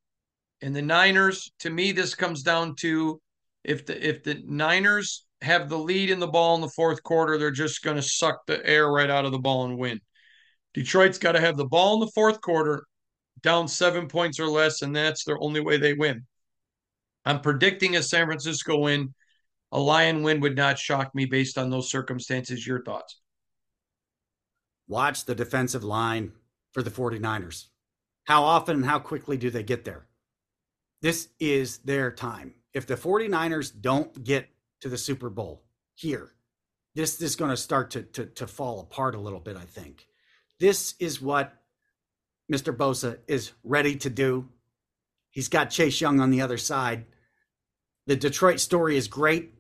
and 0.62 0.76
the 0.76 0.82
Niners. 0.82 1.50
To 1.60 1.70
me, 1.70 1.90
this 1.92 2.14
comes 2.14 2.42
down 2.42 2.76
to 2.76 3.20
if 3.64 3.86
the 3.86 4.08
if 4.08 4.22
the 4.22 4.42
Niners 4.46 5.26
have 5.42 5.68
the 5.68 5.78
lead 5.78 6.10
in 6.10 6.20
the 6.20 6.26
ball 6.26 6.54
in 6.54 6.60
the 6.60 6.68
fourth 6.68 7.02
quarter, 7.02 7.38
they're 7.38 7.50
just 7.50 7.82
going 7.82 7.96
to 7.96 8.02
suck 8.02 8.46
the 8.46 8.64
air 8.66 8.90
right 8.90 9.10
out 9.10 9.24
of 9.24 9.32
the 9.32 9.38
ball 9.38 9.64
and 9.64 9.78
win. 9.78 10.00
Detroit's 10.74 11.18
got 11.18 11.32
to 11.32 11.40
have 11.40 11.56
the 11.56 11.66
ball 11.66 11.94
in 11.94 12.00
the 12.00 12.12
fourth 12.14 12.40
quarter, 12.40 12.84
down 13.42 13.66
seven 13.66 14.06
points 14.06 14.38
or 14.38 14.46
less, 14.46 14.82
and 14.82 14.94
that's 14.94 15.24
their 15.24 15.40
only 15.40 15.60
way 15.60 15.76
they 15.76 15.94
win. 15.94 16.26
I'm 17.24 17.40
predicting 17.40 17.96
a 17.96 18.02
San 18.02 18.26
Francisco 18.26 18.78
win. 18.78 19.14
A 19.72 19.78
Lion 19.78 20.22
win 20.22 20.40
would 20.40 20.56
not 20.56 20.78
shock 20.78 21.14
me 21.14 21.26
based 21.26 21.56
on 21.56 21.70
those 21.70 21.90
circumstances. 21.90 22.66
Your 22.66 22.82
thoughts? 22.82 23.20
Watch 24.88 25.24
the 25.24 25.34
defensive 25.34 25.84
line 25.84 26.32
for 26.72 26.82
the 26.82 26.90
49ers. 26.90 27.66
How 28.24 28.42
often 28.42 28.76
and 28.76 28.84
how 28.84 28.98
quickly 28.98 29.36
do 29.36 29.50
they 29.50 29.62
get 29.62 29.84
there? 29.84 30.06
This 31.02 31.28
is 31.38 31.78
their 31.78 32.10
time. 32.10 32.54
If 32.72 32.86
the 32.86 32.94
49ers 32.94 33.72
don't 33.80 34.22
get 34.22 34.48
to 34.80 34.88
the 34.88 34.98
Super 34.98 35.30
Bowl 35.30 35.62
here, 35.94 36.32
this, 36.94 37.16
this 37.16 37.30
is 37.30 37.36
going 37.36 37.50
to 37.50 37.56
start 37.56 37.90
to, 37.92 38.02
to, 38.02 38.26
to 38.26 38.46
fall 38.46 38.80
apart 38.80 39.14
a 39.14 39.20
little 39.20 39.40
bit, 39.40 39.56
I 39.56 39.64
think. 39.64 40.06
This 40.58 40.94
is 40.98 41.20
what 41.20 41.54
Mr. 42.52 42.76
Bosa 42.76 43.18
is 43.28 43.52
ready 43.62 43.96
to 43.96 44.10
do. 44.10 44.48
He's 45.30 45.48
got 45.48 45.70
Chase 45.70 46.00
Young 46.00 46.20
on 46.20 46.30
the 46.30 46.40
other 46.40 46.58
side. 46.58 47.06
The 48.06 48.16
Detroit 48.16 48.58
story 48.58 48.96
is 48.96 49.06
great. 49.06 49.54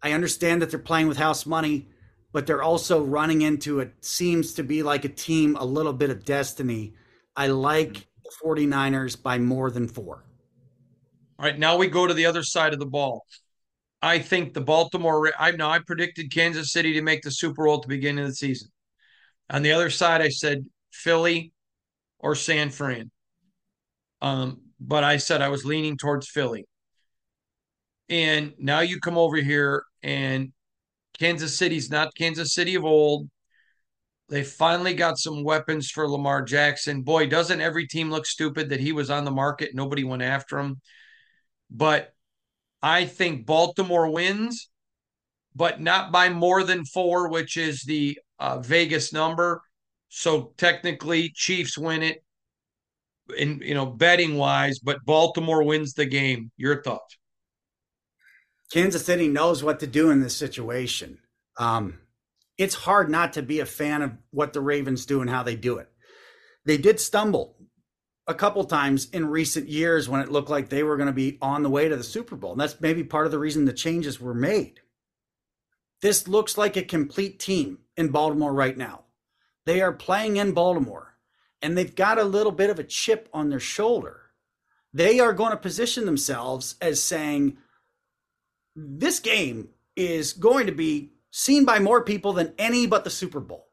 I 0.00 0.12
understand 0.12 0.62
that 0.62 0.70
they're 0.70 0.78
playing 0.78 1.08
with 1.08 1.16
house 1.16 1.44
money, 1.44 1.88
but 2.32 2.46
they're 2.46 2.62
also 2.62 3.02
running 3.02 3.42
into 3.42 3.80
it 3.80 3.92
seems 4.00 4.54
to 4.54 4.62
be 4.62 4.84
like 4.84 5.04
a 5.04 5.08
team, 5.08 5.56
a 5.56 5.64
little 5.64 5.92
bit 5.92 6.10
of 6.10 6.24
destiny. 6.24 6.94
I 7.34 7.48
like 7.48 8.06
the 8.22 8.30
49ers 8.44 9.20
by 9.20 9.38
more 9.38 9.70
than 9.70 9.88
four. 9.88 10.24
All 11.38 11.44
right, 11.46 11.58
now 11.58 11.76
we 11.76 11.86
go 11.86 12.06
to 12.06 12.14
the 12.14 12.26
other 12.26 12.42
side 12.42 12.72
of 12.72 12.80
the 12.80 12.86
ball. 12.86 13.24
I 14.02 14.18
think 14.18 14.54
the 14.54 14.60
Baltimore. 14.60 15.32
I 15.38 15.52
know 15.52 15.68
I 15.68 15.80
predicted 15.80 16.32
Kansas 16.32 16.72
City 16.72 16.94
to 16.94 17.02
make 17.02 17.22
the 17.22 17.30
Super 17.30 17.64
Bowl 17.64 17.76
at 17.76 17.82
the 17.82 17.88
beginning 17.88 18.24
of 18.24 18.30
the 18.30 18.36
season. 18.36 18.68
On 19.50 19.62
the 19.62 19.72
other 19.72 19.90
side, 19.90 20.20
I 20.20 20.28
said 20.28 20.64
Philly 20.92 21.52
or 22.18 22.34
San 22.34 22.70
Fran. 22.70 23.10
Um, 24.20 24.60
but 24.80 25.04
I 25.04 25.16
said 25.16 25.42
I 25.42 25.48
was 25.48 25.64
leaning 25.64 25.96
towards 25.96 26.28
Philly. 26.28 26.66
And 28.08 28.54
now 28.58 28.80
you 28.80 29.00
come 29.00 29.18
over 29.18 29.36
here 29.36 29.84
and 30.02 30.52
Kansas 31.18 31.56
City's 31.58 31.90
not 31.90 32.14
Kansas 32.14 32.54
City 32.54 32.74
of 32.74 32.84
old. 32.84 33.28
They 34.28 34.44
finally 34.44 34.94
got 34.94 35.18
some 35.18 35.42
weapons 35.42 35.90
for 35.90 36.08
Lamar 36.08 36.42
Jackson. 36.42 37.02
Boy, 37.02 37.26
doesn't 37.26 37.60
every 37.60 37.86
team 37.86 38.10
look 38.10 38.26
stupid 38.26 38.68
that 38.70 38.80
he 38.80 38.92
was 38.92 39.10
on 39.10 39.24
the 39.24 39.30
market? 39.30 39.74
Nobody 39.74 40.04
went 40.04 40.22
after 40.22 40.58
him. 40.58 40.80
But 41.70 42.14
I 42.82 43.06
think 43.06 43.46
Baltimore 43.46 44.10
wins, 44.10 44.70
but 45.54 45.80
not 45.80 46.12
by 46.12 46.28
more 46.28 46.62
than 46.62 46.84
four, 46.84 47.28
which 47.28 47.56
is 47.56 47.82
the 47.82 48.18
uh, 48.38 48.60
Vegas 48.60 49.12
number. 49.12 49.62
So 50.08 50.54
technically, 50.56 51.30
Chiefs 51.34 51.76
win 51.76 52.02
it, 52.02 52.22
in 53.36 53.60
you 53.62 53.74
know 53.74 53.86
betting 53.86 54.36
wise, 54.36 54.78
but 54.78 55.04
Baltimore 55.04 55.62
wins 55.62 55.94
the 55.94 56.06
game. 56.06 56.50
Your 56.56 56.82
thoughts? 56.82 57.18
Kansas 58.72 59.04
City 59.04 59.28
knows 59.28 59.62
what 59.62 59.80
to 59.80 59.86
do 59.86 60.10
in 60.10 60.20
this 60.20 60.36
situation. 60.36 61.18
Um, 61.58 61.98
it's 62.58 62.74
hard 62.74 63.10
not 63.10 63.34
to 63.34 63.42
be 63.42 63.60
a 63.60 63.66
fan 63.66 64.02
of 64.02 64.12
what 64.30 64.52
the 64.52 64.60
Ravens 64.60 65.06
do 65.06 65.20
and 65.20 65.30
how 65.30 65.42
they 65.42 65.56
do 65.56 65.78
it. 65.78 65.88
They 66.64 66.76
did 66.76 67.00
stumble 67.00 67.56
a 68.28 68.34
couple 68.34 68.62
times 68.64 69.08
in 69.10 69.26
recent 69.26 69.68
years 69.68 70.08
when 70.08 70.20
it 70.20 70.30
looked 70.30 70.50
like 70.50 70.68
they 70.68 70.82
were 70.82 70.98
going 70.98 71.08
to 71.08 71.12
be 71.12 71.38
on 71.40 71.62
the 71.62 71.70
way 71.70 71.88
to 71.88 71.96
the 71.96 72.04
Super 72.04 72.36
Bowl. 72.36 72.52
And 72.52 72.60
that's 72.60 72.80
maybe 72.80 73.02
part 73.02 73.24
of 73.24 73.32
the 73.32 73.38
reason 73.38 73.64
the 73.64 73.72
changes 73.72 74.20
were 74.20 74.34
made. 74.34 74.80
This 76.02 76.28
looks 76.28 76.58
like 76.58 76.76
a 76.76 76.82
complete 76.82 77.40
team 77.40 77.78
in 77.96 78.10
Baltimore 78.10 78.52
right 78.52 78.76
now. 78.76 79.04
They 79.64 79.80
are 79.80 79.92
playing 79.92 80.36
in 80.36 80.52
Baltimore 80.52 81.16
and 81.62 81.76
they've 81.76 81.94
got 81.94 82.18
a 82.18 82.24
little 82.24 82.52
bit 82.52 82.70
of 82.70 82.78
a 82.78 82.84
chip 82.84 83.28
on 83.32 83.48
their 83.48 83.58
shoulder. 83.58 84.20
They 84.92 85.18
are 85.20 85.32
going 85.32 85.50
to 85.50 85.56
position 85.56 86.04
themselves 86.04 86.76
as 86.80 87.02
saying, 87.02 87.56
this 88.76 89.18
game 89.18 89.70
is 89.96 90.34
going 90.34 90.66
to 90.66 90.72
be 90.72 91.12
seen 91.30 91.64
by 91.64 91.78
more 91.78 92.04
people 92.04 92.32
than 92.32 92.54
any 92.58 92.86
but 92.86 93.04
the 93.04 93.10
Super 93.10 93.40
Bowl. 93.40 93.68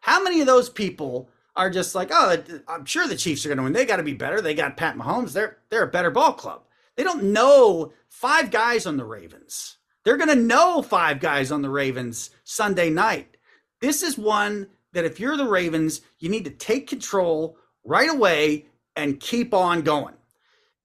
How 0.00 0.22
many 0.22 0.40
of 0.40 0.46
those 0.46 0.70
people 0.70 1.28
are 1.56 1.70
just 1.70 1.94
like, 1.94 2.10
oh, 2.12 2.36
I'm 2.68 2.84
sure 2.84 3.08
the 3.08 3.16
Chiefs 3.16 3.44
are 3.44 3.48
going 3.48 3.58
to 3.58 3.64
win. 3.64 3.72
They 3.72 3.86
got 3.86 3.96
to 3.96 4.02
be 4.02 4.14
better. 4.14 4.40
They 4.40 4.54
got 4.54 4.76
Pat 4.76 4.96
Mahomes. 4.96 5.32
They're 5.32 5.58
they're 5.70 5.84
a 5.84 5.88
better 5.90 6.10
ball 6.10 6.34
club. 6.34 6.62
They 6.96 7.04
don't 7.04 7.24
know 7.24 7.92
five 8.08 8.50
guys 8.50 8.86
on 8.86 8.96
the 8.96 9.04
Ravens. 9.04 9.76
They're 10.04 10.16
going 10.16 10.28
to 10.28 10.36
know 10.36 10.82
five 10.82 11.20
guys 11.20 11.50
on 11.50 11.62
the 11.62 11.70
Ravens 11.70 12.30
Sunday 12.44 12.90
night. 12.90 13.36
This 13.80 14.02
is 14.02 14.16
one 14.16 14.68
that 14.92 15.04
if 15.04 15.18
you're 15.18 15.36
the 15.36 15.48
Ravens, 15.48 16.00
you 16.18 16.28
need 16.28 16.44
to 16.44 16.50
take 16.50 16.86
control 16.86 17.58
right 17.84 18.08
away 18.08 18.66
and 18.94 19.20
keep 19.20 19.52
on 19.52 19.82
going. 19.82 20.14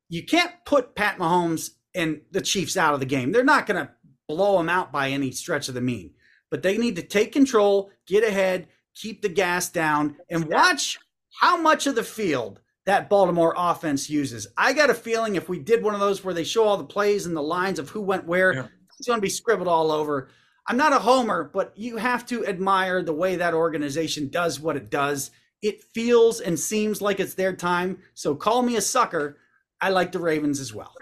You 0.09 0.25
can't 0.25 0.51
put 0.65 0.95
Pat 0.95 1.17
Mahomes 1.17 1.71
and 1.95 2.21
the 2.31 2.41
Chiefs 2.41 2.75
out 2.75 2.93
of 2.93 2.99
the 2.99 3.05
game. 3.05 3.31
They're 3.31 3.43
not 3.43 3.67
going 3.67 3.85
to 3.85 3.91
blow 4.27 4.57
them 4.57 4.69
out 4.69 4.91
by 4.91 5.09
any 5.09 5.31
stretch 5.31 5.69
of 5.69 5.75
the 5.75 5.81
mean, 5.81 6.11
but 6.49 6.63
they 6.63 6.77
need 6.77 6.95
to 6.97 7.03
take 7.03 7.31
control, 7.31 7.91
get 8.05 8.23
ahead, 8.23 8.67
keep 8.95 9.21
the 9.21 9.29
gas 9.29 9.69
down, 9.69 10.17
and 10.29 10.45
watch 10.45 10.99
how 11.39 11.57
much 11.57 11.87
of 11.87 11.95
the 11.95 12.03
field 12.03 12.59
that 12.85 13.09
Baltimore 13.09 13.53
offense 13.55 14.09
uses. 14.09 14.47
I 14.57 14.73
got 14.73 14.89
a 14.89 14.93
feeling 14.93 15.35
if 15.35 15.47
we 15.47 15.59
did 15.59 15.83
one 15.83 15.93
of 15.93 15.99
those 15.99 16.23
where 16.23 16.33
they 16.33 16.43
show 16.43 16.63
all 16.63 16.77
the 16.77 16.83
plays 16.83 17.25
and 17.25 17.35
the 17.35 17.41
lines 17.41 17.79
of 17.79 17.89
who 17.89 18.01
went 18.01 18.25
where, 18.25 18.53
yeah. 18.53 18.67
it's 18.97 19.07
going 19.07 19.17
to 19.17 19.21
be 19.21 19.29
scribbled 19.29 19.67
all 19.67 19.91
over. 19.91 20.29
I'm 20.67 20.77
not 20.77 20.93
a 20.93 20.99
homer, 20.99 21.49
but 21.53 21.73
you 21.75 21.97
have 21.97 22.25
to 22.27 22.45
admire 22.45 23.03
the 23.03 23.13
way 23.13 23.35
that 23.35 23.53
organization 23.53 24.29
does 24.29 24.59
what 24.59 24.75
it 24.75 24.89
does. 24.89 25.31
It 25.61 25.83
feels 25.83 26.41
and 26.41 26.59
seems 26.59 27.01
like 27.01 27.19
it's 27.19 27.35
their 27.35 27.55
time. 27.55 27.99
So 28.13 28.35
call 28.35 28.61
me 28.63 28.77
a 28.77 28.81
sucker. 28.81 29.37
I 29.79 29.89
like 29.89 30.11
the 30.11 30.19
Ravens 30.19 30.59
as 30.59 30.73
well. 30.73 30.93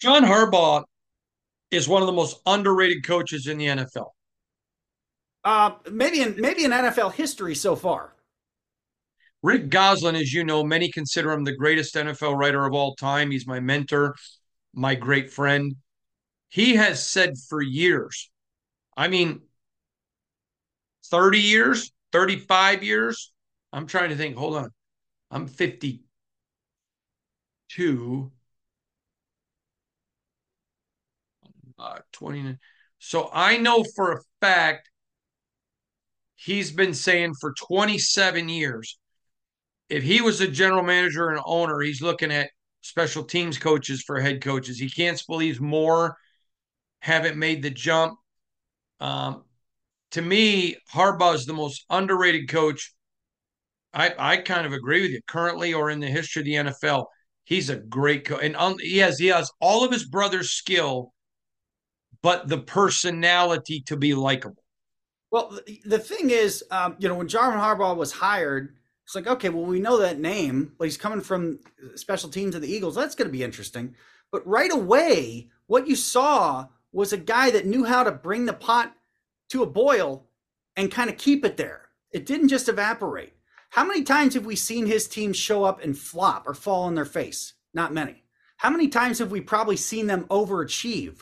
John 0.00 0.22
Harbaugh 0.22 0.84
is 1.70 1.88
one 1.88 2.02
of 2.02 2.06
the 2.06 2.12
most 2.12 2.40
underrated 2.46 3.06
coaches 3.06 3.46
in 3.46 3.58
the 3.58 3.66
NFL. 3.66 4.10
Uh, 5.46 5.72
maybe 5.92 6.22
in 6.22 6.34
maybe 6.40 6.64
in 6.64 6.72
NFL 6.72 7.12
history 7.12 7.54
so 7.54 7.76
far. 7.76 8.12
Rick 9.44 9.68
Gosselin, 9.68 10.16
as 10.16 10.32
you 10.32 10.42
know, 10.42 10.64
many 10.64 10.90
consider 10.90 11.30
him 11.30 11.44
the 11.44 11.54
greatest 11.54 11.94
NFL 11.94 12.36
writer 12.36 12.66
of 12.66 12.74
all 12.74 12.96
time. 12.96 13.30
He's 13.30 13.46
my 13.46 13.60
mentor, 13.60 14.16
my 14.74 14.96
great 14.96 15.32
friend. 15.32 15.76
He 16.48 16.74
has 16.74 17.08
said 17.08 17.34
for 17.48 17.62
years, 17.62 18.28
I 18.96 19.06
mean, 19.06 19.42
30 21.12 21.38
years, 21.38 21.92
35 22.10 22.82
years. 22.82 23.32
I'm 23.72 23.86
trying 23.86 24.08
to 24.08 24.16
think. 24.16 24.36
Hold 24.36 24.56
on. 24.56 24.70
I'm 25.30 25.46
52. 25.46 28.32
Uh, 31.78 31.98
20. 32.10 32.56
So 32.98 33.30
I 33.32 33.58
know 33.58 33.84
for 33.94 34.14
a 34.14 34.18
fact 34.40 34.90
he's 36.36 36.70
been 36.70 36.94
saying 36.94 37.34
for 37.40 37.54
27 37.54 38.48
years 38.48 38.98
if 39.88 40.02
he 40.02 40.20
was 40.20 40.40
a 40.40 40.48
general 40.48 40.82
manager 40.82 41.28
and 41.28 41.40
owner, 41.44 41.80
he's 41.80 42.02
looking 42.02 42.32
at 42.32 42.50
special 42.80 43.24
teams 43.24 43.58
coaches 43.58 44.02
for 44.02 44.20
head 44.20 44.42
coaches. 44.42 44.78
He 44.78 44.90
can't 44.90 45.22
believe 45.26 45.60
more 45.60 46.16
haven't 47.00 47.36
made 47.36 47.62
the 47.62 47.70
jump. 47.70 48.18
Um, 49.00 49.44
to 50.12 50.22
me, 50.22 50.76
Harbaugh 50.92 51.34
is 51.34 51.46
the 51.46 51.52
most 51.52 51.84
underrated 51.90 52.48
coach. 52.48 52.92
I, 53.92 54.14
I 54.18 54.36
kind 54.38 54.66
of 54.66 54.72
agree 54.72 55.02
with 55.02 55.10
you. 55.10 55.20
Currently, 55.26 55.72
or 55.74 55.90
in 55.90 56.00
the 56.00 56.06
history 56.06 56.40
of 56.40 56.46
the 56.46 56.70
NFL, 56.70 57.06
he's 57.44 57.70
a 57.70 57.76
great 57.76 58.24
coach, 58.26 58.40
and 58.42 58.56
um, 58.56 58.76
he 58.78 58.98
has 58.98 59.18
he 59.18 59.28
has 59.28 59.50
all 59.60 59.84
of 59.84 59.92
his 59.92 60.04
brother's 60.04 60.50
skill, 60.50 61.12
but 62.22 62.48
the 62.48 62.58
personality 62.58 63.82
to 63.86 63.96
be 63.96 64.14
likable. 64.14 64.62
Well, 65.30 65.58
the 65.84 65.98
thing 65.98 66.30
is, 66.30 66.64
um, 66.70 66.96
you 66.98 67.08
know, 67.08 67.14
when 67.14 67.28
John 67.28 67.52
Harbaugh 67.52 67.96
was 67.96 68.12
hired, 68.12 68.76
it's 69.04 69.14
like, 69.14 69.26
okay, 69.26 69.48
well, 69.48 69.64
we 69.64 69.80
know 69.80 69.98
that 69.98 70.18
name, 70.18 70.72
but 70.78 70.84
he's 70.84 70.96
coming 70.96 71.20
from 71.20 71.60
special 71.94 72.28
teams 72.28 72.54
of 72.54 72.62
the 72.62 72.72
Eagles. 72.72 72.94
That's 72.94 73.14
going 73.14 73.28
to 73.28 73.32
be 73.32 73.44
interesting. 73.44 73.94
But 74.32 74.46
right 74.46 74.72
away, 74.72 75.50
what 75.66 75.86
you 75.86 75.96
saw 75.96 76.66
was 76.92 77.12
a 77.12 77.18
guy 77.18 77.50
that 77.50 77.66
knew 77.66 77.84
how 77.84 78.02
to 78.02 78.12
bring 78.12 78.46
the 78.46 78.52
pot 78.52 78.94
to 79.50 79.62
a 79.62 79.66
boil 79.66 80.26
and 80.76 80.90
kind 80.90 81.10
of 81.10 81.18
keep 81.18 81.44
it 81.44 81.56
there. 81.56 81.82
It 82.10 82.26
didn't 82.26 82.48
just 82.48 82.68
evaporate. 82.68 83.34
How 83.70 83.84
many 83.84 84.02
times 84.02 84.34
have 84.34 84.46
we 84.46 84.56
seen 84.56 84.86
his 84.86 85.06
team 85.06 85.32
show 85.32 85.64
up 85.64 85.82
and 85.82 85.96
flop 85.96 86.46
or 86.46 86.54
fall 86.54 86.84
on 86.84 86.94
their 86.94 87.04
face? 87.04 87.54
Not 87.74 87.92
many. 87.92 88.24
How 88.56 88.70
many 88.70 88.88
times 88.88 89.18
have 89.18 89.30
we 89.30 89.40
probably 89.40 89.76
seen 89.76 90.06
them 90.06 90.24
overachieve? 90.30 91.20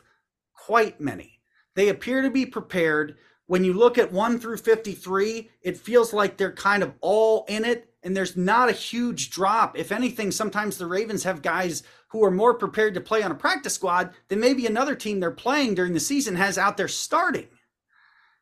Quite 0.55 1.01
many. 1.01 1.41
They 1.75 1.89
appear 1.89 2.23
to 2.23 2.31
be 2.31 2.47
prepared 2.47 3.17
when 3.47 3.65
you 3.65 3.75
look 3.75 3.99
at 3.99 4.13
1 4.13 4.39
through 4.39 4.57
53, 4.57 5.51
it 5.63 5.77
feels 5.77 6.13
like 6.13 6.37
they're 6.37 6.53
kind 6.53 6.83
of 6.83 6.95
all 7.01 7.45
in 7.49 7.65
it 7.65 7.91
and 8.03 8.17
there's 8.17 8.37
not 8.37 8.69
a 8.69 8.73
huge 8.73 9.31
drop. 9.31 9.79
If 9.79 9.91
anything, 9.91 10.31
sometimes 10.31 10.77
the 10.77 10.87
Ravens 10.87 11.25
have 11.25 11.43
guys 11.43 11.83
who 12.09 12.23
are 12.23 12.31
more 12.31 12.55
prepared 12.55 12.95
to 12.95 13.01
play 13.01 13.23
on 13.23 13.33
a 13.33 13.35
practice 13.35 13.75
squad 13.75 14.11
than 14.29 14.41
maybe 14.41 14.67
another 14.67 14.95
team 14.95 15.21
they're 15.21 15.31
playing 15.31 15.75
during 15.75 15.95
the 15.95 16.01
season 16.01 16.37
has 16.37 16.59
out 16.59 16.77
there 16.77 16.89
starting. 16.89 17.49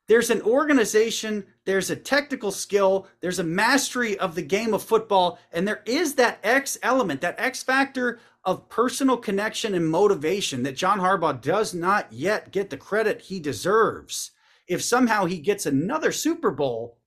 There's 0.09 0.31
an 0.31 0.43
organization, 0.43 1.47
there's 1.65 1.89
a 1.89 1.97
technical 1.97 2.51
skill, 2.51 3.07
there's 3.21 3.39
a 3.39 3.45
mastery 3.45 4.19
of 4.19 4.35
the 4.35 4.43
game 4.43 4.75
of 4.75 4.83
football, 4.83 5.39
and 5.53 5.67
there 5.67 5.83
is 5.87 6.15
that 6.17 6.41
X 6.43 6.77
element, 6.83 7.21
that 7.21 7.39
X 7.39 7.63
factor 7.63 8.19
of 8.45 8.69
personal 8.69 9.17
connection 9.17 9.75
and 9.75 9.89
motivation 9.89 10.65
that 10.65 10.77
John 10.77 10.99
Harbaugh 10.99 11.41
does 11.41 11.73
not 11.73 12.13
yet 12.13 12.51
get 12.51 12.71
the 12.71 12.77
credit 12.77 13.23
he 13.23 13.39
deserves 13.39 14.33
if 14.73 14.83
somehow 14.83 15.27
he 15.27 15.39
gets 15.39 15.67
another 15.67 16.13
Super 16.13 16.51
Bowl, 16.51 16.99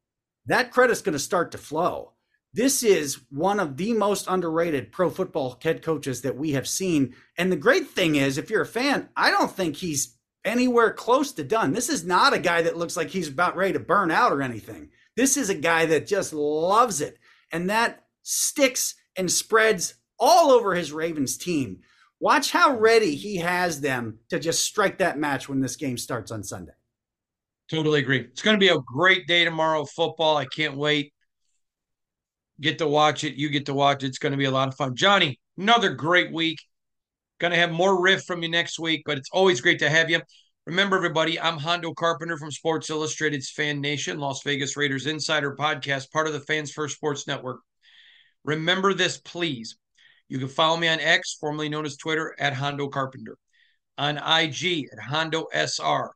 that 0.45 0.71
credit's 0.71 1.01
going 1.01 1.13
to 1.13 1.19
start 1.19 1.51
to 1.51 1.57
flow. 1.57 2.13
This 2.53 2.83
is 2.83 3.19
one 3.29 3.59
of 3.59 3.75
the 3.75 3.93
most 3.93 4.27
underrated 4.27 4.91
pro 4.91 5.09
football 5.09 5.59
head 5.61 5.81
coaches 5.81 6.21
that 6.21 6.37
we 6.37 6.51
have 6.51 6.67
seen. 6.67 7.13
And 7.37 7.51
the 7.51 7.57
great 7.57 7.89
thing 7.89 8.15
is, 8.15 8.37
if 8.37 8.49
you're 8.49 8.61
a 8.61 8.65
fan, 8.65 9.09
I 9.15 9.29
don't 9.29 9.51
think 9.51 9.75
he's 9.75 10.15
anywhere 10.45 10.93
close 10.93 11.33
to 11.33 11.43
done. 11.43 11.73
This 11.73 11.89
is 11.89 12.05
not 12.05 12.33
a 12.33 12.39
guy 12.39 12.61
that 12.61 12.77
looks 12.77 12.95
like 12.95 13.09
he's 13.09 13.27
about 13.27 13.57
ready 13.57 13.73
to 13.73 13.79
burn 13.79 14.09
out 14.09 14.31
or 14.31 14.41
anything. 14.41 14.89
This 15.17 15.35
is 15.35 15.49
a 15.49 15.55
guy 15.55 15.85
that 15.87 16.07
just 16.07 16.31
loves 16.31 17.01
it. 17.01 17.17
And 17.51 17.69
that 17.69 18.05
sticks 18.21 18.95
and 19.17 19.29
spreads 19.29 19.95
all 20.17 20.51
over 20.51 20.75
his 20.75 20.93
Ravens 20.93 21.37
team. 21.37 21.81
Watch 22.21 22.51
how 22.51 22.77
ready 22.77 23.15
he 23.15 23.37
has 23.37 23.81
them 23.81 24.19
to 24.29 24.39
just 24.39 24.63
strike 24.63 24.99
that 24.99 25.19
match 25.19 25.49
when 25.49 25.59
this 25.59 25.75
game 25.75 25.97
starts 25.97 26.31
on 26.31 26.43
Sunday. 26.43 26.71
Totally 27.69 27.99
agree. 27.99 28.19
It's 28.19 28.43
going 28.43 28.55
to 28.55 28.59
be 28.59 28.69
a 28.69 28.77
great 28.77 29.27
day 29.27 29.43
tomorrow, 29.43 29.85
football. 29.85 30.37
I 30.37 30.45
can't 30.45 30.77
wait. 30.77 31.13
Get 32.61 32.77
to 32.77 32.87
watch 32.87 33.23
it. 33.23 33.35
You 33.35 33.49
get 33.49 33.65
to 33.65 33.73
watch 33.73 34.03
it. 34.03 34.07
It's 34.07 34.19
going 34.19 34.31
to 34.31 34.37
be 34.37 34.45
a 34.45 34.51
lot 34.51 34.67
of 34.67 34.75
fun. 34.75 34.95
Johnny, 34.95 35.39
another 35.57 35.93
great 35.93 36.31
week. 36.31 36.59
Going 37.39 37.51
to 37.51 37.57
have 37.57 37.71
more 37.71 38.01
riff 38.01 38.23
from 38.23 38.43
you 38.43 38.49
next 38.49 38.79
week, 38.79 39.01
but 39.05 39.17
it's 39.17 39.29
always 39.31 39.61
great 39.61 39.79
to 39.79 39.89
have 39.89 40.09
you. 40.09 40.21
Remember, 40.65 40.95
everybody, 40.95 41.39
I'm 41.39 41.57
Hondo 41.57 41.93
Carpenter 41.93 42.37
from 42.37 42.51
Sports 42.51 42.89
Illustrated's 42.89 43.49
Fan 43.49 43.81
Nation, 43.81 44.19
Las 44.19 44.41
Vegas 44.43 44.77
Raiders 44.77 45.05
Insider 45.05 45.55
Podcast, 45.55 46.11
part 46.11 46.27
of 46.27 46.33
the 46.33 46.39
Fans 46.39 46.71
First 46.71 46.95
Sports 46.95 47.27
Network. 47.27 47.59
Remember 48.45 48.93
this, 48.93 49.17
please. 49.17 49.75
You 50.29 50.39
can 50.39 50.47
follow 50.47 50.77
me 50.77 50.87
on 50.87 50.99
X, 50.99 51.37
formerly 51.39 51.69
known 51.69 51.85
as 51.85 51.97
Twitter, 51.97 52.35
at 52.39 52.53
Hondo 52.53 52.87
Carpenter, 52.87 53.37
on 53.97 54.17
IG 54.17 54.87
at 54.91 54.99
Hondo 54.99 55.47
SR 55.53 56.11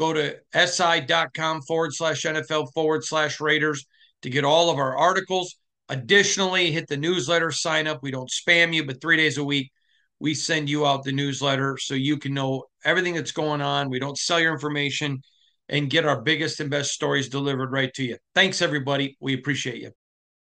Go 0.00 0.14
to 0.14 0.34
si.com 0.54 1.60
forward 1.60 1.92
slash 1.92 2.22
NFL 2.22 2.72
forward 2.72 3.04
slash 3.04 3.38
Raiders 3.38 3.84
to 4.22 4.30
get 4.30 4.44
all 4.44 4.70
of 4.70 4.78
our 4.78 4.96
articles. 4.96 5.56
Additionally, 5.90 6.72
hit 6.72 6.88
the 6.88 6.96
newsletter, 6.96 7.50
sign 7.50 7.86
up. 7.86 7.98
We 8.02 8.10
don't 8.10 8.30
spam 8.30 8.72
you, 8.74 8.86
but 8.86 9.02
three 9.02 9.18
days 9.18 9.36
a 9.36 9.44
week, 9.44 9.70
we 10.18 10.32
send 10.32 10.70
you 10.70 10.86
out 10.86 11.04
the 11.04 11.12
newsletter 11.12 11.76
so 11.76 11.92
you 11.92 12.16
can 12.16 12.32
know 12.32 12.64
everything 12.82 13.12
that's 13.12 13.32
going 13.32 13.60
on. 13.60 13.90
We 13.90 13.98
don't 13.98 14.16
sell 14.16 14.40
your 14.40 14.54
information 14.54 15.20
and 15.68 15.90
get 15.90 16.06
our 16.06 16.22
biggest 16.22 16.60
and 16.60 16.70
best 16.70 16.92
stories 16.92 17.28
delivered 17.28 17.70
right 17.70 17.92
to 17.92 18.02
you. 18.02 18.16
Thanks, 18.34 18.62
everybody. 18.62 19.18
We 19.20 19.34
appreciate 19.34 19.82
you. 19.82 19.90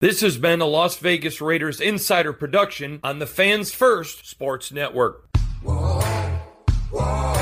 This 0.02 0.22
has 0.22 0.38
been 0.38 0.62
a 0.62 0.68
Las 0.68 0.98
Vegas 0.98 1.42
Raiders 1.42 1.82
insider 1.82 2.32
production 2.32 3.00
on 3.04 3.18
the 3.18 3.26
Fans 3.26 3.74
First 3.74 4.28
Sports 4.28 4.72
Network. 4.72 5.30
Whoa, 5.64 6.00
whoa. 6.92 7.41